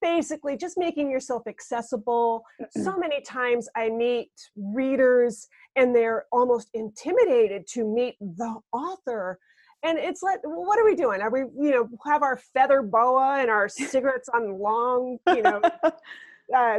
basically 0.00 0.56
just 0.56 0.78
making 0.78 1.10
yourself 1.10 1.42
accessible. 1.46 2.44
so 2.70 2.96
many 2.96 3.20
times 3.22 3.68
I 3.76 3.90
meet 3.90 4.30
readers 4.56 5.48
and 5.76 5.94
they're 5.94 6.26
almost 6.32 6.68
intimidated 6.74 7.66
to 7.68 7.84
meet 7.84 8.16
the 8.20 8.56
author. 8.72 9.38
And 9.82 9.98
it's 9.98 10.22
like, 10.22 10.40
well, 10.42 10.64
what 10.64 10.78
are 10.78 10.84
we 10.84 10.96
doing? 10.96 11.20
Are 11.20 11.30
we, 11.30 11.40
you 11.40 11.70
know, 11.70 11.88
have 12.04 12.22
our 12.22 12.36
feather 12.52 12.82
boa 12.82 13.38
and 13.40 13.50
our 13.50 13.68
cigarettes 13.68 14.28
on 14.28 14.58
long, 14.58 15.18
you 15.28 15.42
know, 15.42 15.60
uh, 15.84 15.92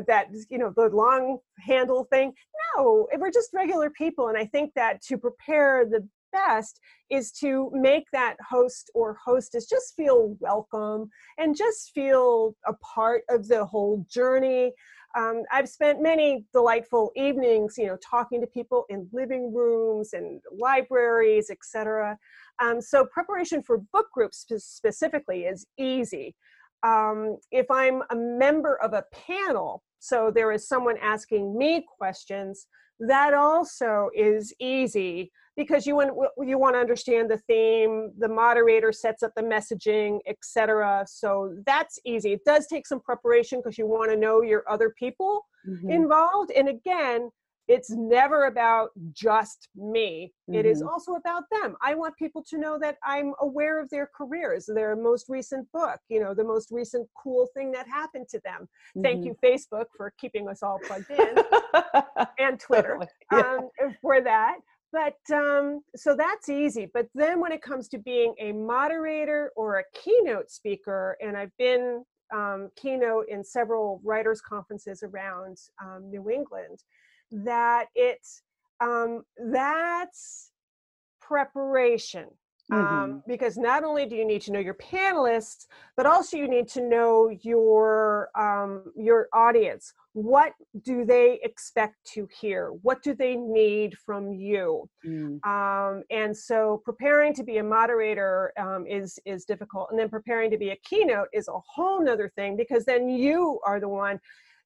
that, 0.08 0.28
you 0.50 0.58
know, 0.58 0.74
the 0.76 0.90
long 0.90 1.38
handle 1.60 2.06
thing? 2.06 2.34
No, 2.76 3.08
we're 3.18 3.32
just 3.32 3.52
regular 3.54 3.90
people. 3.90 4.28
And 4.28 4.38
I 4.38 4.46
think 4.46 4.74
that 4.76 5.02
to 5.04 5.18
prepare 5.18 5.86
the 5.86 6.08
best 6.32 6.80
is 7.10 7.32
to 7.34 7.70
make 7.74 8.06
that 8.14 8.36
host 8.48 8.92
or 8.94 9.18
hostess 9.24 9.66
just 9.68 9.96
feel 9.96 10.36
welcome 10.40 11.10
and 11.38 11.56
just 11.56 11.92
feel 11.94 12.56
a 12.68 12.74
part 12.76 13.24
of 13.30 13.48
the 13.48 13.66
whole 13.66 14.06
journey. 14.10 14.72
Um, 15.18 15.44
I've 15.52 15.70
spent 15.70 16.02
many 16.02 16.46
delightful 16.54 17.12
evenings, 17.16 17.76
you 17.78 17.88
know, 17.88 17.98
talking 18.08 18.42
to 18.42 18.48
people 18.48 18.86
in 18.90 19.10
living 19.12 19.54
rooms 19.54 20.14
and 20.14 20.40
libraries, 20.58 21.50
etc. 21.50 22.18
Um, 22.62 22.82
so 22.82 23.06
preparation 23.06 23.64
for 23.64 23.80
book 23.92 24.08
groups 24.14 24.46
specifically 24.58 25.44
is 25.46 25.66
easy. 25.78 26.36
Um, 26.84 27.38
if 27.52 27.70
I'm 27.70 28.04
a 28.10 28.16
member 28.16 28.80
of 28.82 28.94
a 28.94 29.04
panel, 29.12 29.84
so 30.00 30.32
there 30.34 30.52
is 30.52 30.68
someone 30.68 30.96
asking 31.02 31.58
me 31.58 31.86
questions, 31.98 32.68
that 33.00 33.34
also 33.34 34.10
is 34.16 34.54
easy 34.60 35.32
because 35.56 35.86
you 35.86 35.96
want 35.96 36.12
you 36.46 36.58
want 36.58 36.76
to 36.76 36.80
understand 36.80 37.30
the 37.30 37.38
theme 37.38 38.12
the 38.18 38.28
moderator 38.28 38.92
sets 38.92 39.24
up 39.24 39.32
the 39.36 39.42
messaging 39.42 40.20
etc 40.28 41.06
so 41.08 41.54
that's 41.66 42.00
easy. 42.06 42.34
It 42.34 42.46
does 42.46 42.68
take 42.68 42.88
some 42.88 43.00
preparation 43.00 43.60
because 43.60 43.78
you 43.78 43.88
want 43.88 44.12
to 44.12 44.18
know 44.18 44.42
your 44.42 44.64
other 44.70 44.94
people 44.98 45.46
mm-hmm. 45.68 45.90
involved. 45.90 46.52
And 46.52 46.70
again 46.70 47.30
it's 47.70 47.92
never 47.92 48.48
about 48.48 48.90
just 49.14 49.70
me 49.76 50.34
mm-hmm. 50.50 50.60
it 50.60 50.66
is 50.66 50.80
mm-hmm. 50.80 50.90
also 50.90 51.14
about 51.14 51.44
them 51.52 51.78
i 51.82 51.94
want 51.96 52.18
people 52.18 52.44
to 52.44 52.58
know 52.58 52.78
that 52.78 52.98
i'm 53.06 53.34
aware 53.40 53.82
of 53.82 53.90
their 53.90 54.10
careers 54.14 54.68
their 54.74 54.96
most 54.96 55.28
recent 55.30 55.66
book 55.72 56.00
you 56.10 56.20
know 56.20 56.34
the 56.34 56.44
most 56.44 56.70
recent 56.72 57.08
cool 57.22 57.48
thing 57.54 57.72
that 57.72 57.88
happened 57.88 58.28
to 58.28 58.42
them 58.44 58.62
mm-hmm. 58.62 59.04
thank 59.04 59.24
you 59.24 59.36
facebook 59.42 59.86
for 59.96 60.12
keeping 60.20 60.50
us 60.50 60.62
all 60.64 60.80
plugged 60.86 61.10
in 61.12 61.36
and 62.40 62.60
twitter 62.60 63.00
yeah. 63.32 63.40
um, 63.40 63.70
for 64.02 64.20
that 64.20 64.58
but 64.92 65.18
um, 65.32 65.82
so 65.96 66.16
that's 66.16 66.50
easy 66.50 66.90
but 66.94 67.08
then 67.14 67.40
when 67.40 67.52
it 67.52 67.62
comes 67.62 67.88
to 67.88 68.00
being 68.00 68.34
a 68.40 68.52
moderator 68.52 69.52
or 69.56 69.78
a 69.78 69.84
keynote 69.94 70.50
speaker 70.50 71.16
and 71.22 71.38
i've 71.38 71.56
been 71.58 72.04
um, 72.34 72.70
keynote 72.76 73.26
in 73.28 73.44
several 73.44 74.02
writers 74.04 74.42
conferences 74.42 75.04
around 75.04 75.58
um, 75.84 76.10
new 76.10 76.30
england 76.30 76.80
that 77.32 77.88
it's 77.96 78.42
um, 78.82 79.24
that's 79.52 80.52
preparation 81.22 82.28
um, 82.72 82.80
mm-hmm. 82.80 83.18
because 83.28 83.58
not 83.58 83.84
only 83.84 84.06
do 84.06 84.16
you 84.16 84.26
need 84.26 84.42
to 84.44 84.52
know 84.52 84.60
your 84.60 84.76
panelists, 84.76 85.66
but 85.98 86.06
also 86.06 86.38
you 86.38 86.48
need 86.48 86.68
to 86.70 86.88
know 86.88 87.30
your 87.42 88.30
um, 88.40 88.92
your 88.96 89.28
audience. 89.34 89.94
What 90.14 90.54
do 90.84 91.06
they 91.06 91.40
expect 91.44 91.96
to 92.14 92.28
hear? 92.40 92.70
What 92.82 93.02
do 93.02 93.14
they 93.16 93.36
need 93.36 93.98
from 93.98 94.34
you? 94.34 94.88
Mm. 95.06 95.44
Um, 95.46 96.04
and 96.12 96.36
so, 96.36 96.82
preparing 96.84 97.34
to 97.36 97.44
be 97.44 97.58
a 97.58 97.64
moderator 97.64 98.54
um, 98.58 98.86
is 98.86 99.20
is 99.26 99.46
difficult, 99.46 99.88
and 99.90 100.00
then 100.00 100.10
preparing 100.10 100.52
to 100.52 100.58
be 100.58 100.70
a 100.70 100.78
keynote 100.84 101.30
is 101.34 101.48
a 101.48 101.60
whole 101.66 102.04
nother 102.04 102.32
thing 102.36 102.56
because 102.56 102.86
then 102.86 103.10
you 103.10 103.60
are 103.66 103.80
the 103.80 103.90
one 103.90 104.20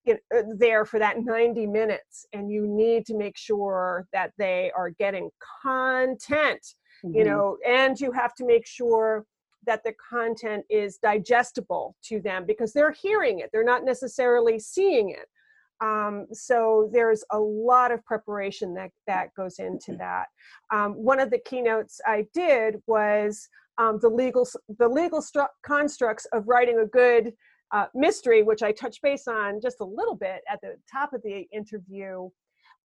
you 0.05 0.15
know, 0.15 0.39
uh, 0.39 0.43
there 0.57 0.85
for 0.85 0.99
that 0.99 1.19
90 1.19 1.67
minutes 1.67 2.25
and 2.33 2.51
you 2.51 2.67
need 2.67 3.05
to 3.05 3.15
make 3.15 3.37
sure 3.37 4.07
that 4.13 4.31
they 4.37 4.71
are 4.75 4.89
getting 4.91 5.29
content 5.61 6.75
mm-hmm. 7.03 7.15
you 7.15 7.23
know 7.23 7.57
and 7.67 7.99
you 7.99 8.11
have 8.11 8.33
to 8.35 8.45
make 8.45 8.65
sure 8.65 9.25
that 9.65 9.83
the 9.83 9.93
content 10.09 10.65
is 10.69 10.97
digestible 10.97 11.95
to 12.03 12.19
them 12.19 12.45
because 12.45 12.73
they're 12.73 12.91
hearing 12.91 13.39
it 13.39 13.49
they're 13.53 13.63
not 13.63 13.85
necessarily 13.85 14.59
seeing 14.59 15.09
it 15.09 15.27
um, 15.81 16.27
so 16.31 16.89
there's 16.93 17.25
a 17.31 17.39
lot 17.39 17.91
of 17.91 18.05
preparation 18.05 18.73
that 18.73 18.91
that 19.07 19.33
goes 19.35 19.59
into 19.59 19.91
mm-hmm. 19.91 19.97
that 19.97 20.25
um, 20.71 20.93
one 20.93 21.19
of 21.19 21.29
the 21.29 21.39
keynotes 21.45 22.01
i 22.05 22.25
did 22.33 22.75
was 22.87 23.47
um, 23.77 23.99
the 24.01 24.09
legal 24.09 24.47
the 24.77 24.87
legal 24.87 25.21
stru- 25.21 25.47
constructs 25.65 26.25
of 26.33 26.47
writing 26.47 26.79
a 26.79 26.85
good 26.85 27.33
uh, 27.73 27.87
mystery, 27.95 28.43
which 28.43 28.61
I 28.61 28.71
touched 28.71 29.01
base 29.01 29.27
on 29.27 29.59
just 29.59 29.81
a 29.81 29.85
little 29.85 30.15
bit 30.15 30.41
at 30.49 30.61
the 30.61 30.75
top 30.89 31.11
of 31.11 31.21
the 31.23 31.47
interview, 31.51 32.29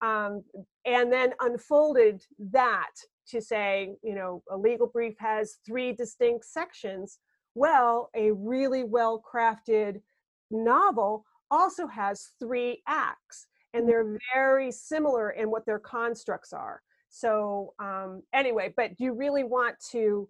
um, 0.01 0.43
and 0.85 1.13
then 1.13 1.33
unfolded 1.41 2.25
that 2.51 2.91
to 3.27 3.39
say, 3.39 3.95
you 4.01 4.15
know, 4.15 4.41
a 4.49 4.57
legal 4.57 4.87
brief 4.87 5.13
has 5.19 5.59
three 5.65 5.93
distinct 5.93 6.45
sections. 6.45 7.19
Well, 7.53 8.09
a 8.15 8.31
really 8.31 8.83
well 8.83 9.21
crafted 9.21 10.01
novel 10.49 11.25
also 11.51 11.85
has 11.85 12.31
three 12.39 12.81
acts, 12.87 13.45
and 13.73 13.87
they're 13.87 14.05
mm-hmm. 14.05 14.17
very 14.33 14.71
similar 14.71 15.31
in 15.31 15.51
what 15.51 15.65
their 15.67 15.79
constructs 15.79 16.51
are. 16.51 16.81
So, 17.09 17.73
um, 17.79 18.23
anyway, 18.33 18.73
but 18.75 18.91
you 18.99 19.13
really 19.13 19.43
want 19.43 19.75
to 19.91 20.27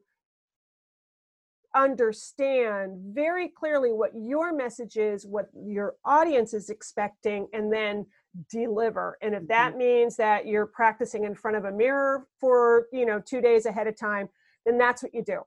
understand 1.76 2.98
very 3.14 3.48
clearly 3.48 3.92
what 3.92 4.12
your 4.16 4.54
message 4.54 4.98
is, 4.98 5.26
what 5.26 5.50
your 5.56 5.96
audience 6.06 6.54
is 6.54 6.70
expecting, 6.70 7.48
and 7.54 7.72
then 7.72 8.06
deliver. 8.50 9.18
And 9.22 9.36
if 9.36 9.48
that 9.48 9.72
mm-hmm. 9.72 9.80
means 9.80 10.16
that 10.18 10.48
you're 10.48 10.66
practicing 10.66 11.24
in 11.26 11.36
front 11.36 11.58
of 11.58 11.66
a 11.66 11.72
mirror 11.72 12.28
for, 12.40 12.88
you 12.92 13.06
know, 13.06 13.20
two 13.20 13.42
days 13.42 13.66
ahead 13.66 13.88
of 13.88 13.98
time, 13.98 14.30
then 14.66 14.78
that's 14.78 15.04
what 15.04 15.14
you 15.14 15.24
do. 15.24 15.42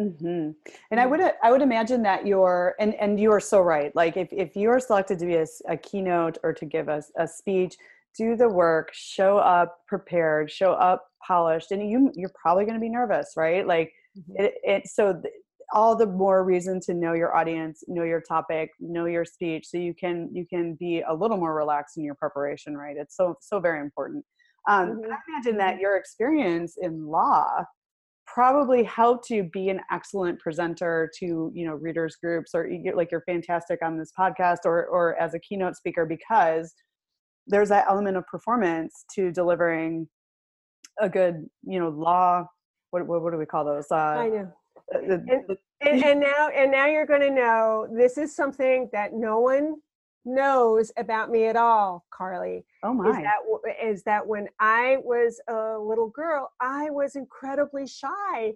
Mm-hmm. 0.00 0.50
And 0.90 1.00
I 1.00 1.04
mm-hmm. 1.04 1.10
would 1.10 1.32
I 1.42 1.50
would 1.50 1.62
imagine 1.62 2.02
that 2.02 2.26
you're 2.26 2.76
and 2.78 2.94
and 2.94 3.18
you 3.18 3.32
are 3.32 3.40
so 3.40 3.60
right. 3.60 3.94
Like 3.96 4.16
if 4.16 4.28
if 4.32 4.54
you 4.54 4.70
are 4.70 4.78
selected 4.78 5.18
to 5.18 5.26
be 5.26 5.34
a, 5.34 5.46
a 5.68 5.76
keynote 5.76 6.38
or 6.44 6.52
to 6.52 6.64
give 6.64 6.88
us 6.88 7.10
a, 7.18 7.24
a 7.24 7.28
speech, 7.28 7.74
do 8.16 8.36
the 8.36 8.48
work, 8.48 8.90
show 8.92 9.38
up 9.38 9.78
prepared, 9.88 10.50
show 10.50 10.72
up 10.72 11.08
polished, 11.26 11.72
and 11.72 11.90
you 11.90 12.12
you're 12.14 12.32
probably 12.40 12.64
going 12.64 12.76
to 12.76 12.80
be 12.80 12.88
nervous, 12.88 13.32
right? 13.36 13.66
Like 13.66 13.92
mm-hmm. 14.16 14.44
it, 14.44 14.54
it 14.62 14.86
so 14.86 15.20
all 15.72 15.94
the 15.94 16.06
more 16.06 16.44
reason 16.44 16.80
to 16.80 16.94
know 16.94 17.12
your 17.12 17.36
audience 17.36 17.82
know 17.88 18.04
your 18.04 18.20
topic 18.20 18.70
know 18.80 19.04
your 19.04 19.24
speech 19.24 19.66
so 19.66 19.76
you 19.76 19.94
can 19.94 20.28
you 20.32 20.46
can 20.46 20.74
be 20.74 21.02
a 21.08 21.14
little 21.14 21.36
more 21.36 21.54
relaxed 21.54 21.96
in 21.96 22.04
your 22.04 22.14
preparation 22.14 22.76
right 22.76 22.96
it's 22.96 23.16
so 23.16 23.36
so 23.40 23.60
very 23.60 23.80
important 23.80 24.24
um, 24.68 24.90
mm-hmm. 24.90 25.12
i 25.12 25.16
imagine 25.28 25.58
that 25.58 25.74
mm-hmm. 25.74 25.82
your 25.82 25.96
experience 25.96 26.76
in 26.80 27.06
law 27.06 27.64
probably 28.26 28.82
helped 28.82 29.30
you 29.30 29.48
be 29.52 29.70
an 29.70 29.80
excellent 29.90 30.38
presenter 30.38 31.10
to 31.18 31.50
you 31.54 31.66
know 31.66 31.74
readers 31.74 32.16
groups 32.22 32.54
or 32.54 32.68
you 32.68 32.78
get 32.78 32.96
like 32.96 33.10
you're 33.10 33.22
fantastic 33.22 33.80
on 33.82 33.98
this 33.98 34.12
podcast 34.18 34.58
or 34.64 34.86
or 34.86 35.20
as 35.20 35.34
a 35.34 35.38
keynote 35.38 35.76
speaker 35.76 36.04
because 36.04 36.74
there's 37.46 37.70
that 37.70 37.86
element 37.88 38.16
of 38.16 38.26
performance 38.26 39.04
to 39.14 39.32
delivering 39.32 40.06
a 41.00 41.08
good 41.08 41.46
you 41.62 41.78
know 41.80 41.88
law 41.88 42.44
what 42.90 43.06
what, 43.06 43.22
what 43.22 43.32
do 43.32 43.38
we 43.38 43.46
call 43.46 43.64
those 43.64 43.86
uh, 43.90 43.96
I 43.96 44.28
know 44.28 44.52
and, 44.92 45.28
and, 45.80 46.04
and 46.04 46.20
now 46.20 46.48
and 46.48 46.70
now 46.70 46.86
you're 46.86 47.06
going 47.06 47.20
to 47.20 47.30
know 47.30 47.88
this 47.92 48.18
is 48.18 48.34
something 48.34 48.88
that 48.92 49.12
no 49.12 49.40
one 49.40 49.76
knows 50.24 50.92
about 50.96 51.30
me 51.30 51.46
at 51.46 51.56
all, 51.56 52.04
Carly. 52.10 52.64
Oh 52.82 52.94
my! 52.94 53.10
Is 53.10 53.16
that 53.16 53.84
is 53.84 54.02
that 54.04 54.26
when 54.26 54.48
I 54.60 54.98
was 55.02 55.40
a 55.48 55.78
little 55.78 56.08
girl, 56.08 56.50
I 56.60 56.90
was 56.90 57.16
incredibly 57.16 57.86
shy. 57.86 58.54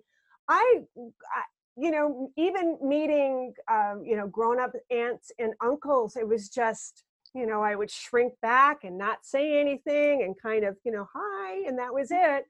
I, 0.48 0.80
I 0.96 1.42
you 1.76 1.90
know, 1.90 2.30
even 2.36 2.78
meeting, 2.82 3.54
um, 3.70 4.02
you 4.04 4.16
know, 4.16 4.26
grown-up 4.26 4.72
aunts 4.90 5.32
and 5.38 5.54
uncles, 5.62 6.16
it 6.16 6.28
was 6.28 6.50
just, 6.50 7.04
you 7.34 7.46
know, 7.46 7.62
I 7.62 7.76
would 7.76 7.90
shrink 7.90 8.34
back 8.42 8.84
and 8.84 8.98
not 8.98 9.20
say 9.22 9.58
anything 9.58 10.22
and 10.22 10.34
kind 10.38 10.64
of, 10.64 10.76
you 10.84 10.92
know, 10.92 11.08
hi, 11.14 11.66
and 11.66 11.78
that 11.78 11.94
was 11.94 12.08
it 12.10 12.44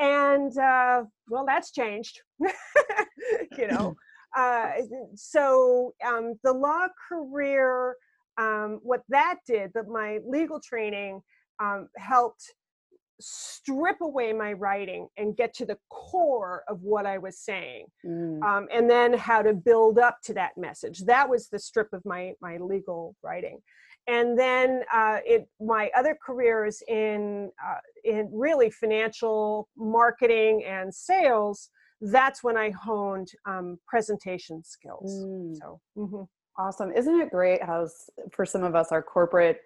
and 0.00 0.56
uh, 0.58 1.04
well 1.28 1.44
that's 1.46 1.70
changed 1.70 2.20
you 2.40 3.68
know 3.68 3.94
uh, 4.36 4.70
so 5.14 5.94
um, 6.04 6.34
the 6.42 6.52
law 6.52 6.86
career 7.08 7.94
um, 8.38 8.80
what 8.82 9.02
that 9.08 9.36
did 9.46 9.70
that 9.74 9.88
my 9.88 10.18
legal 10.26 10.60
training 10.60 11.20
um, 11.60 11.88
helped 11.96 12.54
strip 13.20 14.00
away 14.00 14.32
my 14.32 14.54
writing 14.54 15.06
and 15.18 15.36
get 15.36 15.52
to 15.52 15.66
the 15.66 15.76
core 15.90 16.62
of 16.68 16.80
what 16.80 17.04
I 17.04 17.18
was 17.18 17.38
saying, 17.38 17.84
mm. 18.04 18.42
um, 18.42 18.66
and 18.72 18.88
then 18.88 19.12
how 19.12 19.42
to 19.42 19.52
build 19.52 19.98
up 19.98 20.18
to 20.24 20.34
that 20.34 20.56
message. 20.56 21.00
That 21.00 21.28
was 21.28 21.48
the 21.48 21.58
strip 21.58 21.92
of 21.92 22.02
my 22.06 22.32
my 22.40 22.56
legal 22.56 23.14
writing 23.22 23.58
and 24.06 24.38
then 24.38 24.82
uh, 24.92 25.18
it 25.24 25.48
my 25.60 25.90
other 25.96 26.16
careers 26.24 26.82
in 26.88 27.50
uh, 27.64 27.78
in 28.04 28.28
really 28.32 28.70
financial 28.70 29.68
marketing 29.76 30.64
and 30.66 30.94
sales 30.94 31.70
that's 32.02 32.42
when 32.42 32.56
i 32.56 32.70
honed 32.70 33.30
um, 33.46 33.78
presentation 33.86 34.62
skills 34.64 35.24
mm. 35.24 35.54
so 35.56 35.80
mm-hmm. 35.96 36.22
awesome 36.58 36.92
isn't 36.92 37.20
it 37.20 37.30
great 37.30 37.62
how 37.62 37.86
for 38.32 38.46
some 38.46 38.64
of 38.64 38.74
us 38.74 38.88
our 38.90 39.02
corporate 39.02 39.60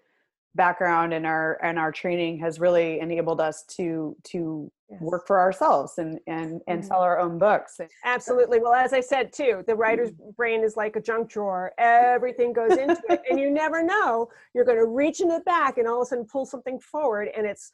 background 0.54 1.12
and 1.12 1.26
our 1.26 1.58
and 1.62 1.78
our 1.78 1.90
training 1.90 2.38
has 2.38 2.60
really 2.60 3.00
enabled 3.00 3.40
us 3.40 3.64
to 3.64 4.16
to 4.22 4.70
yes. 4.88 5.00
work 5.00 5.26
for 5.26 5.40
ourselves 5.40 5.98
and 5.98 6.18
and 6.26 6.60
and 6.68 6.80
mm-hmm. 6.80 6.88
sell 6.88 7.00
our 7.00 7.18
own 7.18 7.38
books 7.38 7.80
absolutely 8.04 8.60
well 8.60 8.72
as 8.72 8.92
i 8.92 9.00
said 9.00 9.32
too 9.32 9.64
the 9.66 9.74
writer's 9.74 10.10
mm-hmm. 10.12 10.30
brain 10.36 10.62
is 10.62 10.76
like 10.76 10.94
a 10.96 11.00
junk 11.00 11.28
drawer 11.28 11.72
everything 11.78 12.52
goes 12.52 12.72
into 12.72 13.02
it 13.10 13.22
and 13.28 13.40
you 13.40 13.50
never 13.50 13.82
know 13.82 14.28
you're 14.54 14.64
going 14.64 14.78
to 14.78 14.86
reach 14.86 15.20
in 15.20 15.28
the 15.28 15.40
back 15.40 15.78
and 15.78 15.88
all 15.88 16.02
of 16.02 16.06
a 16.06 16.08
sudden 16.08 16.24
pull 16.24 16.46
something 16.46 16.78
forward 16.78 17.28
and 17.36 17.46
it's 17.46 17.72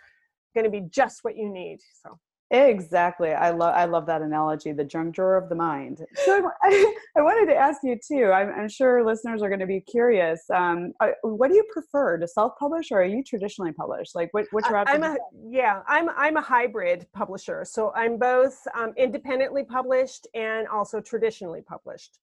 going 0.54 0.64
to 0.64 0.70
be 0.70 0.80
just 0.88 1.22
what 1.22 1.36
you 1.36 1.48
need 1.48 1.78
so 2.02 2.18
Exactly. 2.52 3.30
I 3.30 3.50
love 3.50 3.74
I 3.76 3.84
love 3.84 4.06
that 4.06 4.22
analogy, 4.22 4.72
the 4.72 4.82
junk 4.82 5.14
drawer 5.14 5.36
of 5.36 5.48
the 5.48 5.54
mind. 5.54 6.04
So 6.24 6.50
I, 6.62 6.94
I 7.16 7.22
wanted 7.22 7.52
to 7.52 7.56
ask 7.56 7.80
you 7.84 7.96
too. 7.96 8.32
I'm, 8.32 8.50
I'm, 8.50 8.68
sure 8.68 9.04
listeners 9.04 9.40
are 9.40 9.48
going 9.48 9.60
to 9.60 9.66
be 9.66 9.80
curious. 9.80 10.42
Um, 10.52 10.92
uh, 10.98 11.10
what 11.22 11.48
do 11.48 11.54
you 11.54 11.64
prefer 11.72 12.18
to 12.18 12.26
self-publish, 12.26 12.90
or 12.90 13.02
are 13.02 13.04
you 13.04 13.22
traditionally 13.22 13.70
published? 13.70 14.16
Like, 14.16 14.34
what, 14.34 14.46
which 14.50 14.64
route? 14.68 14.88
I'm 14.90 15.04
a, 15.04 15.16
yeah, 15.48 15.82
I'm 15.86 16.08
I'm 16.10 16.36
a 16.38 16.40
hybrid 16.40 17.06
publisher. 17.12 17.64
So 17.64 17.92
I'm 17.94 18.18
both 18.18 18.58
um, 18.76 18.94
independently 18.96 19.62
published 19.62 20.26
and 20.34 20.66
also 20.66 21.00
traditionally 21.00 21.62
published. 21.62 22.18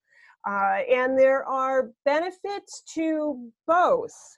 Uh, 0.46 0.80
and 0.92 1.18
there 1.18 1.46
are 1.46 1.92
benefits 2.04 2.82
to 2.96 3.50
both 3.66 4.38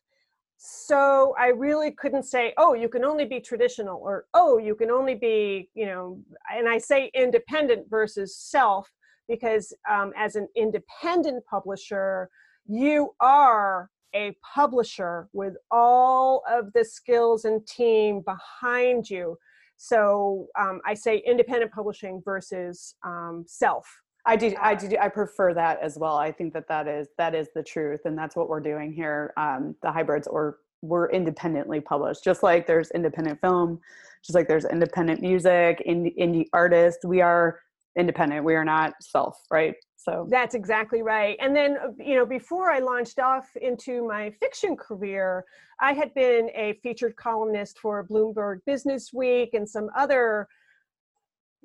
so 0.61 1.33
i 1.39 1.47
really 1.47 1.89
couldn't 1.91 2.23
say 2.23 2.53
oh 2.57 2.73
you 2.73 2.89
can 2.89 3.05
only 3.05 3.23
be 3.23 3.39
traditional 3.39 3.97
or 4.03 4.25
oh 4.33 4.57
you 4.57 4.75
can 4.75 4.91
only 4.91 5.15
be 5.15 5.69
you 5.73 5.85
know 5.85 6.19
and 6.53 6.67
i 6.67 6.77
say 6.77 7.09
independent 7.13 7.89
versus 7.89 8.35
self 8.37 8.91
because 9.29 9.73
um, 9.89 10.11
as 10.17 10.35
an 10.35 10.47
independent 10.57 11.41
publisher 11.45 12.29
you 12.67 13.15
are 13.21 13.89
a 14.15 14.35
publisher 14.43 15.27
with 15.33 15.55
all 15.71 16.43
of 16.49 16.73
the 16.73 16.83
skills 16.83 17.45
and 17.45 17.65
team 17.67 18.21
behind 18.21 19.09
you. 19.09 19.37
So 19.77 20.47
um, 20.59 20.81
i 20.85 20.93
say 20.93 21.23
independent 21.25 21.71
publishing 21.71 22.21
versus 22.23 22.95
um, 23.05 23.45
self 23.47 23.87
I 24.25 24.35
do, 24.35 24.53
I 24.61 24.75
do, 24.75 24.95
I 24.99 25.09
prefer 25.09 25.53
that 25.53 25.79
as 25.81 25.97
well. 25.97 26.17
I 26.17 26.31
think 26.31 26.53
that 26.53 26.67
that 26.67 26.87
is 26.87 27.07
that 27.17 27.33
is 27.33 27.47
the 27.55 27.63
truth, 27.63 28.01
and 28.05 28.17
that's 28.17 28.35
what 28.35 28.49
we're 28.49 28.59
doing 28.59 28.91
here. 28.91 29.33
Um, 29.37 29.75
the 29.81 29.91
hybrids, 29.91 30.27
or 30.27 30.57
we're 30.81 31.09
independently 31.09 31.79
published, 31.79 32.23
just 32.23 32.43
like 32.43 32.67
there's 32.67 32.91
independent 32.91 33.39
film, 33.41 33.79
just 34.23 34.35
like 34.35 34.47
there's 34.47 34.65
independent 34.65 35.21
music, 35.21 35.81
indie, 35.87 36.17
indie 36.17 36.45
artists. 36.53 37.05
We 37.05 37.21
are 37.21 37.59
independent. 37.97 38.43
We 38.45 38.55
are 38.55 38.65
not 38.65 38.93
self, 39.01 39.41
right? 39.51 39.75
So 39.95 40.27
that's 40.29 40.55
exactly 40.55 41.01
right. 41.01 41.37
And 41.41 41.55
then, 41.55 41.77
uh, 41.77 41.89
you 41.97 42.15
know, 42.15 42.25
before 42.25 42.71
I 42.71 42.79
launched 42.79 43.19
off 43.19 43.49
into 43.61 44.07
my 44.07 44.31
fiction 44.39 44.77
career, 44.77 45.43
I 45.81 45.93
had 45.93 46.13
been 46.13 46.49
a 46.55 46.79
featured 46.81 47.15
columnist 47.17 47.79
for 47.79 48.05
Bloomberg 48.07 48.59
Business 48.65 49.11
Week 49.13 49.53
and 49.53 49.67
some 49.67 49.89
other 49.97 50.47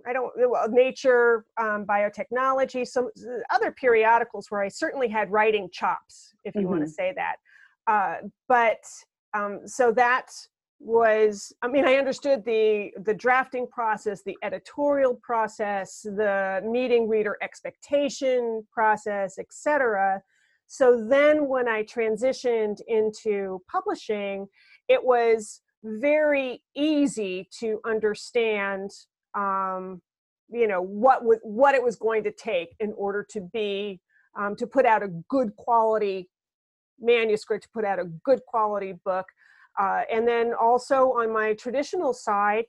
I 0.06 0.12
don't 0.12 0.32
well, 0.36 0.68
Nature, 0.68 1.44
um, 1.60 1.86
Biotechnology, 1.86 2.86
some 2.86 3.10
other 3.50 3.72
periodicals 3.72 4.50
where 4.50 4.62
I 4.62 4.68
certainly 4.68 5.08
had 5.08 5.30
writing 5.30 5.68
chops, 5.72 6.34
if 6.44 6.54
you 6.54 6.62
mm-hmm. 6.62 6.70
want 6.70 6.82
to 6.82 6.90
say 6.90 7.14
that. 7.16 7.36
Uh, 7.86 8.28
but 8.48 8.84
um, 9.34 9.60
so 9.66 9.92
that 9.92 10.30
was 10.80 11.52
i 11.62 11.68
mean 11.68 11.86
i 11.86 11.94
understood 11.94 12.44
the 12.44 12.90
the 13.04 13.14
drafting 13.14 13.66
process 13.66 14.22
the 14.22 14.36
editorial 14.42 15.14
process 15.22 16.02
the 16.02 16.60
meeting 16.64 17.08
reader 17.08 17.38
expectation 17.42 18.62
process 18.72 19.38
etc 19.38 20.20
so 20.66 21.06
then 21.08 21.48
when 21.48 21.68
i 21.68 21.82
transitioned 21.84 22.78
into 22.86 23.62
publishing 23.70 24.46
it 24.88 25.02
was 25.02 25.62
very 25.84 26.62
easy 26.76 27.48
to 27.50 27.80
understand 27.86 28.90
um, 29.34 30.00
you 30.50 30.68
know 30.68 30.82
what 30.82 31.20
w- 31.20 31.40
what 31.42 31.74
it 31.74 31.82
was 31.82 31.96
going 31.96 32.22
to 32.24 32.32
take 32.32 32.74
in 32.80 32.92
order 32.96 33.26
to 33.30 33.40
be 33.52 34.00
um, 34.38 34.56
to 34.56 34.66
put 34.66 34.84
out 34.86 35.02
a 35.02 35.08
good 35.28 35.54
quality 35.56 36.28
manuscript 37.00 37.64
to 37.64 37.68
put 37.74 37.84
out 37.84 37.98
a 37.98 38.04
good 38.24 38.40
quality 38.46 38.94
book 39.04 39.26
uh, 39.78 40.02
and 40.12 40.26
then 40.26 40.52
also 40.54 41.12
on 41.12 41.32
my 41.32 41.54
traditional 41.54 42.12
side, 42.12 42.64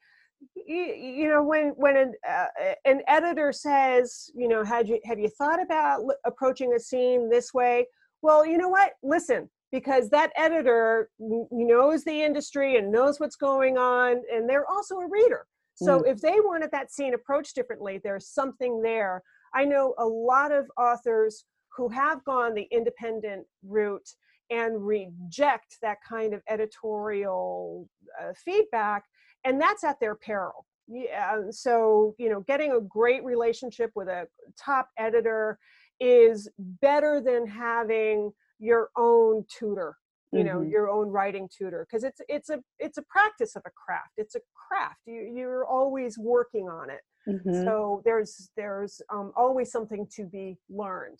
you, 0.55 0.75
you 0.75 1.27
know, 1.29 1.43
when 1.43 1.69
when 1.75 1.97
an, 1.97 2.13
uh, 2.27 2.45
an 2.85 3.01
editor 3.07 3.51
says, 3.51 4.29
you 4.35 4.47
know, 4.47 4.63
had 4.63 4.87
you 4.87 4.99
have 5.05 5.19
you 5.19 5.29
thought 5.29 5.61
about 5.61 6.01
approaching 6.25 6.73
a 6.73 6.79
scene 6.79 7.29
this 7.29 7.53
way? 7.53 7.85
Well, 8.21 8.45
you 8.45 8.57
know 8.57 8.69
what? 8.69 8.93
Listen, 9.03 9.49
because 9.71 10.09
that 10.09 10.31
editor 10.35 11.09
knows 11.19 12.03
the 12.03 12.23
industry 12.23 12.77
and 12.77 12.91
knows 12.91 13.19
what's 13.19 13.35
going 13.35 13.77
on, 13.77 14.21
and 14.31 14.49
they're 14.49 14.69
also 14.69 14.95
a 14.95 15.07
reader. 15.09 15.45
So 15.75 15.99
mm. 15.99 16.07
if 16.07 16.21
they 16.21 16.39
wanted 16.39 16.71
that 16.71 16.91
scene 16.91 17.13
approached 17.13 17.55
differently, 17.55 17.99
there's 18.03 18.27
something 18.27 18.81
there. 18.81 19.21
I 19.53 19.65
know 19.65 19.93
a 19.97 20.05
lot 20.05 20.51
of 20.51 20.67
authors 20.77 21.45
who 21.75 21.89
have 21.89 22.23
gone 22.23 22.53
the 22.53 22.67
independent 22.71 23.45
route 23.63 24.09
and 24.49 24.85
reject 24.85 25.77
that 25.81 25.97
kind 26.07 26.33
of 26.33 26.41
editorial 26.47 27.87
uh, 28.21 28.31
feedback 28.35 29.03
and 29.43 29.59
that's 29.59 29.83
at 29.83 29.99
their 29.99 30.15
peril 30.15 30.65
yeah, 30.87 31.41
so 31.49 32.13
you 32.17 32.29
know 32.29 32.41
getting 32.41 32.73
a 32.73 32.81
great 32.81 33.23
relationship 33.23 33.91
with 33.95 34.07
a 34.07 34.27
top 34.59 34.89
editor 34.97 35.57
is 35.99 36.49
better 36.57 37.21
than 37.21 37.47
having 37.47 38.31
your 38.59 38.89
own 38.97 39.43
tutor 39.49 39.95
you 40.31 40.43
know 40.43 40.59
mm-hmm. 40.59 40.69
your 40.69 40.89
own 40.89 41.07
writing 41.09 41.47
tutor 41.55 41.85
because 41.89 42.03
it's 42.03 42.21
it's 42.27 42.49
a 42.49 42.59
it's 42.79 42.97
a 42.97 43.03
practice 43.03 43.55
of 43.55 43.61
a 43.65 43.71
craft 43.71 44.11
it's 44.17 44.35
a 44.35 44.39
craft 44.67 44.99
you 45.05 45.31
you're 45.35 45.65
always 45.65 46.17
working 46.17 46.67
on 46.67 46.89
it 46.89 47.01
mm-hmm. 47.27 47.63
so 47.63 48.01
there's 48.05 48.49
there's 48.57 49.01
um, 49.13 49.31
always 49.35 49.71
something 49.71 50.07
to 50.15 50.25
be 50.25 50.57
learned 50.69 51.19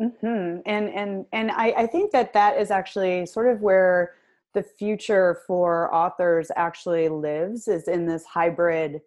Mm-hmm. 0.00 0.60
And 0.66 0.88
and 0.90 1.26
and 1.32 1.50
I, 1.50 1.72
I 1.76 1.86
think 1.86 2.12
that 2.12 2.32
that 2.34 2.58
is 2.58 2.70
actually 2.70 3.24
sort 3.26 3.48
of 3.48 3.62
where 3.62 4.12
the 4.52 4.62
future 4.62 5.40
for 5.46 5.94
authors 5.94 6.50
actually 6.56 7.08
lives 7.08 7.68
is 7.68 7.88
in 7.88 8.06
this 8.06 8.24
hybrid 8.24 9.00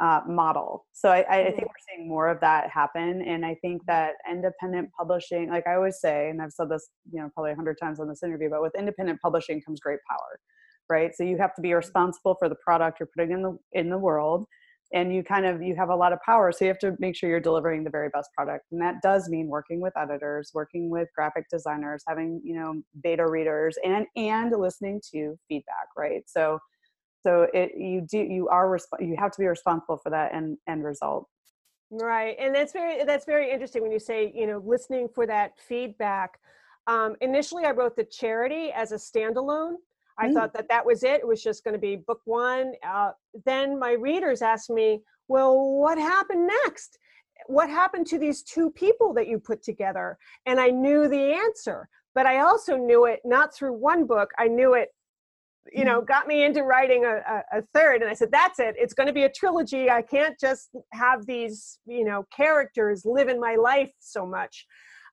uh, 0.00 0.20
model. 0.26 0.86
So 0.92 1.10
I, 1.10 1.18
I, 1.18 1.22
mm-hmm. 1.22 1.56
think 1.56 1.68
we're 1.68 1.96
seeing 1.96 2.08
more 2.08 2.28
of 2.28 2.40
that 2.40 2.70
happen, 2.70 3.22
and 3.22 3.44
I 3.44 3.56
think 3.56 3.82
mm-hmm. 3.82 3.92
that 3.92 4.12
independent 4.30 4.90
publishing, 4.98 5.50
like 5.50 5.66
I 5.66 5.74
always 5.74 6.00
say, 6.00 6.30
and 6.30 6.40
I've 6.40 6.52
said 6.52 6.68
this, 6.68 6.88
you 7.12 7.20
know, 7.20 7.28
probably 7.34 7.52
a 7.52 7.56
hundred 7.56 7.78
times 7.80 8.00
on 8.00 8.08
this 8.08 8.22
interview, 8.22 8.50
but 8.50 8.62
with 8.62 8.72
independent 8.78 9.20
publishing 9.20 9.60
comes 9.60 9.80
great 9.80 10.00
power, 10.08 10.40
right? 10.88 11.10
So 11.14 11.24
you 11.24 11.36
have 11.38 11.54
to 11.54 11.62
be 11.62 11.68
mm-hmm. 11.68 11.76
responsible 11.76 12.36
for 12.38 12.48
the 12.48 12.56
product 12.64 13.00
you're 13.00 13.08
putting 13.16 13.32
in 13.32 13.42
the 13.42 13.58
in 13.72 13.90
the 13.90 13.98
world 13.98 14.46
and 14.92 15.14
you 15.14 15.22
kind 15.22 15.46
of 15.46 15.62
you 15.62 15.74
have 15.74 15.88
a 15.88 15.96
lot 15.96 16.12
of 16.12 16.18
power 16.24 16.52
so 16.52 16.64
you 16.64 16.68
have 16.68 16.78
to 16.78 16.94
make 16.98 17.16
sure 17.16 17.28
you're 17.28 17.40
delivering 17.40 17.82
the 17.84 17.90
very 17.90 18.08
best 18.10 18.30
product 18.36 18.66
and 18.72 18.80
that 18.80 18.96
does 19.02 19.28
mean 19.28 19.48
working 19.48 19.80
with 19.80 19.92
editors 19.96 20.50
working 20.54 20.90
with 20.90 21.08
graphic 21.14 21.44
designers 21.50 22.02
having 22.06 22.40
you 22.44 22.54
know 22.54 22.74
beta 23.02 23.26
readers 23.26 23.76
and 23.84 24.06
and 24.16 24.52
listening 24.52 25.00
to 25.12 25.36
feedback 25.48 25.86
right 25.96 26.22
so 26.26 26.58
so 27.22 27.46
it 27.52 27.72
you 27.76 28.00
do 28.00 28.18
you 28.18 28.48
are 28.48 28.66
resp- 28.68 29.00
you 29.00 29.16
have 29.18 29.30
to 29.30 29.40
be 29.40 29.46
responsible 29.46 29.96
for 29.96 30.10
that 30.10 30.34
end 30.34 30.58
end 30.68 30.84
result 30.84 31.26
right 31.90 32.36
and 32.38 32.54
that's 32.54 32.72
very 32.72 33.04
that's 33.04 33.24
very 33.24 33.50
interesting 33.50 33.82
when 33.82 33.92
you 33.92 33.98
say 33.98 34.32
you 34.34 34.46
know 34.46 34.62
listening 34.64 35.08
for 35.14 35.26
that 35.26 35.52
feedback 35.58 36.38
um, 36.86 37.14
initially 37.20 37.64
i 37.64 37.70
wrote 37.70 37.96
the 37.96 38.04
charity 38.04 38.70
as 38.74 38.92
a 38.92 38.96
standalone 38.96 39.74
I 40.18 40.28
mm. 40.28 40.34
thought 40.34 40.52
that 40.54 40.68
that 40.68 40.84
was 40.84 41.02
it. 41.02 41.20
It 41.20 41.26
was 41.26 41.42
just 41.42 41.64
going 41.64 41.74
to 41.74 41.80
be 41.80 41.96
book 41.96 42.20
one. 42.24 42.74
Uh, 42.86 43.12
then 43.44 43.78
my 43.78 43.92
readers 43.92 44.42
asked 44.42 44.70
me, 44.70 45.00
well, 45.28 45.58
what 45.58 45.98
happened 45.98 46.48
next? 46.64 46.98
What 47.46 47.68
happened 47.70 48.06
to 48.08 48.18
these 48.18 48.42
two 48.42 48.70
people 48.70 49.12
that 49.14 49.28
you 49.28 49.38
put 49.38 49.62
together? 49.62 50.18
And 50.46 50.60
I 50.60 50.68
knew 50.68 51.08
the 51.08 51.32
answer, 51.32 51.88
but 52.14 52.26
I 52.26 52.40
also 52.40 52.76
knew 52.76 53.06
it 53.06 53.20
not 53.24 53.54
through 53.54 53.72
one 53.72 54.06
book. 54.06 54.30
I 54.38 54.48
knew 54.48 54.74
it, 54.74 54.90
you 55.72 55.84
know, 55.84 56.00
got 56.00 56.26
me 56.26 56.44
into 56.44 56.62
writing 56.62 57.04
a, 57.04 57.16
a, 57.16 57.58
a 57.58 57.62
third. 57.74 58.02
And 58.02 58.10
I 58.10 58.14
said, 58.14 58.30
that's 58.32 58.58
it. 58.58 58.74
It's 58.78 58.94
going 58.94 59.06
to 59.06 59.12
be 59.12 59.24
a 59.24 59.30
trilogy. 59.30 59.90
I 59.90 60.02
can't 60.02 60.38
just 60.40 60.70
have 60.92 61.26
these, 61.26 61.78
you 61.86 62.04
know, 62.04 62.26
characters 62.34 63.02
live 63.04 63.28
in 63.28 63.38
my 63.38 63.56
life 63.56 63.92
so 64.00 64.26
much. 64.26 64.66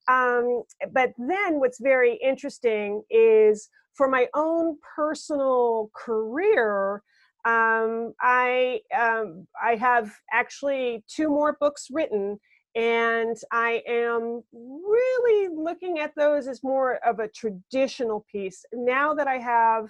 Um, 0.08 0.64
but 0.92 1.12
then 1.18 1.60
what's 1.60 1.80
very 1.80 2.20
interesting 2.24 3.04
is 3.10 3.70
for 3.96 4.08
my 4.08 4.28
own 4.34 4.78
personal 4.96 5.92
career, 5.96 7.04
um, 7.46 8.14
I 8.22 8.82
um, 8.98 9.48
I 9.62 9.76
have 9.76 10.12
actually 10.34 11.04
two 11.08 11.30
more 11.30 11.58
books 11.60 11.88
written, 11.92 12.40
and 12.76 13.38
I 13.52 13.82
am 13.88 14.42
really 14.54 15.50
looking 15.56 16.00
at 16.00 16.14
those 16.16 16.48
as 16.48 16.64
more 16.64 16.96
of 17.06 17.20
a 17.20 17.28
traditional 17.30 18.26
piece. 18.32 18.66
Now 18.74 19.14
that 19.14 19.28
I 19.28 19.38
have 19.38 19.86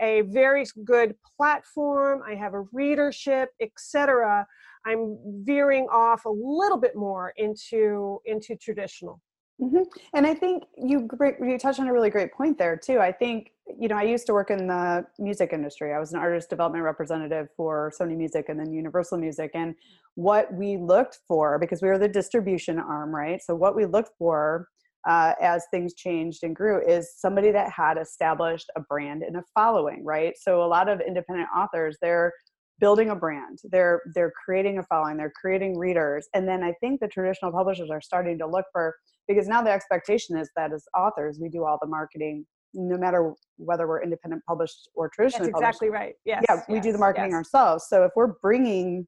a 0.00 0.22
very 0.22 0.64
good 0.84 1.14
platform, 1.36 2.22
I 2.26 2.34
have 2.34 2.54
a 2.54 2.62
readership, 2.72 3.50
etc. 3.60 4.46
I'm 4.86 5.18
veering 5.44 5.86
off 5.90 6.24
a 6.24 6.30
little 6.30 6.78
bit 6.78 6.96
more 6.96 7.32
into 7.36 8.20
into 8.26 8.56
traditional. 8.56 9.20
Mm-hmm. 9.60 9.82
And 10.14 10.26
I 10.26 10.34
think 10.34 10.64
you 10.76 11.08
you 11.40 11.58
touched 11.58 11.78
on 11.78 11.86
a 11.86 11.92
really 11.92 12.10
great 12.10 12.32
point 12.32 12.58
there 12.58 12.76
too. 12.76 12.98
I 12.98 13.12
think 13.12 13.52
you 13.78 13.86
know 13.86 13.96
I 13.96 14.02
used 14.02 14.26
to 14.26 14.32
work 14.32 14.50
in 14.50 14.66
the 14.66 15.06
music 15.18 15.52
industry. 15.52 15.94
I 15.94 16.00
was 16.00 16.12
an 16.12 16.18
artist 16.18 16.50
development 16.50 16.82
representative 16.82 17.48
for 17.56 17.92
Sony 17.98 18.16
Music 18.16 18.46
and 18.48 18.58
then 18.58 18.72
Universal 18.72 19.18
Music. 19.18 19.52
And 19.54 19.76
what 20.16 20.52
we 20.52 20.76
looked 20.76 21.20
for, 21.28 21.58
because 21.58 21.82
we 21.82 21.88
were 21.88 21.98
the 21.98 22.08
distribution 22.08 22.80
arm, 22.80 23.14
right? 23.14 23.40
So 23.40 23.54
what 23.54 23.76
we 23.76 23.86
looked 23.86 24.10
for 24.18 24.68
uh, 25.06 25.34
as 25.40 25.64
things 25.70 25.94
changed 25.94 26.42
and 26.42 26.56
grew 26.56 26.80
is 26.86 27.14
somebody 27.16 27.50
that 27.50 27.70
had 27.70 27.98
established 27.98 28.70
a 28.76 28.80
brand 28.80 29.22
and 29.22 29.36
a 29.36 29.42
following, 29.54 30.04
right? 30.04 30.34
So 30.40 30.62
a 30.62 30.66
lot 30.66 30.88
of 30.88 31.00
independent 31.00 31.48
authors, 31.56 31.96
they're 32.00 32.32
building 32.80 33.10
a 33.10 33.14
brand 33.14 33.58
they're 33.70 34.02
they're 34.14 34.32
creating 34.44 34.78
a 34.78 34.82
following 34.84 35.16
they're 35.16 35.32
creating 35.40 35.78
readers 35.78 36.28
and 36.34 36.46
then 36.46 36.62
i 36.62 36.72
think 36.80 37.00
the 37.00 37.08
traditional 37.08 37.52
publishers 37.52 37.88
are 37.90 38.00
starting 38.00 38.36
to 38.38 38.46
look 38.46 38.64
for 38.72 38.94
because 39.28 39.46
now 39.46 39.62
the 39.62 39.70
expectation 39.70 40.36
is 40.36 40.50
that 40.56 40.72
as 40.72 40.84
authors 40.96 41.38
we 41.40 41.48
do 41.48 41.64
all 41.64 41.78
the 41.80 41.88
marketing 41.88 42.44
no 42.74 42.98
matter 42.98 43.32
whether 43.56 43.86
we're 43.86 44.02
independent 44.02 44.42
published 44.46 44.88
or 44.94 45.08
traditionally 45.08 45.52
That's 45.52 45.60
exactly 45.60 45.88
right 45.88 46.14
yes 46.24 46.44
yeah 46.48 46.62
we 46.68 46.76
yes, 46.76 46.84
do 46.84 46.92
the 46.92 46.98
marketing 46.98 47.30
yes. 47.30 47.36
ourselves 47.36 47.86
so 47.88 48.04
if 48.04 48.10
we're 48.16 48.34
bringing 48.42 49.06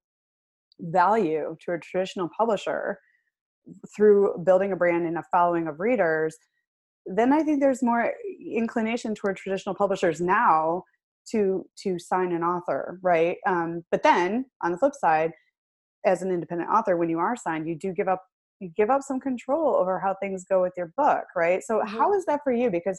value 0.79 1.57
to 1.65 1.73
a 1.73 1.79
traditional 1.79 2.29
publisher 2.39 2.99
through 3.95 4.43
building 4.45 4.73
a 4.73 4.77
brand 4.77 5.07
and 5.07 5.19
a 5.19 5.25
following 5.31 5.67
of 5.67 5.81
readers 5.81 6.37
then 7.07 7.33
i 7.33 7.43
think 7.43 7.61
there's 7.61 7.83
more 7.83 8.13
inclination 8.41 9.15
toward 9.15 9.37
traditional 9.37 9.75
publishers 9.75 10.21
now 10.21 10.83
to 11.31 11.67
to 11.77 11.99
sign 11.99 12.33
an 12.33 12.43
author 12.43 12.99
right? 13.03 13.37
Um, 13.47 13.85
but 13.91 14.03
then 14.03 14.47
on 14.63 14.73
the 14.73 14.79
flip 14.79 14.95
side 14.95 15.33
as 16.05 16.23
an 16.23 16.31
independent 16.31 16.71
author 16.71 16.97
when 16.97 17.09
you 17.09 17.19
are 17.19 17.37
signed 17.37 17.67
you 17.67 17.77
do 17.77 17.93
give 17.93 18.09
up 18.09 18.23
you 18.61 18.71
give 18.77 18.91
up 18.91 19.03
some 19.03 19.21
control 19.21 19.77
over 19.77 19.99
how 19.99 20.15
things 20.15 20.45
go 20.49 20.63
with 20.63 20.73
your 20.77 20.93
book 20.97 21.25
right? 21.35 21.63
So 21.63 21.79
mm-hmm. 21.79 21.97
how 21.97 22.15
is 22.15 22.25
that 22.27 22.41
for 22.45 22.53
you? 22.53 22.71
Because 22.71 22.99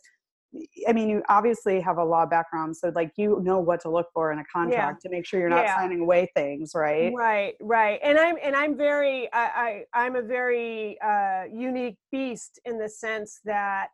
I 0.88 0.94
mean, 0.94 1.10
you 1.10 1.24
obviously 1.30 1.82
have 1.82 1.98
a 1.98 2.04
law 2.04 2.26
background, 2.26 2.76
so 2.78 2.92
like 2.96 3.12
you 3.18 3.40
know 3.44 3.60
what 3.60 3.82
to 3.82 3.90
look 3.90 4.08
for 4.14 4.32
in 4.32 4.40
a 4.40 4.46
contract 4.46 5.02
yeah. 5.04 5.10
to 5.10 5.16
make 5.16 5.26
sure 5.26 5.40
you're 5.40 5.50
not 5.50 5.66
yeah. 5.66 5.76
signing 5.76 6.00
away 6.00 6.32
things, 6.36 6.72
right? 6.74 7.12
Right, 7.16 7.56
right. 7.62 8.00
And 8.02 8.18
I'm 8.18 8.38
and 8.42 8.56
I'm 8.56 8.78
very 8.78 9.30
I, 9.34 9.84
I 9.94 10.06
am 10.06 10.16
a 10.16 10.22
very 10.22 10.98
uh, 11.02 11.44
unique 11.54 11.98
beast 12.12 12.60
in 12.66 12.80
the 12.80 12.88
sense 12.88 13.40
that 13.46 13.90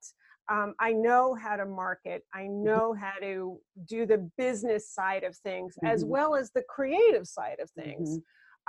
um, 0.49 0.73
I 0.79 0.91
know 0.91 1.33
how 1.33 1.55
to 1.55 1.65
market. 1.65 2.23
I 2.33 2.41
mm-hmm. 2.41 2.63
know 2.63 2.93
how 2.93 3.13
to 3.21 3.57
do 3.87 4.05
the 4.05 4.29
business 4.37 4.89
side 4.93 5.23
of 5.23 5.35
things 5.37 5.75
mm-hmm. 5.75 5.93
as 5.93 6.05
well 6.05 6.35
as 6.35 6.51
the 6.51 6.63
creative 6.69 7.27
side 7.27 7.57
of 7.61 7.69
things. 7.71 8.09
Mm-hmm. 8.09 8.19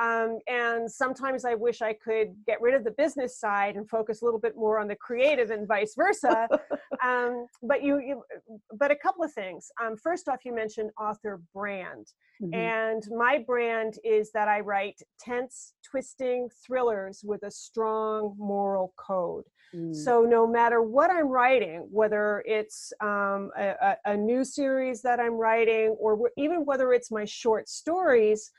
Um, 0.01 0.38
and 0.49 0.90
sometimes 0.90 1.45
I 1.45 1.55
wish 1.55 1.82
I 1.82 1.92
could 1.92 2.34
get 2.47 2.61
rid 2.61 2.74
of 2.74 2.84
the 2.84 2.90
business 2.92 3.38
side 3.38 3.76
and 3.76 3.88
focus 3.88 4.22
a 4.22 4.24
little 4.24 4.40
bit 4.40 4.57
more 4.57 4.80
on 4.80 4.88
the 4.88 4.97
creative 4.97 5.51
and 5.51 5.68
vice 5.68 5.95
versa. 5.97 6.49
um, 7.05 7.47
but 7.62 7.82
you, 7.82 8.01
you, 8.01 8.22
but 8.76 8.90
a 8.90 8.97
couple 8.97 9.24
of 9.24 9.32
things. 9.32 9.70
Um, 9.82 9.97
first 9.97 10.28
off, 10.28 10.45
you 10.45 10.55
mentioned 10.55 10.90
author 11.01 11.40
brand, 11.55 12.07
mm-hmm. 12.42 12.55
and 12.55 13.03
my 13.16 13.45
brand 13.47 13.95
is 14.05 14.32
that 14.32 14.49
I 14.49 14.61
write 14.61 15.01
tense, 15.20 15.74
twisting 15.88 16.49
thrillers 16.66 17.22
with 17.24 17.42
a 17.45 17.51
strong 17.51 18.34
moral 18.38 18.92
code. 18.97 19.45
Mm. 19.74 19.95
So 19.95 20.22
no 20.22 20.47
matter 20.47 20.82
what 20.82 21.11
I'm 21.11 21.28
writing, 21.28 21.86
whether 21.90 22.42
it's 22.47 22.92
um, 23.01 23.51
a, 23.57 23.97
a, 24.05 24.16
new 24.16 24.45
series 24.45 25.03
that 25.03 25.20
I'm 25.20 25.34
writing, 25.34 25.97
or 25.99 26.30
even 26.36 26.64
whether 26.64 26.92
it's 26.92 27.11
my 27.11 27.24
short 27.24 27.68
stories, 27.68 28.51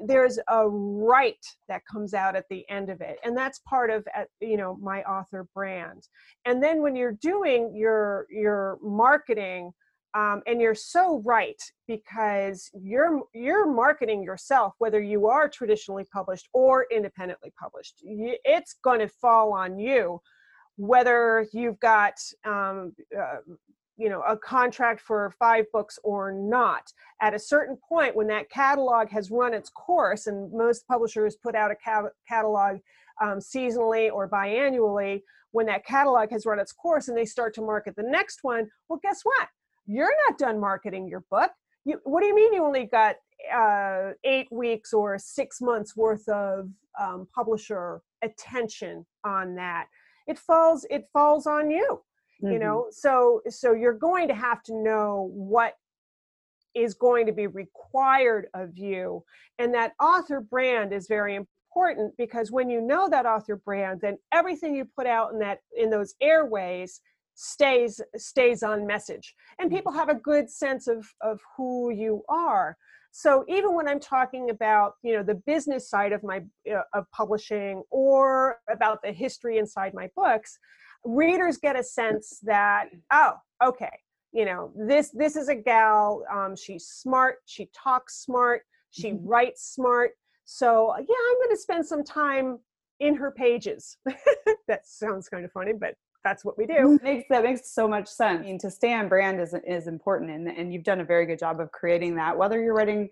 there's 0.00 0.38
a 0.48 0.68
right 0.68 1.44
that 1.68 1.82
comes 1.90 2.14
out 2.14 2.36
at 2.36 2.44
the 2.50 2.64
end 2.68 2.88
of 2.88 3.00
it 3.00 3.18
and 3.24 3.36
that's 3.36 3.60
part 3.60 3.90
of 3.90 4.06
you 4.40 4.56
know 4.56 4.76
my 4.80 5.02
author 5.02 5.46
brand. 5.54 6.08
And 6.44 6.62
then 6.62 6.82
when 6.82 6.94
you're 6.94 7.18
doing 7.20 7.74
your 7.74 8.26
your 8.30 8.78
marketing 8.82 9.72
um, 10.14 10.42
and 10.46 10.60
you're 10.60 10.74
so 10.74 11.22
right 11.24 11.60
because 11.86 12.70
you're 12.80 13.22
you're 13.34 13.66
marketing 13.66 14.22
yourself 14.22 14.74
whether 14.78 15.00
you 15.00 15.26
are 15.26 15.48
traditionally 15.48 16.04
published 16.12 16.48
or 16.52 16.86
independently 16.90 17.52
published 17.60 18.02
it's 18.04 18.76
going 18.82 19.00
to 19.00 19.08
fall 19.08 19.52
on 19.52 19.78
you 19.78 20.20
whether 20.76 21.46
you've 21.52 21.78
got 21.80 22.14
um, 22.46 22.92
uh, 23.18 23.36
you 23.98 24.08
know 24.08 24.22
a 24.22 24.36
contract 24.36 25.00
for 25.00 25.34
five 25.38 25.66
books 25.72 25.98
or 26.04 26.32
not. 26.32 26.90
At 27.20 27.34
a 27.34 27.38
certain 27.38 27.76
point 27.76 28.16
when 28.16 28.28
that 28.28 28.48
catalog 28.48 29.10
has 29.10 29.30
run 29.30 29.52
its 29.52 29.68
course 29.70 30.28
and 30.28 30.50
most 30.52 30.86
publishers 30.86 31.36
put 31.36 31.54
out 31.54 31.72
a 31.72 32.10
catalog 32.26 32.78
um, 33.20 33.38
seasonally 33.38 34.10
or 34.10 34.28
biannually 34.28 35.22
when 35.50 35.66
that 35.66 35.84
catalog 35.84 36.30
has 36.30 36.46
run 36.46 36.60
its 36.60 36.72
course 36.72 37.08
and 37.08 37.18
they 37.18 37.24
start 37.24 37.54
to 37.54 37.60
market 37.60 37.96
the 37.96 38.02
next 38.04 38.38
one 38.42 38.68
well 38.88 39.00
guess 39.02 39.20
what? 39.24 39.48
You're 39.86 40.14
not 40.28 40.38
done 40.38 40.60
marketing 40.60 41.08
your 41.08 41.24
book. 41.30 41.50
You, 41.84 42.00
what 42.04 42.20
do 42.20 42.26
you 42.26 42.34
mean 42.34 42.52
you 42.52 42.64
only 42.64 42.84
got 42.84 43.16
uh, 43.52 44.12
eight 44.24 44.48
weeks 44.52 44.92
or 44.92 45.18
six 45.18 45.60
months 45.60 45.96
worth 45.96 46.28
of 46.28 46.68
um, 47.00 47.26
publisher 47.34 48.00
attention 48.22 49.06
on 49.24 49.56
that? 49.56 49.86
It 50.28 50.38
falls 50.38 50.86
it 50.90 51.06
falls 51.12 51.46
on 51.46 51.70
you 51.70 52.02
mm-hmm. 52.42 52.52
you 52.52 52.58
know 52.58 52.86
so 52.90 53.40
so 53.48 53.72
you're 53.72 53.92
going 53.92 54.28
to 54.28 54.34
have 54.34 54.62
to 54.62 54.74
know 54.74 55.30
what 55.32 55.74
is 56.74 56.94
going 56.94 57.26
to 57.26 57.32
be 57.32 57.46
required 57.46 58.46
of 58.54 58.76
you 58.76 59.22
and 59.58 59.74
that 59.74 59.92
author 60.00 60.40
brand 60.40 60.92
is 60.92 61.06
very 61.08 61.34
important 61.34 62.12
because 62.16 62.50
when 62.50 62.68
you 62.68 62.80
know 62.80 63.08
that 63.08 63.26
author 63.26 63.56
brand 63.56 64.00
then 64.00 64.16
everything 64.32 64.74
you 64.74 64.84
put 64.96 65.06
out 65.06 65.32
in 65.32 65.38
that 65.38 65.58
in 65.76 65.90
those 65.90 66.14
airways 66.20 67.00
stays 67.34 68.00
stays 68.16 68.62
on 68.62 68.86
message 68.86 69.34
and 69.58 69.68
mm-hmm. 69.68 69.76
people 69.76 69.92
have 69.92 70.08
a 70.08 70.14
good 70.14 70.50
sense 70.50 70.88
of 70.88 71.06
of 71.22 71.40
who 71.56 71.90
you 71.90 72.22
are 72.28 72.76
so 73.12 73.44
even 73.48 73.74
when 73.74 73.88
i'm 73.88 74.00
talking 74.00 74.50
about 74.50 74.94
you 75.02 75.12
know 75.16 75.22
the 75.22 75.36
business 75.46 75.88
side 75.88 76.12
of 76.12 76.22
my 76.22 76.42
uh, 76.72 76.82
of 76.94 77.08
publishing 77.12 77.82
or 77.90 78.58
about 78.68 79.00
the 79.02 79.12
history 79.12 79.58
inside 79.58 79.94
my 79.94 80.10
books 80.16 80.58
readers 81.08 81.56
get 81.56 81.74
a 81.74 81.82
sense 81.82 82.38
that 82.42 82.88
oh 83.12 83.32
okay 83.64 83.98
you 84.32 84.44
know 84.44 84.70
this 84.76 85.10
this 85.10 85.36
is 85.36 85.48
a 85.48 85.54
gal 85.54 86.22
um, 86.30 86.54
she's 86.54 86.86
smart 86.86 87.36
she 87.46 87.68
talks 87.74 88.22
smart 88.22 88.62
she 88.90 89.12
mm-hmm. 89.12 89.26
writes 89.26 89.72
smart. 89.74 90.12
So 90.44 90.94
yeah 90.96 91.16
i'm 91.30 91.36
going 91.36 91.50
to 91.50 91.56
spend 91.56 91.84
some 91.86 92.04
time 92.04 92.58
in 93.00 93.14
her 93.14 93.30
pages. 93.30 93.96
That 94.66 94.86
sounds 94.86 95.30
kind 95.30 95.46
of 95.46 95.52
funny 95.52 95.72
but 95.72 95.94
that's 96.24 96.44
what 96.44 96.58
we 96.58 96.66
do. 96.66 96.98
Makes 97.02 97.24
that 97.30 97.42
makes 97.42 97.72
so 97.72 97.88
much 97.88 98.06
sense. 98.06 98.40
I 98.40 98.42
mean, 98.42 98.58
to 98.58 98.70
stay 98.70 98.92
on 98.92 99.08
brand 99.08 99.40
is 99.40 99.54
is 99.66 99.86
important 99.86 100.30
and, 100.30 100.46
and 100.46 100.74
you've 100.74 100.84
done 100.84 101.00
a 101.00 101.04
very 101.04 101.24
good 101.24 101.38
job 101.38 101.58
of 101.58 101.72
creating 101.72 102.16
that 102.16 102.36
whether 102.36 102.62
you're 102.62 102.74
writing 102.74 103.08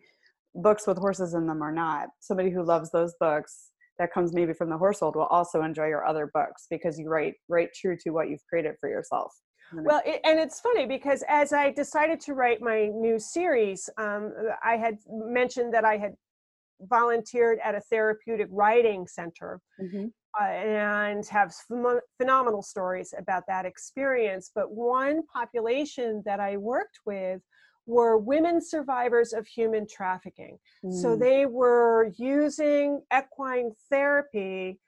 books 0.55 0.87
with 0.87 0.99
horses 0.99 1.33
in 1.33 1.47
them 1.47 1.63
or 1.63 1.73
not. 1.73 2.09
Somebody 2.21 2.51
who 2.51 2.63
loves 2.63 2.91
those 2.91 3.15
books 3.19 3.71
that 3.99 4.13
comes 4.13 4.33
maybe 4.33 4.53
from 4.53 4.71
the 4.71 4.79
horse 4.79 5.01
world 5.01 5.17
will 5.17 5.27
also 5.27 5.63
enjoy 5.63 5.87
your 5.87 6.07
other 6.07 6.31
books 6.33 6.67
because 6.71 6.99
you 6.99 7.09
write 7.09 7.35
write 7.49 7.71
true 7.75 7.97
to 7.97 8.11
what 8.11 8.29
you've 8.29 8.45
created 8.49 8.75
for 8.81 8.89
yourself 8.89 9.33
well 9.73 10.01
it, 10.07 10.21
and 10.25 10.39
it's 10.39 10.61
funny 10.61 10.87
because 10.87 11.25
as 11.29 11.53
i 11.53 11.71
decided 11.71 12.21
to 12.21 12.35
write 12.35 12.61
my 12.61 12.87
new 12.95 13.19
series 13.19 13.89
um, 13.99 14.33
i 14.63 14.77
had 14.77 14.97
mentioned 15.09 15.73
that 15.73 15.85
i 15.85 15.97
had 15.97 16.15
volunteered 16.83 17.59
at 17.65 17.75
a 17.75 17.81
therapeutic 17.81 18.49
riding 18.51 19.07
center 19.07 19.61
mm-hmm. 19.81 20.07
uh, 20.39 20.45
and 20.45 21.27
have 21.27 21.53
ph- 21.69 22.03
phenomenal 22.19 22.63
stories 22.63 23.15
about 23.19 23.43
that 23.49 23.65
experience 23.65 24.51
but 24.55 24.71
one 24.71 25.23
population 25.33 26.23
that 26.27 26.39
i 26.39 26.57
worked 26.57 27.01
with 27.07 27.41
were 27.87 28.19
women 28.19 28.61
survivors 28.61 29.33
of 29.33 29.47
human 29.47 29.87
trafficking. 29.89 30.59
Mm. 30.85 30.93
So 30.93 31.17
they 31.17 31.47
were 31.47 32.13
using 32.17 33.03
equine 33.17 33.73
therapy 33.89 34.79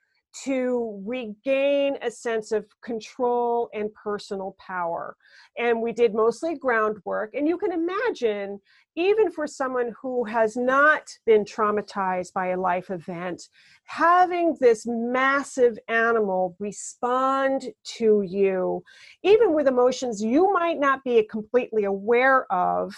to 0.43 1.01
regain 1.05 1.97
a 2.01 2.11
sense 2.11 2.51
of 2.51 2.65
control 2.81 3.69
and 3.73 3.91
personal 3.93 4.55
power. 4.59 5.15
And 5.57 5.81
we 5.81 5.91
did 5.91 6.13
mostly 6.13 6.55
groundwork. 6.55 7.33
And 7.33 7.47
you 7.47 7.57
can 7.57 7.71
imagine, 7.71 8.59
even 8.95 9.31
for 9.31 9.47
someone 9.47 9.93
who 10.01 10.23
has 10.25 10.57
not 10.57 11.07
been 11.25 11.45
traumatized 11.45 12.33
by 12.33 12.47
a 12.47 12.59
life 12.59 12.89
event, 12.89 13.43
having 13.85 14.55
this 14.59 14.85
massive 14.85 15.77
animal 15.87 16.55
respond 16.59 17.69
to 17.83 18.23
you, 18.23 18.83
even 19.23 19.53
with 19.53 19.67
emotions 19.67 20.21
you 20.21 20.51
might 20.53 20.79
not 20.79 21.03
be 21.03 21.23
completely 21.29 21.85
aware 21.85 22.51
of, 22.51 22.93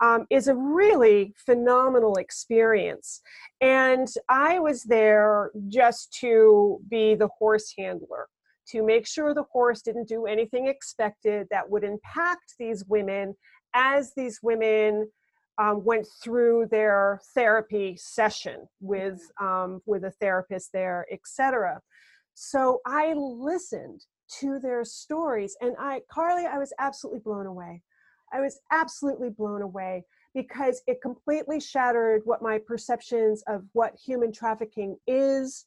um, 0.00 0.26
is 0.30 0.48
a 0.48 0.54
really 0.54 1.34
phenomenal 1.36 2.16
experience. 2.16 3.20
And 3.60 4.08
I 4.28 4.58
was 4.58 4.82
there 4.82 5.50
just 5.68 6.12
to 6.20 6.80
be 6.88 7.14
the 7.14 7.28
horse 7.38 7.72
handler, 7.78 8.26
to 8.68 8.82
make 8.82 9.06
sure 9.06 9.34
the 9.34 9.44
horse 9.44 9.82
didn't 9.82 10.08
do 10.08 10.26
anything 10.26 10.66
expected 10.66 11.46
that 11.50 11.68
would 11.70 11.84
impact 11.84 12.54
these 12.58 12.84
women 12.86 13.34
as 13.74 14.12
these 14.14 14.40
women 14.42 15.08
um, 15.58 15.84
went 15.84 16.06
through 16.22 16.68
their 16.70 17.20
therapy 17.34 17.96
session 17.96 18.66
with 18.80 19.20
um, 19.40 19.80
with 19.86 20.04
a 20.04 20.10
therapist 20.10 20.70
there, 20.72 21.06
etc. 21.12 21.80
So 22.34 22.80
I 22.86 23.14
listened 23.14 24.00
to 24.40 24.58
their 24.58 24.84
stories, 24.84 25.56
and 25.60 25.76
I, 25.78 26.00
Carly, 26.10 26.46
I 26.46 26.58
was 26.58 26.72
absolutely 26.78 27.20
blown 27.20 27.46
away. 27.46 27.82
I 28.32 28.40
was 28.40 28.58
absolutely 28.72 29.30
blown 29.30 29.62
away 29.62 30.04
because 30.34 30.82
it 30.88 31.00
completely 31.00 31.60
shattered 31.60 32.22
what 32.24 32.42
my 32.42 32.58
perceptions 32.58 33.44
of 33.46 33.62
what 33.72 33.94
human 33.94 34.32
trafficking 34.32 34.96
is, 35.06 35.64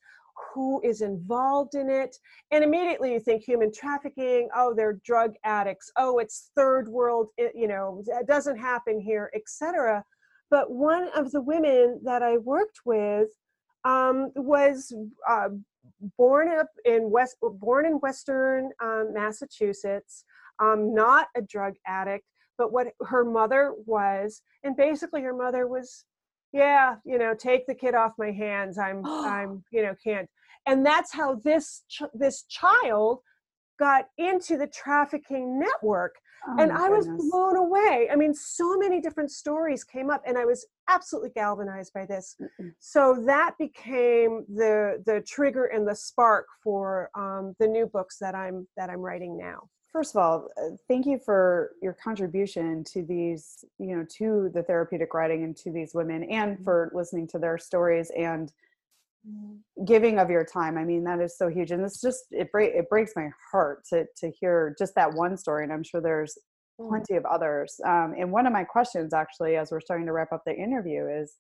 who 0.53 0.81
is 0.83 1.01
involved 1.01 1.75
in 1.75 1.89
it. 1.89 2.17
And 2.51 2.63
immediately 2.63 3.13
you 3.13 3.19
think 3.19 3.43
human 3.43 3.71
trafficking, 3.71 4.49
oh, 4.55 4.73
they're 4.73 4.99
drug 5.05 5.33
addicts, 5.43 5.91
oh, 5.97 6.19
it's 6.19 6.51
third 6.55 6.88
world, 6.88 7.29
you 7.38 7.67
know, 7.67 8.03
it 8.07 8.27
doesn't 8.27 8.57
happen 8.57 8.99
here, 8.99 9.31
etc. 9.35 10.03
But 10.49 10.71
one 10.71 11.09
of 11.15 11.31
the 11.31 11.41
women 11.41 11.99
that 12.03 12.23
I 12.23 12.38
worked 12.38 12.81
with 12.85 13.29
um, 13.83 14.31
was 14.35 14.93
uh, 15.29 15.49
born 16.17 16.49
up 16.49 16.69
in 16.85 17.09
West, 17.09 17.38
born 17.41 17.85
in 17.85 17.93
Western 17.93 18.71
um, 18.81 19.11
Massachusetts, 19.13 20.23
um, 20.59 20.93
not 20.93 21.27
a 21.35 21.41
drug 21.41 21.73
addict, 21.85 22.25
but 22.57 22.71
what 22.71 22.88
her 23.05 23.23
mother 23.23 23.73
was 23.85 24.41
and 24.63 24.75
basically 24.75 25.21
her 25.21 25.33
mother 25.33 25.67
was 25.67 26.05
yeah 26.53 26.95
you 27.05 27.17
know 27.17 27.33
take 27.33 27.65
the 27.67 27.75
kid 27.75 27.95
off 27.95 28.13
my 28.17 28.31
hands 28.31 28.77
i'm 28.77 29.05
i'm 29.05 29.63
you 29.71 29.81
know 29.81 29.93
can't 30.03 30.29
and 30.65 30.85
that's 30.85 31.13
how 31.13 31.35
this 31.35 31.83
ch- 31.89 32.03
this 32.13 32.43
child 32.43 33.19
got 33.79 34.09
into 34.17 34.57
the 34.57 34.67
trafficking 34.67 35.59
network 35.59 36.15
oh 36.47 36.55
and 36.59 36.71
i 36.71 36.89
was 36.89 37.07
blown 37.07 37.55
away. 37.55 38.07
I 38.11 38.15
mean 38.15 38.33
so 38.33 38.77
many 38.77 39.01
different 39.01 39.31
stories 39.31 39.83
came 39.83 40.09
up 40.09 40.23
and 40.25 40.37
i 40.37 40.45
was 40.45 40.65
absolutely 40.89 41.31
galvanized 41.31 41.93
by 41.93 42.05
this. 42.05 42.35
Mm-mm. 42.41 42.73
so 42.79 43.21
that 43.25 43.55
became 43.59 44.45
the 44.47 45.03
the 45.05 45.21
trigger 45.27 45.65
and 45.65 45.87
the 45.87 45.95
spark 45.95 46.47
for 46.63 47.09
um, 47.15 47.55
the 47.59 47.67
new 47.67 47.85
books 47.85 48.17
that 48.19 48.35
i'm 48.35 48.67
that 48.77 48.89
i'm 48.89 49.01
writing 49.01 49.37
now 49.37 49.69
first 49.91 50.15
of 50.15 50.21
all, 50.21 50.47
uh, 50.57 50.75
thank 50.88 51.05
you 51.05 51.19
for 51.23 51.71
your 51.81 51.93
contribution 51.93 52.83
to 52.85 53.03
these, 53.03 53.63
you 53.79 53.95
know, 53.95 54.05
to 54.17 54.51
the 54.53 54.63
therapeutic 54.63 55.13
riding 55.13 55.43
and 55.43 55.55
to 55.57 55.71
these 55.71 55.93
women 55.93 56.23
and 56.25 56.55
mm-hmm. 56.55 56.63
for 56.63 56.91
listening 56.93 57.27
to 57.27 57.39
their 57.39 57.57
stories 57.57 58.11
and 58.17 58.51
mm-hmm. 59.27 59.85
giving 59.85 60.19
of 60.19 60.29
your 60.29 60.45
time. 60.45 60.77
I 60.77 60.83
mean, 60.83 61.03
that 61.05 61.19
is 61.21 61.38
so 61.38 61.47
huge. 61.47 61.71
And 61.71 61.83
this 61.83 62.01
just, 62.01 62.25
it, 62.31 62.51
break, 62.51 62.73
it 62.73 62.89
breaks 62.89 63.13
my 63.15 63.29
heart 63.51 63.83
to, 63.89 64.05
to 64.17 64.31
hear 64.31 64.75
just 64.77 64.95
that 64.95 65.13
one 65.13 65.38
story. 65.38 65.63
And 65.63 65.73
I'm 65.73 65.83
sure 65.83 66.01
there's 66.01 66.38
mm. 66.79 66.89
plenty 66.89 67.15
of 67.15 67.25
others. 67.25 67.79
Um, 67.85 68.13
and 68.17 68.31
one 68.31 68.45
of 68.45 68.53
my 68.53 68.63
questions 68.63 69.13
actually, 69.13 69.55
as 69.55 69.71
we're 69.71 69.81
starting 69.81 70.05
to 70.07 70.13
wrap 70.13 70.31
up 70.31 70.43
the 70.45 70.55
interview 70.55 71.07
is, 71.07 71.35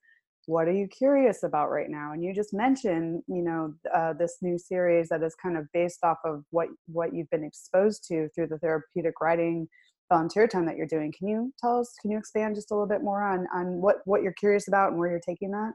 what 0.47 0.67
are 0.67 0.73
you 0.73 0.87
curious 0.87 1.43
about 1.43 1.69
right 1.69 1.89
now? 1.89 2.13
And 2.13 2.23
you 2.23 2.33
just 2.33 2.53
mentioned 2.53 3.21
you 3.27 3.43
know 3.43 3.73
uh, 3.93 4.13
this 4.13 4.37
new 4.41 4.57
series 4.57 5.09
that 5.09 5.21
is 5.21 5.35
kind 5.35 5.57
of 5.57 5.71
based 5.73 6.03
off 6.03 6.17
of 6.25 6.43
what 6.49 6.69
what 6.87 7.13
you've 7.13 7.29
been 7.29 7.43
exposed 7.43 8.07
to 8.07 8.29
through 8.33 8.47
the 8.47 8.57
therapeutic 8.57 9.21
riding 9.21 9.67
volunteer 10.09 10.47
time 10.47 10.65
that 10.65 10.77
you're 10.77 10.87
doing. 10.87 11.13
Can 11.17 11.27
you 11.27 11.53
tell 11.59 11.79
us 11.79 11.93
can 12.01 12.11
you 12.11 12.17
expand 12.17 12.55
just 12.55 12.71
a 12.71 12.73
little 12.73 12.87
bit 12.87 13.03
more 13.03 13.21
on 13.21 13.45
on 13.53 13.81
what 13.81 13.97
what 14.05 14.23
you're 14.23 14.33
curious 14.33 14.67
about 14.67 14.89
and 14.89 14.97
where 14.97 15.09
you're 15.09 15.19
taking 15.19 15.51
that? 15.51 15.73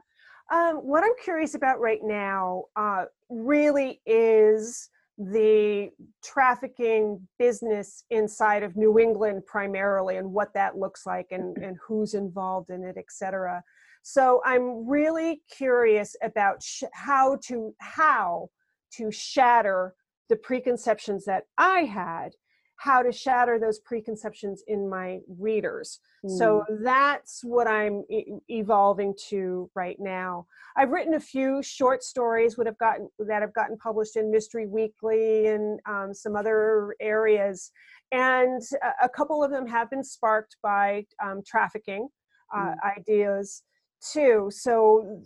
Um, 0.51 0.77
what 0.77 1.03
i'm 1.05 1.15
curious 1.23 1.55
about 1.55 1.79
right 1.79 2.01
now 2.03 2.65
uh, 2.75 3.05
really 3.29 4.01
is 4.05 4.89
the 5.17 5.89
trafficking 6.23 7.27
business 7.37 8.03
inside 8.09 8.63
of 8.63 8.75
New 8.75 8.97
England 8.99 9.45
primarily 9.45 10.17
and 10.17 10.31
what 10.31 10.53
that 10.55 10.77
looks 10.77 11.05
like 11.05 11.27
and, 11.31 11.55
and 11.57 11.77
who's 11.87 12.15
involved 12.15 12.71
in 12.71 12.83
it, 12.83 12.95
et 12.97 13.05
cetera. 13.09 13.63
So 14.03 14.41
I'm 14.45 14.87
really 14.87 15.41
curious 15.49 16.15
about 16.21 16.61
sh- 16.61 16.83
how 16.91 17.37
to 17.47 17.73
how 17.79 18.49
to 18.97 19.09
shatter 19.11 19.95
the 20.29 20.35
preconceptions 20.35 21.25
that 21.25 21.45
I 21.57 21.85
had, 21.85 22.33
how 22.75 23.01
to 23.01 23.13
shatter 23.13 23.57
those 23.57 23.79
preconceptions 23.79 24.61
in 24.67 24.89
my 24.89 25.19
readers. 25.39 26.01
Mm. 26.25 26.37
So 26.37 26.65
that's 26.81 27.45
what 27.45 27.65
I'm 27.65 28.03
e- 28.09 28.25
evolving 28.49 29.13
to 29.29 29.69
right 29.73 29.97
now. 29.99 30.47
I've 30.75 30.89
written 30.91 31.13
a 31.13 31.19
few 31.19 31.63
short 31.63 32.03
stories 32.03 32.57
would 32.57 32.67
have 32.67 32.77
gotten 32.77 33.07
that 33.19 33.41
have 33.41 33.53
gotten 33.53 33.77
published 33.77 34.17
in 34.17 34.29
Mystery 34.29 34.67
Weekly 34.67 35.47
and 35.47 35.79
um, 35.87 36.13
some 36.13 36.35
other 36.35 36.93
areas, 36.99 37.71
and 38.11 38.61
a, 38.83 39.05
a, 39.05 39.09
couple 39.09 39.41
of 39.41 39.49
them 39.49 39.65
have 39.65 39.89
been 39.89 40.03
sparked 40.03 40.57
by 40.61 41.05
um, 41.23 41.41
trafficking 41.47 42.09
uh, 42.53 42.73
mm. 42.73 42.97
ideas 42.97 43.63
too. 44.11 44.49
So 44.51 45.21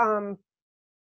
um, 0.00 0.38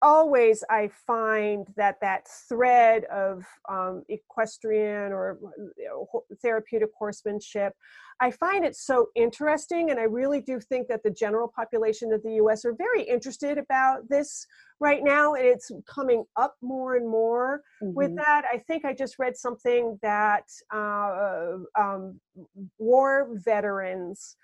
always 0.03 0.63
I 0.71 0.91
find 1.07 1.67
that 1.77 2.01
that 2.01 2.29
thread 2.49 3.05
of 3.05 3.45
um, 3.69 4.05
equestrian 4.09 5.13
or 5.13 5.39
you 5.77 5.85
know, 5.87 6.23
therapeutic 6.41 6.91
horsemanship, 6.97 7.73
I 8.21 8.31
find 8.31 8.65
it 8.65 8.77
so 8.77 9.09
interesting, 9.15 9.91
and 9.91 10.01
I 10.01 10.05
really 10.05 10.41
do 10.41 10.59
think 10.61 10.89
that 10.89 11.03
the 11.05 11.11
general 11.11 11.53
population 11.55 12.13
of 12.13 12.23
the 12.23 12.35
U.S. 12.35 12.65
are 12.65 12.75
very 12.75 13.03
interested 13.03 13.59
about 13.59 14.09
this 14.09 14.45
right 14.81 15.03
now, 15.05 15.35
and 15.35 15.45
it's 15.45 15.71
coming 15.87 16.25
up 16.37 16.57
more 16.61 16.97
and 16.97 17.09
more. 17.09 17.63
Mm-hmm. 17.83 17.95
With 17.95 18.17
that, 18.17 18.43
I 18.53 18.59
think 18.59 18.85
I 18.85 18.93
just 18.93 19.19
read 19.19 19.37
something 19.37 19.99
that 20.03 20.45
uh, 20.75 21.59
um, 21.79 22.21
war 22.79 23.29
veterans. 23.45 24.37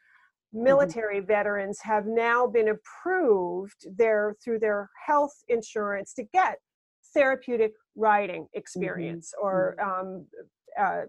Military 0.54 1.18
mm-hmm. 1.18 1.26
veterans 1.26 1.80
have 1.82 2.06
now 2.06 2.46
been 2.46 2.68
approved 2.68 3.86
their 3.96 4.36
through 4.42 4.58
their 4.58 4.88
health 5.06 5.34
insurance 5.48 6.14
to 6.14 6.22
get 6.32 6.58
therapeutic 7.12 7.72
riding 7.96 8.42
mm-hmm. 8.42 8.58
experience 8.58 9.32
mm-hmm. 9.36 9.46
or 9.46 9.76
um, 9.80 10.26
uh, 10.78 11.02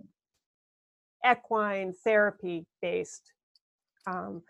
equine 1.29 1.93
therapy 2.03 2.65
based 2.81 3.33
um, 4.07 4.41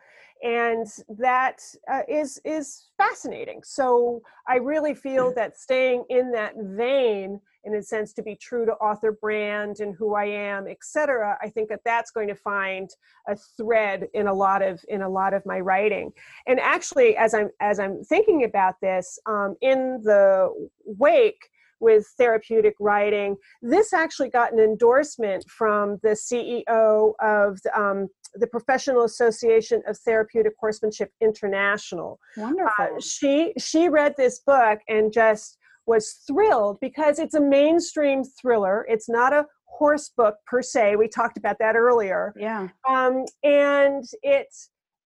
and 0.43 0.87
that 1.17 1.61
uh, 1.91 2.01
is 2.09 2.39
is 2.43 2.89
fascinating 2.97 3.61
so 3.63 4.21
i 4.47 4.55
really 4.55 4.93
feel 4.93 5.33
that 5.33 5.57
staying 5.57 6.03
in 6.09 6.31
that 6.31 6.53
vein 6.57 7.39
in 7.65 7.75
a 7.75 7.83
sense 7.83 8.13
to 8.13 8.21
be 8.21 8.35
true 8.35 8.65
to 8.65 8.73
author 8.73 9.11
brand 9.11 9.79
and 9.79 9.95
who 9.97 10.15
i 10.15 10.25
am 10.25 10.67
etc 10.67 11.37
i 11.41 11.49
think 11.49 11.69
that 11.69 11.81
that's 11.85 12.11
going 12.11 12.27
to 12.27 12.35
find 12.35 12.89
a 13.27 13.35
thread 13.57 14.07
in 14.13 14.27
a 14.27 14.33
lot 14.33 14.61
of 14.61 14.79
in 14.87 15.01
a 15.01 15.09
lot 15.09 15.33
of 15.33 15.45
my 15.45 15.59
writing 15.59 16.11
and 16.47 16.59
actually 16.59 17.15
as 17.17 17.33
i'm 17.33 17.49
as 17.59 17.79
i'm 17.79 18.03
thinking 18.03 18.43
about 18.43 18.75
this 18.81 19.19
um, 19.25 19.55
in 19.61 19.99
the 20.03 20.49
wake 20.85 21.49
with 21.79 22.07
therapeutic 22.17 22.75
riding. 22.79 23.35
This 23.61 23.93
actually 23.93 24.29
got 24.29 24.53
an 24.53 24.59
endorsement 24.59 25.45
from 25.49 25.99
the 26.03 26.09
CEO 26.09 27.13
of 27.19 27.59
um, 27.75 28.07
the 28.35 28.47
Professional 28.47 29.03
Association 29.03 29.81
of 29.87 29.97
Therapeutic 29.99 30.53
Horsemanship 30.59 31.11
International. 31.21 32.19
Wonderful. 32.37 32.71
Uh, 32.79 32.99
she 32.99 33.53
she 33.57 33.89
read 33.89 34.15
this 34.17 34.39
book 34.39 34.79
and 34.87 35.11
just 35.11 35.57
was 35.85 36.23
thrilled 36.27 36.79
because 36.81 37.19
it's 37.19 37.35
a 37.35 37.41
mainstream 37.41 38.23
thriller. 38.23 38.85
It's 38.89 39.09
not 39.09 39.33
a 39.33 39.45
horse 39.65 40.09
book 40.15 40.35
per 40.45 40.61
se. 40.61 40.95
We 40.95 41.07
talked 41.07 41.37
about 41.37 41.57
that 41.59 41.75
earlier. 41.75 42.33
Yeah. 42.37 42.69
Um, 42.87 43.25
and 43.43 44.03
it 44.23 44.47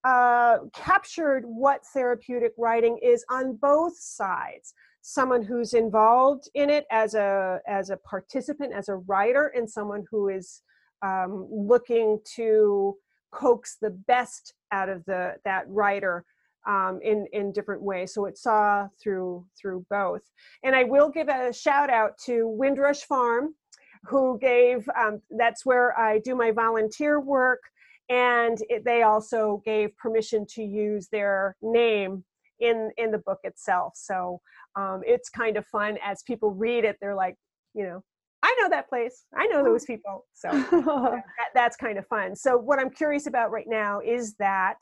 uh, 0.04 0.60
captured 0.74 1.44
what 1.46 1.86
therapeutic 1.94 2.54
riding 2.58 2.98
is 3.02 3.26
on 3.30 3.58
both 3.58 3.98
sides. 3.98 4.74
Someone 5.02 5.44
who's 5.44 5.74
involved 5.74 6.50
in 6.56 6.70
it 6.70 6.86
as 6.92 7.16
a 7.16 7.60
as 7.68 7.90
a 7.90 7.98
participant, 7.98 8.74
as 8.74 8.90
a 8.90 8.96
writer, 8.96 9.52
and 9.56 9.70
someone 9.70 10.06
who 10.12 10.30
is 10.30 10.62
um, 11.02 11.48
looking 11.50 12.20
to 12.36 12.96
coax 13.32 13.78
the 13.82 13.92
best 13.92 14.54
out 14.72 14.90
of 14.90 15.04
the 15.06 15.36
that 15.46 15.64
writer 15.68 16.26
um, 16.70 16.99
in 17.03 17.26
in 17.34 17.51
different 17.51 17.82
ways. 17.82 18.13
So 18.13 18.26
it 18.26 18.38
saw 18.38 18.88
through 19.01 19.45
through 19.59 19.86
both. 19.89 20.22
And 20.63 20.76
I 20.76 20.84
will 20.84 21.09
give 21.09 21.28
a 21.28 21.51
shout 21.51 21.89
out 21.89 22.17
to 22.26 22.47
Windrush 22.47 23.01
Farm, 23.01 23.55
who 24.03 24.38
gave 24.39 24.88
um, 24.97 25.22
that's 25.32 25.65
where 25.65 25.97
I 25.99 26.20
do 26.20 26.36
my 26.36 26.51
volunteer 26.51 27.20
work, 27.20 27.61
and 28.09 28.57
it, 28.70 28.86
they 28.86 29.01
also 29.01 29.61
gave 29.65 29.97
permission 29.97 30.45
to 30.51 30.63
use 30.63 31.07
their 31.11 31.55
name 31.61 32.24
in 32.59 32.91
in 32.97 33.09
the 33.11 33.20
book 33.20 33.39
itself. 33.43 33.93
So 33.95 34.39
um, 34.76 35.01
it's 35.05 35.30
kind 35.30 35.57
of 35.57 35.65
fun 35.65 35.97
as 36.03 36.22
people 36.22 36.51
read 36.51 36.86
it. 36.86 36.97
They're 37.01 37.15
like, 37.15 37.36
you 37.74 37.84
know, 37.84 38.03
I 38.43 38.55
know 38.61 38.70
that 38.70 38.89
place. 38.89 39.26
I 39.36 39.47
know 39.47 39.63
those 39.63 39.86
people. 39.86 40.26
So 40.34 40.49
that, 40.72 41.24
that's 41.55 41.76
kind 41.76 41.97
of 41.97 42.05
fun. 42.07 42.36
So 42.36 42.57
what 42.57 42.80
I'm 42.80 42.91
curious 42.91 43.26
about 43.26 43.51
right 43.51 43.67
now 43.67 44.01
is 44.01 44.36
that 44.36 44.78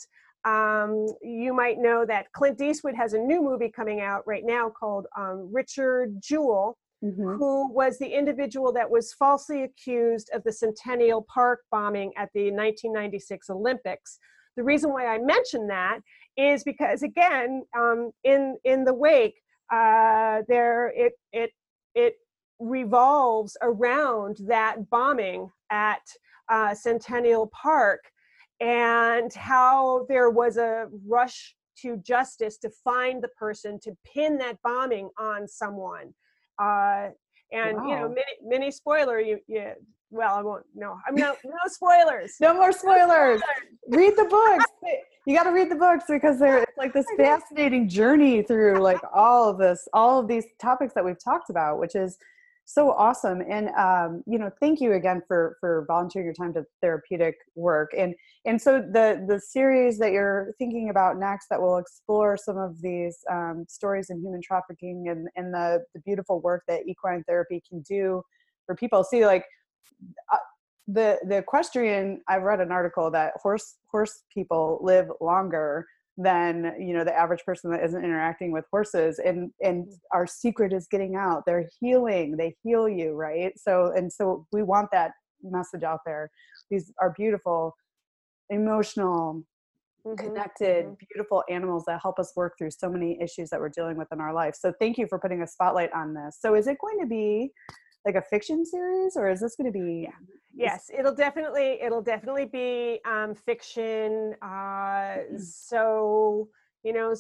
um, 0.47 1.07
you 1.21 1.53
might 1.53 1.77
know 1.77 2.05
that 2.05 2.31
Clint 2.31 2.61
Eastwood 2.61 2.95
has 2.95 3.13
a 3.13 3.19
new 3.19 3.41
movie 3.41 3.69
coming 3.69 3.99
out 3.99 4.25
right 4.25 4.45
now 4.45 4.69
called 4.69 5.05
um, 5.17 5.49
Richard 5.51 6.21
Jewell, 6.21 6.77
mm-hmm. 7.03 7.35
who 7.35 7.73
was 7.73 7.99
the 7.99 8.07
individual 8.07 8.71
that 8.71 8.89
was 8.89 9.13
falsely 9.13 9.63
accused 9.63 10.29
of 10.33 10.43
the 10.45 10.53
Centennial 10.53 11.25
Park 11.33 11.61
bombing 11.69 12.13
at 12.15 12.29
the 12.33 12.45
1996 12.51 13.49
Olympics. 13.49 14.19
The 14.55 14.63
reason 14.63 14.91
why 14.91 15.07
I 15.07 15.17
mention 15.17 15.67
that 15.67 15.99
is 16.37 16.63
because, 16.63 17.03
again, 17.03 17.63
um, 17.77 18.11
in 18.23 18.57
in 18.63 18.85
the 18.85 18.93
wake, 18.93 19.35
uh, 19.71 20.43
there 20.47 20.93
it 20.95 21.13
it 21.33 21.51
it 21.93 22.15
revolves 22.59 23.57
around 23.61 24.37
that 24.47 24.89
bombing 24.89 25.51
at 25.69 26.01
uh, 26.49 26.73
Centennial 26.73 27.47
Park 27.47 27.99
and 28.59 29.33
how 29.33 30.05
there 30.09 30.29
was 30.29 30.57
a 30.57 30.87
rush 31.07 31.55
to 31.81 31.97
justice 31.97 32.57
to 32.57 32.69
find 32.83 33.23
the 33.23 33.27
person 33.29 33.79
to 33.83 33.95
pin 34.03 34.37
that 34.39 34.57
bombing 34.63 35.09
on 35.19 35.47
someone. 35.47 36.13
Uh, 36.59 37.09
and 37.51 37.77
wow. 37.77 37.87
you 37.87 37.95
know, 37.95 38.15
many 38.43 38.71
spoiler. 38.71 39.19
You, 39.19 39.39
you 39.47 39.73
well, 40.09 40.35
I 40.35 40.41
won't. 40.41 40.65
No, 40.73 40.97
I'm 41.07 41.15
no 41.15 41.35
no 41.45 41.57
spoilers. 41.67 42.35
no 42.39 42.53
more 42.53 42.71
spoilers. 42.71 43.41
read 43.89 44.15
the 44.15 44.25
books. 44.25 44.65
You 45.25 45.35
got 45.35 45.43
to 45.43 45.51
read 45.51 45.69
the 45.69 45.75
books 45.75 46.05
because 46.07 46.39
they're 46.39 46.59
it's 46.59 46.77
like 46.77 46.93
this 46.93 47.05
fascinating 47.17 47.89
journey 47.89 48.43
through 48.43 48.79
like 48.79 49.01
all 49.13 49.49
of 49.49 49.57
this, 49.57 49.85
all 49.91 50.21
of 50.21 50.27
these 50.29 50.45
topics 50.57 50.93
that 50.93 51.03
we've 51.03 51.21
talked 51.21 51.49
about, 51.49 51.79
which 51.79 51.95
is 51.95 52.17
so 52.69 52.91
awesome 52.91 53.41
and 53.49 53.69
um, 53.77 54.21
you 54.27 54.37
know 54.37 54.51
thank 54.59 54.81
you 54.81 54.91
again 54.91 55.21
for 55.25 55.55
for 55.61 55.85
volunteering 55.87 56.25
your 56.25 56.33
time 56.33 56.53
to 56.53 56.65
therapeutic 56.81 57.35
work 57.55 57.91
and 57.97 58.13
and 58.45 58.61
so 58.61 58.79
the 58.79 59.23
the 59.25 59.39
series 59.39 59.97
that 59.97 60.11
you're 60.11 60.53
thinking 60.57 60.89
about 60.89 61.17
next 61.17 61.47
that 61.49 61.61
will 61.61 61.77
explore 61.77 62.35
some 62.35 62.57
of 62.57 62.81
these 62.81 63.19
um, 63.31 63.65
stories 63.69 64.09
in 64.09 64.19
human 64.19 64.41
trafficking 64.41 65.07
and 65.07 65.29
and 65.37 65.53
the 65.53 65.81
the 65.95 66.01
beautiful 66.01 66.41
work 66.41 66.61
that 66.67 66.81
equine 66.85 67.23
therapy 67.23 67.63
can 67.67 67.79
do 67.83 68.21
for 68.65 68.75
people 68.75 69.01
see 69.01 69.25
like 69.25 69.45
uh, 70.33 70.37
the 70.89 71.17
the 71.25 71.37
equestrian 71.37 72.21
i've 72.27 72.43
read 72.43 72.59
an 72.59 72.71
article 72.71 73.09
that 73.09 73.31
horse 73.41 73.75
horse 73.89 74.23
people 74.33 74.77
live 74.81 75.07
longer 75.21 75.87
than 76.17 76.73
you 76.79 76.93
know 76.93 77.03
the 77.03 77.15
average 77.15 77.43
person 77.45 77.69
that 77.69 77.83
isn't 77.83 78.03
interacting 78.03 78.51
with 78.51 78.65
horses 78.71 79.19
and 79.19 79.51
and 79.61 79.85
mm. 79.85 79.93
our 80.11 80.25
secret 80.25 80.73
is 80.73 80.87
getting 80.89 81.15
out 81.15 81.43
they're 81.45 81.69
healing 81.79 82.35
they 82.35 82.55
heal 82.63 82.89
you 82.89 83.13
right 83.13 83.53
so 83.57 83.93
and 83.95 84.11
so 84.11 84.45
we 84.51 84.63
want 84.63 84.89
that 84.91 85.11
message 85.43 85.83
out 85.83 85.99
there 86.05 86.31
these 86.71 86.91
are 86.99 87.13
beautiful 87.15 87.75
emotional 88.49 89.43
mm-hmm. 90.05 90.15
connected 90.15 90.85
mm-hmm. 90.85 90.93
beautiful 91.11 91.43
animals 91.49 91.83
that 91.85 91.99
help 92.01 92.17
us 92.17 92.33
work 92.35 92.55
through 92.57 92.71
so 92.71 92.89
many 92.89 93.19
issues 93.21 93.51
that 93.51 93.59
we're 93.59 93.69
dealing 93.69 93.95
with 93.95 94.07
in 94.11 94.19
our 94.19 94.33
life 94.33 94.55
so 94.55 94.73
thank 94.79 94.97
you 94.97 95.05
for 95.07 95.19
putting 95.19 95.43
a 95.43 95.47
spotlight 95.47 95.93
on 95.93 96.15
this 96.15 96.37
so 96.39 96.55
is 96.55 96.65
it 96.65 96.77
going 96.81 96.99
to 96.99 97.07
be 97.07 97.51
like 98.07 98.15
a 98.15 98.21
fiction 98.21 98.65
series 98.65 99.17
or 99.17 99.29
is 99.29 99.41
this 99.41 99.55
going 99.57 99.71
to 99.71 99.77
be 99.77 100.03
yeah. 100.03 100.11
yes 100.55 100.89
it'll 100.97 101.13
definitely 101.13 101.77
it'll 101.81 102.01
definitely 102.01 102.45
be 102.45 102.99
um, 103.05 103.35
fiction 103.35 104.33
uh, 104.41 104.47
mm. 104.47 105.39
so 105.39 106.47
you 106.83 106.93
know 106.93 107.13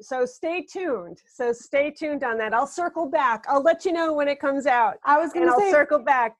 so 0.00 0.26
stay 0.26 0.62
tuned 0.62 1.18
so 1.32 1.52
stay 1.52 1.92
tuned 1.92 2.24
on 2.24 2.36
that 2.38 2.52
i'll 2.52 2.66
circle 2.66 3.06
back 3.08 3.44
i'll 3.46 3.62
let 3.62 3.84
you 3.84 3.92
know 3.92 4.12
when 4.12 4.26
it 4.26 4.40
comes 4.40 4.66
out 4.66 4.94
i 5.04 5.16
was 5.16 5.32
gonna 5.32 5.52
say, 5.56 5.66
i'll 5.66 5.70
circle 5.70 6.00
back 6.00 6.34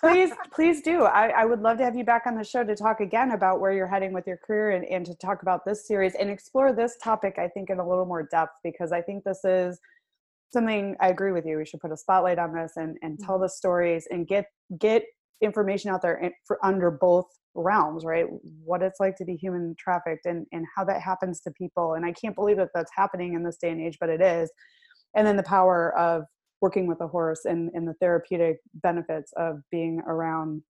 please 0.00 0.30
please 0.52 0.82
do 0.82 1.04
I, 1.04 1.28
I 1.28 1.44
would 1.46 1.60
love 1.60 1.78
to 1.78 1.84
have 1.84 1.96
you 1.96 2.04
back 2.04 2.24
on 2.26 2.34
the 2.36 2.44
show 2.44 2.64
to 2.64 2.76
talk 2.76 3.00
again 3.00 3.30
about 3.30 3.60
where 3.60 3.72
you're 3.72 3.86
heading 3.86 4.12
with 4.12 4.26
your 4.26 4.36
career 4.36 4.72
and, 4.72 4.84
and 4.84 5.06
to 5.06 5.14
talk 5.14 5.40
about 5.40 5.64
this 5.64 5.86
series 5.86 6.14
and 6.16 6.28
explore 6.28 6.74
this 6.74 6.98
topic 7.02 7.36
i 7.38 7.48
think 7.48 7.70
in 7.70 7.78
a 7.78 7.88
little 7.88 8.04
more 8.04 8.24
depth 8.24 8.58
because 8.62 8.92
i 8.92 9.00
think 9.00 9.24
this 9.24 9.42
is 9.44 9.80
something 10.52 10.96
i 11.00 11.08
agree 11.08 11.32
with 11.32 11.46
you 11.46 11.56
we 11.56 11.64
should 11.64 11.80
put 11.80 11.92
a 11.92 11.96
spotlight 11.96 12.38
on 12.38 12.54
this 12.54 12.72
and 12.76 12.96
and 13.02 13.18
tell 13.18 13.36
mm-hmm. 13.36 13.44
the 13.44 13.48
stories 13.48 14.06
and 14.10 14.26
get 14.26 14.46
get 14.78 15.04
information 15.42 15.90
out 15.90 16.02
there 16.02 16.32
for 16.46 16.64
under 16.64 16.90
both 16.90 17.26
realms 17.54 18.04
right 18.04 18.26
what 18.64 18.82
it's 18.82 19.00
like 19.00 19.16
to 19.16 19.24
be 19.24 19.34
human 19.34 19.74
trafficked 19.78 20.24
and 20.24 20.46
and 20.52 20.64
how 20.74 20.84
that 20.84 21.00
happens 21.00 21.40
to 21.40 21.50
people 21.50 21.94
and 21.94 22.06
i 22.06 22.12
can't 22.12 22.34
believe 22.34 22.56
that 22.56 22.70
that's 22.74 22.92
happening 22.94 23.34
in 23.34 23.42
this 23.42 23.58
day 23.58 23.70
and 23.70 23.80
age 23.80 23.98
but 24.00 24.08
it 24.08 24.22
is 24.22 24.50
and 25.14 25.26
then 25.26 25.36
the 25.36 25.42
power 25.42 25.96
of 25.98 26.24
working 26.62 26.86
with 26.86 27.00
a 27.00 27.08
horse 27.08 27.44
and, 27.44 27.70
and 27.74 27.86
the 27.86 27.94
therapeutic 27.94 28.58
benefits 28.74 29.32
of 29.36 29.58
being 29.70 30.00
around 30.06 30.62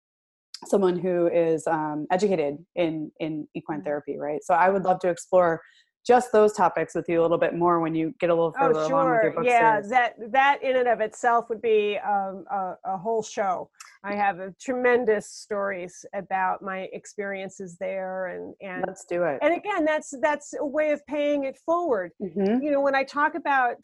someone 0.64 0.98
who 0.98 1.28
is 1.28 1.66
um, 1.66 2.06
educated 2.10 2.56
in 2.74 3.12
in 3.20 3.46
equine 3.54 3.78
mm-hmm. 3.78 3.84
therapy 3.84 4.16
right 4.18 4.40
so 4.42 4.54
i 4.54 4.68
would 4.68 4.82
love 4.84 4.98
to 4.98 5.08
explore 5.08 5.60
just 6.06 6.32
those 6.32 6.52
topics 6.52 6.94
with 6.94 7.08
you 7.08 7.20
a 7.20 7.22
little 7.22 7.38
bit 7.38 7.54
more 7.54 7.80
when 7.80 7.94
you 7.94 8.14
get 8.18 8.30
a 8.30 8.34
little 8.34 8.52
further 8.52 8.80
oh, 8.80 8.88
sure. 8.88 8.96
along 8.96 9.10
with 9.12 9.22
your 9.22 9.32
book 9.32 9.44
yeah 9.44 9.74
series. 9.76 9.90
that 9.90 10.14
that 10.32 10.62
in 10.62 10.76
and 10.76 10.88
of 10.88 11.00
itself 11.00 11.48
would 11.48 11.62
be 11.62 11.98
um, 11.98 12.44
a, 12.50 12.74
a, 12.84 12.98
whole 12.98 13.22
show 13.22 13.68
i 14.04 14.14
have 14.14 14.40
a 14.40 14.52
tremendous 14.60 15.28
stories 15.28 16.04
about 16.14 16.62
my 16.62 16.88
experiences 16.92 17.76
there 17.78 18.26
and 18.28 18.54
and 18.60 18.84
let's 18.86 19.04
do 19.04 19.22
it 19.22 19.38
and 19.42 19.54
again 19.54 19.84
that's 19.84 20.14
that's 20.20 20.54
a 20.58 20.66
way 20.66 20.90
of 20.90 21.04
paying 21.06 21.44
it 21.44 21.56
forward 21.56 22.12
mm-hmm. 22.20 22.62
you 22.62 22.70
know 22.70 22.80
when 22.80 22.94
i 22.94 23.04
talk 23.04 23.34
about 23.34 23.76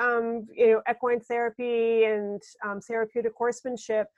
um, 0.00 0.46
you 0.52 0.72
know 0.72 0.82
equine 0.90 1.20
therapy 1.20 2.04
and 2.04 2.42
um, 2.64 2.80
therapeutic 2.80 3.32
horsemanship 3.36 4.08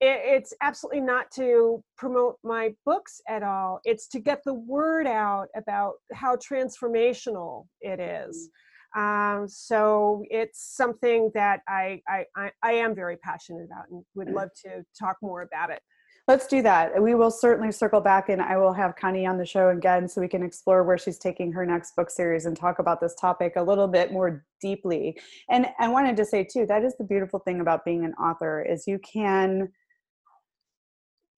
it's 0.00 0.54
absolutely 0.62 1.02
not 1.02 1.30
to 1.32 1.82
promote 1.96 2.36
my 2.42 2.74
books 2.86 3.20
at 3.28 3.42
all. 3.42 3.80
It's 3.84 4.08
to 4.08 4.20
get 4.20 4.42
the 4.44 4.54
word 4.54 5.06
out 5.06 5.48
about 5.54 5.94
how 6.12 6.36
transformational 6.36 7.66
it 7.82 8.00
is. 8.00 8.48
Mm. 8.48 8.50
Um, 8.96 9.48
so 9.48 10.24
it's 10.30 10.74
something 10.76 11.30
that 11.34 11.60
I, 11.68 12.00
I, 12.08 12.24
I, 12.60 12.72
am 12.72 12.92
very 12.92 13.16
passionate 13.18 13.64
about 13.64 13.84
and 13.88 14.02
would 14.16 14.26
mm. 14.26 14.34
love 14.34 14.48
to 14.64 14.84
talk 14.98 15.16
more 15.22 15.42
about 15.42 15.70
it. 15.70 15.80
Let's 16.26 16.48
do 16.48 16.60
that. 16.62 17.00
We 17.00 17.14
will 17.14 17.30
certainly 17.30 17.70
circle 17.70 18.00
back 18.00 18.28
and 18.28 18.42
I 18.42 18.56
will 18.56 18.72
have 18.72 18.96
Connie 18.96 19.26
on 19.26 19.38
the 19.38 19.46
show 19.46 19.68
again 19.68 20.08
so 20.08 20.20
we 20.20 20.28
can 20.28 20.42
explore 20.42 20.82
where 20.82 20.98
she's 20.98 21.18
taking 21.18 21.52
her 21.52 21.64
next 21.64 21.94
book 21.94 22.10
series 22.10 22.46
and 22.46 22.56
talk 22.56 22.78
about 22.78 23.00
this 23.00 23.14
topic 23.14 23.54
a 23.56 23.62
little 23.62 23.88
bit 23.88 24.12
more 24.12 24.44
deeply. 24.60 25.18
And 25.48 25.66
I 25.78 25.88
wanted 25.88 26.16
to 26.16 26.24
say 26.24 26.44
too, 26.44 26.66
that 26.66 26.84
is 26.84 26.96
the 26.96 27.04
beautiful 27.04 27.38
thing 27.40 27.60
about 27.60 27.84
being 27.84 28.04
an 28.04 28.14
author 28.14 28.62
is 28.62 28.86
you 28.86 28.98
can 28.98 29.70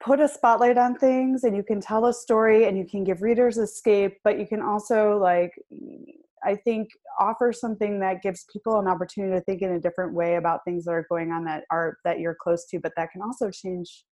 put 0.04 0.20
a 0.20 0.28
spotlight 0.28 0.78
on 0.78 0.95
things 0.95 1.43
and 1.43 1.56
you 1.56 1.64
can 1.64 1.80
tell 1.80 2.06
a 2.06 2.14
story 2.14 2.66
and 2.66 2.78
you 2.78 2.86
can 2.86 3.04
give 3.04 3.22
readers 3.22 3.58
escape 3.58 4.18
but 4.24 4.39
you 4.39 4.47
can 4.47 4.62
also 4.62 5.18
like 5.18 5.52
i 6.43 6.56
think 6.56 6.89
offer 7.20 7.54
something 7.54 7.99
that 7.99 8.22
gives 8.22 8.45
people 8.52 8.80
an 8.80 8.88
opportunity 8.88 9.34
to 9.34 9.41
think 9.41 9.62
in 9.62 9.74
a 9.74 9.80
different 9.80 10.14
way 10.14 10.36
about 10.36 10.62
things 10.66 10.86
that 10.86 10.91
are 10.91 11.06
going 11.10 11.32
on 11.32 11.43
that 11.45 11.64
are 11.72 11.97
that 12.04 12.20
you're 12.20 12.36
close 12.41 12.66
to 12.66 12.80
but 12.80 12.93
that 12.95 13.12
can 13.12 13.22
also 13.22 13.52
change 13.52 14.04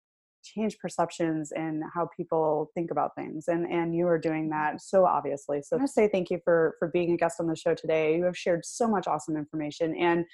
change 0.44 0.78
perceptions 0.80 1.52
and 1.52 1.84
how 1.94 2.08
people 2.16 2.72
think 2.74 2.92
about 2.92 3.16
things 3.16 3.48
and 3.48 3.66
and 3.66 3.96
you 3.96 4.08
are 4.08 4.18
doing 4.18 4.50
that 4.50 4.82
so 4.82 5.06
obviously. 5.06 5.62
So 5.62 5.76
i 5.76 5.80
want 5.80 5.90
to 5.90 5.94
say 5.94 6.08
thank 6.08 6.30
you 6.30 6.40
for 6.44 6.76
for 6.80 6.88
being 6.88 7.12
a 7.12 7.18
guest 7.18 7.40
on 7.40 7.48
the 7.48 7.56
show 7.56 7.74
today. 7.74 8.16
You 8.16 8.26
have 8.26 8.38
shared 8.38 8.66
so 8.66 8.88
much 8.88 9.08
awesome 9.08 9.36
information 9.36 9.96
and 9.98 10.26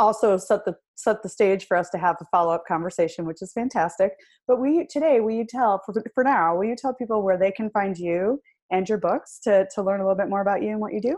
also 0.00 0.36
set 0.38 0.64
the 0.64 0.74
set 0.96 1.22
the 1.22 1.28
stage 1.28 1.66
for 1.66 1.76
us 1.76 1.90
to 1.90 1.98
have 1.98 2.16
a 2.20 2.24
follow-up 2.32 2.64
conversation 2.66 3.24
which 3.26 3.42
is 3.42 3.52
fantastic 3.52 4.12
but 4.48 4.60
we 4.60 4.86
today 4.86 5.20
will 5.20 5.34
you 5.34 5.46
tell 5.46 5.80
for, 5.84 5.94
for 6.14 6.24
now 6.24 6.56
will 6.56 6.64
you 6.64 6.74
tell 6.74 6.94
people 6.94 7.22
where 7.22 7.38
they 7.38 7.52
can 7.52 7.70
find 7.70 7.98
you 7.98 8.40
and 8.70 8.88
your 8.88 8.98
books 8.98 9.38
to 9.38 9.66
to 9.74 9.82
learn 9.82 10.00
a 10.00 10.02
little 10.02 10.16
bit 10.16 10.28
more 10.28 10.40
about 10.40 10.62
you 10.62 10.70
and 10.70 10.80
what 10.80 10.92
you 10.92 11.00
do 11.00 11.16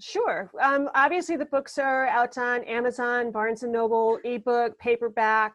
Sure. 0.00 0.50
Um, 0.60 0.90
obviously, 0.96 1.36
the 1.36 1.44
books 1.44 1.78
are 1.78 2.08
out 2.08 2.36
on 2.36 2.64
Amazon, 2.64 3.30
Barnes 3.30 3.62
and 3.62 3.70
Noble, 3.70 4.18
ebook, 4.24 4.76
paperback. 4.80 5.52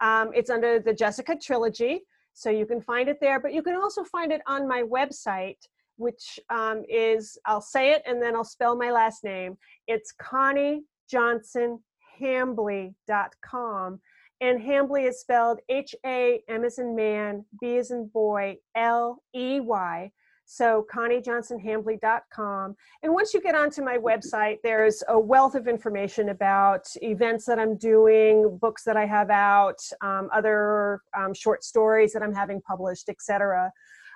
Um, 0.00 0.30
it's 0.34 0.48
under 0.48 0.80
the 0.80 0.94
Jessica 0.94 1.36
Trilogy, 1.36 2.00
so 2.32 2.48
you 2.48 2.64
can 2.64 2.80
find 2.80 3.10
it 3.10 3.18
there. 3.20 3.38
But 3.38 3.52
you 3.52 3.62
can 3.62 3.76
also 3.76 4.02
find 4.04 4.32
it 4.32 4.40
on 4.46 4.66
my 4.66 4.82
website, 4.82 5.58
which 5.96 6.40
um, 6.48 6.84
is 6.88 7.36
I'll 7.44 7.60
say 7.60 7.92
it 7.92 8.02
and 8.06 8.20
then 8.20 8.34
I'll 8.34 8.44
spell 8.44 8.76
my 8.76 8.90
last 8.90 9.24
name. 9.24 9.58
It's 9.86 10.10
Connie 10.12 10.84
Johnson 11.10 11.78
hambley.com. 12.22 14.00
And 14.40 14.60
Hambley 14.60 15.08
is 15.08 15.20
spelled 15.20 15.60
H 15.68 15.94
A 16.04 16.42
M 16.48 16.64
as 16.64 16.78
in 16.78 16.96
man, 16.96 17.44
B 17.60 17.76
as 17.76 17.92
in 17.92 18.08
boy, 18.08 18.56
L 18.74 19.22
E 19.34 19.60
Y. 19.60 20.10
So 20.44 20.84
ConnieJohnsonHambley.com. 20.92 22.76
And 23.02 23.12
once 23.14 23.32
you 23.32 23.40
get 23.40 23.54
onto 23.54 23.82
my 23.82 23.96
website, 23.96 24.58
there's 24.62 25.02
a 25.08 25.18
wealth 25.18 25.54
of 25.54 25.66
information 25.66 26.28
about 26.28 26.86
events 27.00 27.46
that 27.46 27.58
I'm 27.58 27.76
doing, 27.78 28.58
books 28.60 28.84
that 28.84 28.96
I 28.96 29.06
have 29.06 29.30
out, 29.30 29.78
um, 30.02 30.28
other 30.32 31.00
um, 31.16 31.32
short 31.32 31.64
stories 31.64 32.12
that 32.12 32.22
I'm 32.22 32.34
having 32.34 32.60
published, 32.60 33.08
etc. 33.08 33.72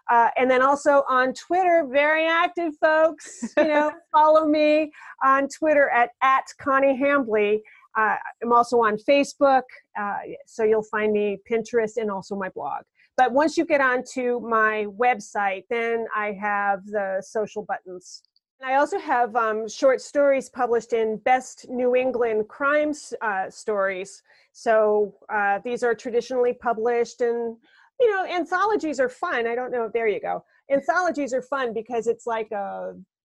Uh, 0.08 0.28
and 0.36 0.50
then 0.50 0.62
also 0.62 1.02
on 1.08 1.32
Twitter, 1.32 1.86
very 1.90 2.26
active 2.26 2.74
folks. 2.80 3.52
You 3.56 3.64
know, 3.64 3.92
follow 4.12 4.46
me 4.46 4.92
on 5.24 5.48
Twitter 5.48 5.88
at 5.90 6.10
at 6.22 6.44
Connie 6.60 6.98
Hambley. 7.00 7.60
Uh, 7.96 8.16
I'm 8.42 8.52
also 8.52 8.78
on 8.78 8.96
Facebook, 8.96 9.62
uh, 9.98 10.18
so 10.46 10.64
you'll 10.64 10.82
find 10.82 11.12
me 11.12 11.38
Pinterest 11.50 11.96
and 11.96 12.10
also 12.10 12.36
my 12.36 12.50
blog. 12.50 12.82
But 13.16 13.32
once 13.32 13.56
you 13.56 13.64
get 13.64 13.80
onto 13.80 14.40
my 14.40 14.86
website, 14.98 15.64
then 15.70 16.06
I 16.14 16.32
have 16.32 16.84
the 16.86 17.22
social 17.26 17.64
buttons. 17.64 18.22
I 18.62 18.74
also 18.74 18.98
have 18.98 19.34
um, 19.36 19.68
short 19.68 20.00
stories 20.00 20.48
published 20.48 20.92
in 20.92 21.18
Best 21.18 21.66
New 21.68 21.94
England 21.94 22.48
Crime 22.48 22.92
uh, 23.22 23.50
Stories. 23.50 24.22
So 24.52 25.14
uh, 25.32 25.60
these 25.64 25.82
are 25.82 25.94
traditionally 25.94 26.54
published, 26.54 27.20
and 27.20 27.56
you 28.00 28.10
know, 28.10 28.26
anthologies 28.26 29.00
are 29.00 29.08
fun. 29.08 29.46
I 29.46 29.54
don't 29.54 29.70
know. 29.70 29.90
There 29.92 30.08
you 30.08 30.20
go. 30.20 30.44
Anthologies 30.70 31.32
are 31.32 31.42
fun 31.42 31.72
because 31.72 32.06
it's 32.06 32.26
like 32.26 32.50
a 32.52 32.94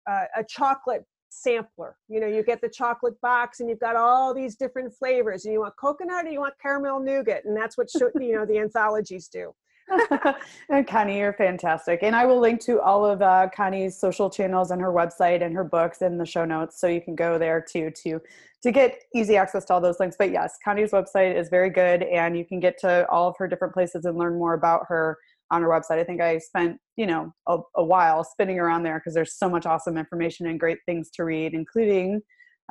a, 0.07 0.23
a 0.37 0.43
chocolate 0.47 1.05
sampler. 1.29 1.97
You 2.07 2.19
know, 2.19 2.27
you 2.27 2.43
get 2.43 2.61
the 2.61 2.69
chocolate 2.69 3.19
box 3.21 3.59
and 3.59 3.69
you've 3.69 3.79
got 3.79 3.95
all 3.95 4.33
these 4.33 4.55
different 4.55 4.93
flavors 4.93 5.45
and 5.45 5.53
you 5.53 5.61
want 5.61 5.75
coconut 5.77 6.25
or 6.25 6.29
you 6.29 6.39
want 6.39 6.55
caramel 6.61 6.99
nougat. 6.99 7.45
And 7.45 7.55
that's 7.55 7.77
what, 7.77 7.87
you 7.95 8.35
know, 8.35 8.45
the 8.45 8.59
anthologies 8.59 9.27
do. 9.27 9.53
and 10.69 10.87
Connie, 10.87 11.17
you're 11.17 11.33
fantastic. 11.33 12.03
And 12.03 12.15
I 12.15 12.25
will 12.25 12.39
link 12.39 12.61
to 12.61 12.79
all 12.79 13.05
of 13.05 13.21
uh, 13.21 13.49
Connie's 13.55 13.97
social 13.97 14.29
channels 14.29 14.71
and 14.71 14.81
her 14.81 14.91
website 14.91 15.43
and 15.43 15.55
her 15.55 15.63
books 15.63 16.01
in 16.01 16.17
the 16.17 16.25
show 16.25 16.45
notes. 16.45 16.79
So 16.79 16.87
you 16.87 17.01
can 17.01 17.15
go 17.15 17.37
there 17.37 17.61
too, 17.61 17.91
to, 18.03 18.21
to 18.61 18.71
get 18.71 19.01
easy 19.15 19.35
access 19.35 19.65
to 19.65 19.73
all 19.73 19.81
those 19.81 19.99
links. 19.99 20.15
But 20.17 20.31
yes, 20.31 20.57
Connie's 20.63 20.91
website 20.91 21.35
is 21.35 21.49
very 21.49 21.69
good 21.69 22.03
and 22.03 22.37
you 22.37 22.45
can 22.45 22.59
get 22.59 22.77
to 22.79 23.09
all 23.09 23.29
of 23.29 23.35
her 23.37 23.47
different 23.47 23.73
places 23.73 24.05
and 24.05 24.17
learn 24.17 24.37
more 24.37 24.53
about 24.53 24.85
her 24.89 25.17
on 25.51 25.61
her 25.61 25.69
website. 25.69 25.99
I 25.99 26.03
think 26.03 26.21
I 26.21 26.37
spent, 26.37 26.77
you 26.95 27.07
know, 27.07 27.33
a, 27.47 27.57
a 27.75 27.83
while 27.83 28.23
spinning 28.23 28.59
around 28.59 28.83
there 28.83 28.99
because 28.99 29.13
there's 29.13 29.37
so 29.37 29.49
much 29.49 29.65
awesome 29.65 29.97
information 29.97 30.47
and 30.47 30.59
great 30.59 30.79
things 30.85 31.09
to 31.11 31.23
read, 31.23 31.53
including 31.53 32.21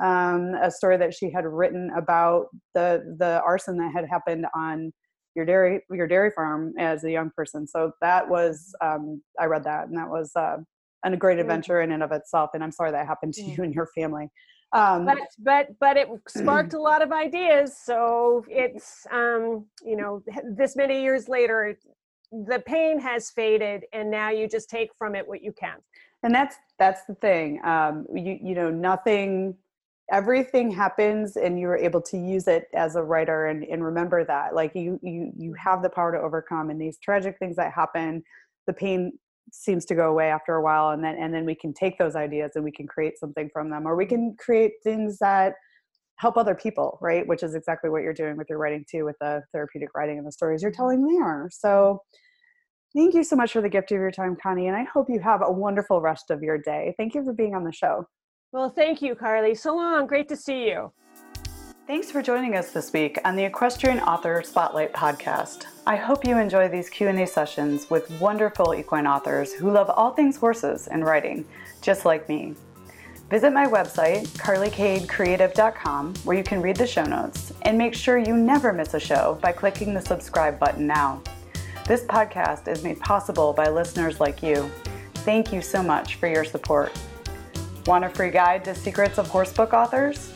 um, 0.01 0.53
a 0.61 0.71
story 0.71 0.97
that 0.97 1.13
she 1.13 1.29
had 1.31 1.45
written 1.45 1.91
about 1.97 2.45
the 2.73 3.15
the 3.19 3.41
arson 3.45 3.77
that 3.77 3.91
had 3.93 4.05
happened 4.09 4.45
on 4.55 4.93
your 5.35 5.45
dairy 5.45 5.81
your 5.91 6.07
dairy 6.07 6.31
farm 6.31 6.73
as 6.79 7.03
a 7.03 7.11
young 7.11 7.31
person. 7.35 7.67
So 7.67 7.91
that 8.01 8.27
was 8.27 8.73
um, 8.81 9.21
I 9.39 9.45
read 9.45 9.65
that 9.65 9.87
and 9.87 9.97
that 9.97 10.09
was 10.09 10.31
uh, 10.35 10.57
a 11.03 11.17
great 11.17 11.39
adventure 11.39 11.81
in 11.81 11.91
and 11.91 12.03
of 12.03 12.11
itself. 12.11 12.51
And 12.53 12.63
I'm 12.63 12.71
sorry 12.71 12.91
that 12.91 13.07
happened 13.07 13.33
to 13.35 13.43
you 13.43 13.63
and 13.63 13.73
your 13.73 13.87
family. 13.95 14.29
Um, 14.71 15.05
but 15.05 15.17
but 15.39 15.67
but 15.79 15.97
it 15.97 16.07
sparked 16.27 16.73
a 16.75 16.79
lot 16.79 17.01
of 17.01 17.11
ideas. 17.11 17.75
So 17.83 18.45
it's 18.47 19.05
um, 19.11 19.65
you 19.83 19.97
know 19.97 20.21
this 20.55 20.75
many 20.75 21.01
years 21.01 21.27
later, 21.27 21.75
the 22.31 22.61
pain 22.65 22.99
has 22.99 23.29
faded 23.29 23.85
and 23.93 24.09
now 24.09 24.29
you 24.29 24.47
just 24.47 24.69
take 24.69 24.89
from 24.97 25.15
it 25.15 25.27
what 25.27 25.43
you 25.43 25.51
can. 25.51 25.77
And 26.23 26.33
that's 26.33 26.57
that's 26.77 27.05
the 27.05 27.15
thing 27.15 27.61
um, 27.63 28.05
you 28.13 28.37
you 28.41 28.55
know 28.55 28.69
nothing 28.69 29.55
everything 30.11 30.71
happens 30.71 31.37
and 31.37 31.59
you're 31.59 31.77
able 31.77 32.01
to 32.01 32.17
use 32.17 32.47
it 32.47 32.65
as 32.73 32.95
a 32.95 33.03
writer 33.03 33.45
and, 33.45 33.63
and 33.63 33.83
remember 33.83 34.25
that. 34.25 34.53
Like 34.53 34.75
you 34.75 34.99
you 35.01 35.31
you 35.35 35.53
have 35.53 35.81
the 35.81 35.89
power 35.89 36.11
to 36.11 36.19
overcome 36.19 36.69
and 36.69 36.79
these 36.79 36.97
tragic 36.99 37.37
things 37.39 37.55
that 37.55 37.73
happen 37.73 38.23
the 38.67 38.73
pain 38.73 39.13
seems 39.51 39.83
to 39.85 39.95
go 39.95 40.11
away 40.11 40.29
after 40.29 40.55
a 40.55 40.61
while 40.61 40.89
and 40.89 41.03
then 41.03 41.15
and 41.15 41.33
then 41.33 41.45
we 41.45 41.55
can 41.55 41.73
take 41.73 41.97
those 41.97 42.15
ideas 42.15 42.51
and 42.55 42.63
we 42.63 42.71
can 42.71 42.85
create 42.85 43.17
something 43.17 43.49
from 43.51 43.69
them 43.69 43.87
or 43.87 43.95
we 43.95 44.05
can 44.05 44.35
create 44.37 44.73
things 44.83 45.17
that 45.19 45.53
help 46.19 46.37
other 46.37 46.55
people 46.55 46.97
right 47.01 47.27
which 47.27 47.43
is 47.43 47.55
exactly 47.55 47.89
what 47.89 48.03
you're 48.03 48.13
doing 48.13 48.37
with 48.37 48.49
your 48.49 48.59
writing 48.59 48.85
too 48.89 49.05
with 49.05 49.15
the 49.19 49.41
therapeutic 49.51 49.89
riding 49.95 50.17
and 50.17 50.27
the 50.27 50.31
stories 50.31 50.61
you're 50.61 50.71
mm-hmm. 50.71 50.81
telling 50.81 51.07
there 51.07 51.49
so 51.51 51.99
Thank 52.95 53.13
you 53.13 53.23
so 53.23 53.35
much 53.35 53.53
for 53.53 53.61
the 53.61 53.69
gift 53.69 53.91
of 53.91 53.99
your 53.99 54.09
time, 54.09 54.35
Connie, 54.41 54.67
and 54.67 54.75
I 54.75 54.83
hope 54.83 55.09
you 55.09 55.19
have 55.19 55.43
a 55.43 55.51
wonderful 55.51 56.01
rest 56.01 56.31
of 56.31 56.41
your 56.41 56.57
day. 56.57 56.95
Thank 56.97 57.13
you 57.13 57.23
for 57.23 57.33
being 57.33 57.53
on 57.53 57.63
the 57.63 57.71
show. 57.71 58.07
Well, 58.51 58.71
thank 58.71 58.99
you, 59.03 59.13
Carly. 59.13 59.53
So 59.53 59.75
long. 59.75 60.07
Great 60.07 60.27
to 60.29 60.35
see 60.35 60.65
you. 60.65 60.91
Thanks 61.85 62.11
for 62.11 62.23
joining 62.23 62.55
us 62.55 62.71
this 62.71 62.91
week 62.91 63.19
on 63.25 63.35
the 63.35 63.43
Equestrian 63.43 63.99
Author 63.99 64.41
Spotlight 64.43 64.93
podcast. 64.93 65.65
I 65.85 65.97
hope 65.97 66.25
you 66.25 66.37
enjoy 66.37 66.67
these 66.67 66.89
Q&A 66.89 67.25
sessions 67.27 67.89
with 67.91 68.09
wonderful 68.19 68.73
equine 68.73 69.05
authors 69.05 69.53
who 69.53 69.71
love 69.71 69.89
all 69.91 70.11
things 70.11 70.37
horses 70.37 70.87
and 70.87 71.05
writing, 71.05 71.45
just 71.81 72.05
like 72.05 72.27
me. 72.27 72.55
Visit 73.29 73.53
my 73.53 73.67
website, 73.67 74.27
carlykadecreative.com, 74.29 76.15
where 76.23 76.35
you 76.35 76.43
can 76.43 76.63
read 76.63 76.75
the 76.75 76.87
show 76.87 77.03
notes, 77.03 77.53
and 77.61 77.77
make 77.77 77.93
sure 77.93 78.17
you 78.17 78.35
never 78.35 78.73
miss 78.73 78.95
a 78.95 78.99
show 78.99 79.37
by 79.39 79.51
clicking 79.51 79.93
the 79.93 80.01
subscribe 80.01 80.57
button 80.57 80.87
now. 80.87 81.21
This 81.87 82.03
podcast 82.05 82.67
is 82.67 82.83
made 82.83 82.99
possible 82.99 83.53
by 83.53 83.69
listeners 83.69 84.19
like 84.19 84.41
you. 84.41 84.71
Thank 85.13 85.53
you 85.53 85.61
so 85.61 85.83
much 85.83 86.15
for 86.15 86.27
your 86.27 86.43
support. 86.43 86.91
Want 87.85 88.03
a 88.03 88.09
free 88.09 88.31
guide 88.31 88.65
to 88.65 88.73
secrets 88.73 89.19
of 89.19 89.27
horsebook 89.27 89.73
authors? 89.73 90.33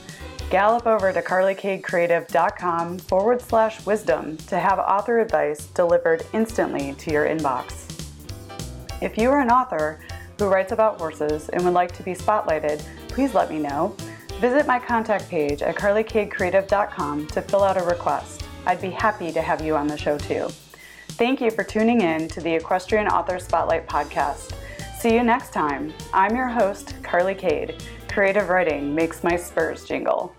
Gallop 0.52 0.86
over 0.86 1.12
to 1.12 1.22
carlykadecreative.com 1.24 3.00
forward 3.00 3.42
slash 3.42 3.84
wisdom 3.88 4.38
to 4.38 4.60
have 4.60 4.78
author 4.78 5.20
advice 5.20 5.66
delivered 5.68 6.28
instantly 6.34 6.94
to 7.00 7.12
your 7.12 7.26
inbox. 7.26 7.90
If 9.02 9.18
you 9.18 9.32
are 9.32 9.42
an 9.42 9.50
author 9.50 10.00
who 10.44 10.50
writes 10.50 10.74
about 10.74 11.00
horses 11.00 11.48
and 11.50 11.64
would 11.64 11.74
like 11.74 11.94
to 11.94 12.04
be 12.04 12.14
spotlighted, 12.14 12.84
please 13.08 13.34
let 13.34 13.50
me 13.50 13.60
know. 13.60 13.96
Visit 14.42 14.68
my 14.68 14.78
contact 14.78 15.30
page 15.30 15.62
at 15.62 15.76
carlykadecreative.com 15.78 17.28
to 17.28 17.42
fill 17.42 17.64
out 17.64 17.78
a 17.78 17.84
request. 17.84 18.44
I'd 18.66 18.82
be 18.82 18.90
happy 18.90 19.32
to 19.32 19.42
have 19.42 19.62
you 19.62 19.78
on 19.78 19.88
the 19.88 19.98
show 19.98 20.18
too. 20.18 20.50
Thank 21.12 21.40
you 21.40 21.50
for 21.50 21.64
tuning 21.64 22.02
in 22.02 22.28
to 22.28 22.42
the 22.42 22.56
Equestrian 22.56 23.08
Author 23.08 23.40
Spotlight 23.40 23.88
podcast. 23.88 24.54
See 25.00 25.14
you 25.14 25.24
next 25.24 25.54
time. 25.54 25.94
I'm 26.14 26.36
your 26.36 26.50
host, 26.50 26.96
Carly 27.04 27.36
Kade. 27.36 27.82
Creative 28.10 28.50
writing 28.50 28.94
makes 28.94 29.24
my 29.24 29.38
spurs 29.38 29.86
jingle. 29.86 30.36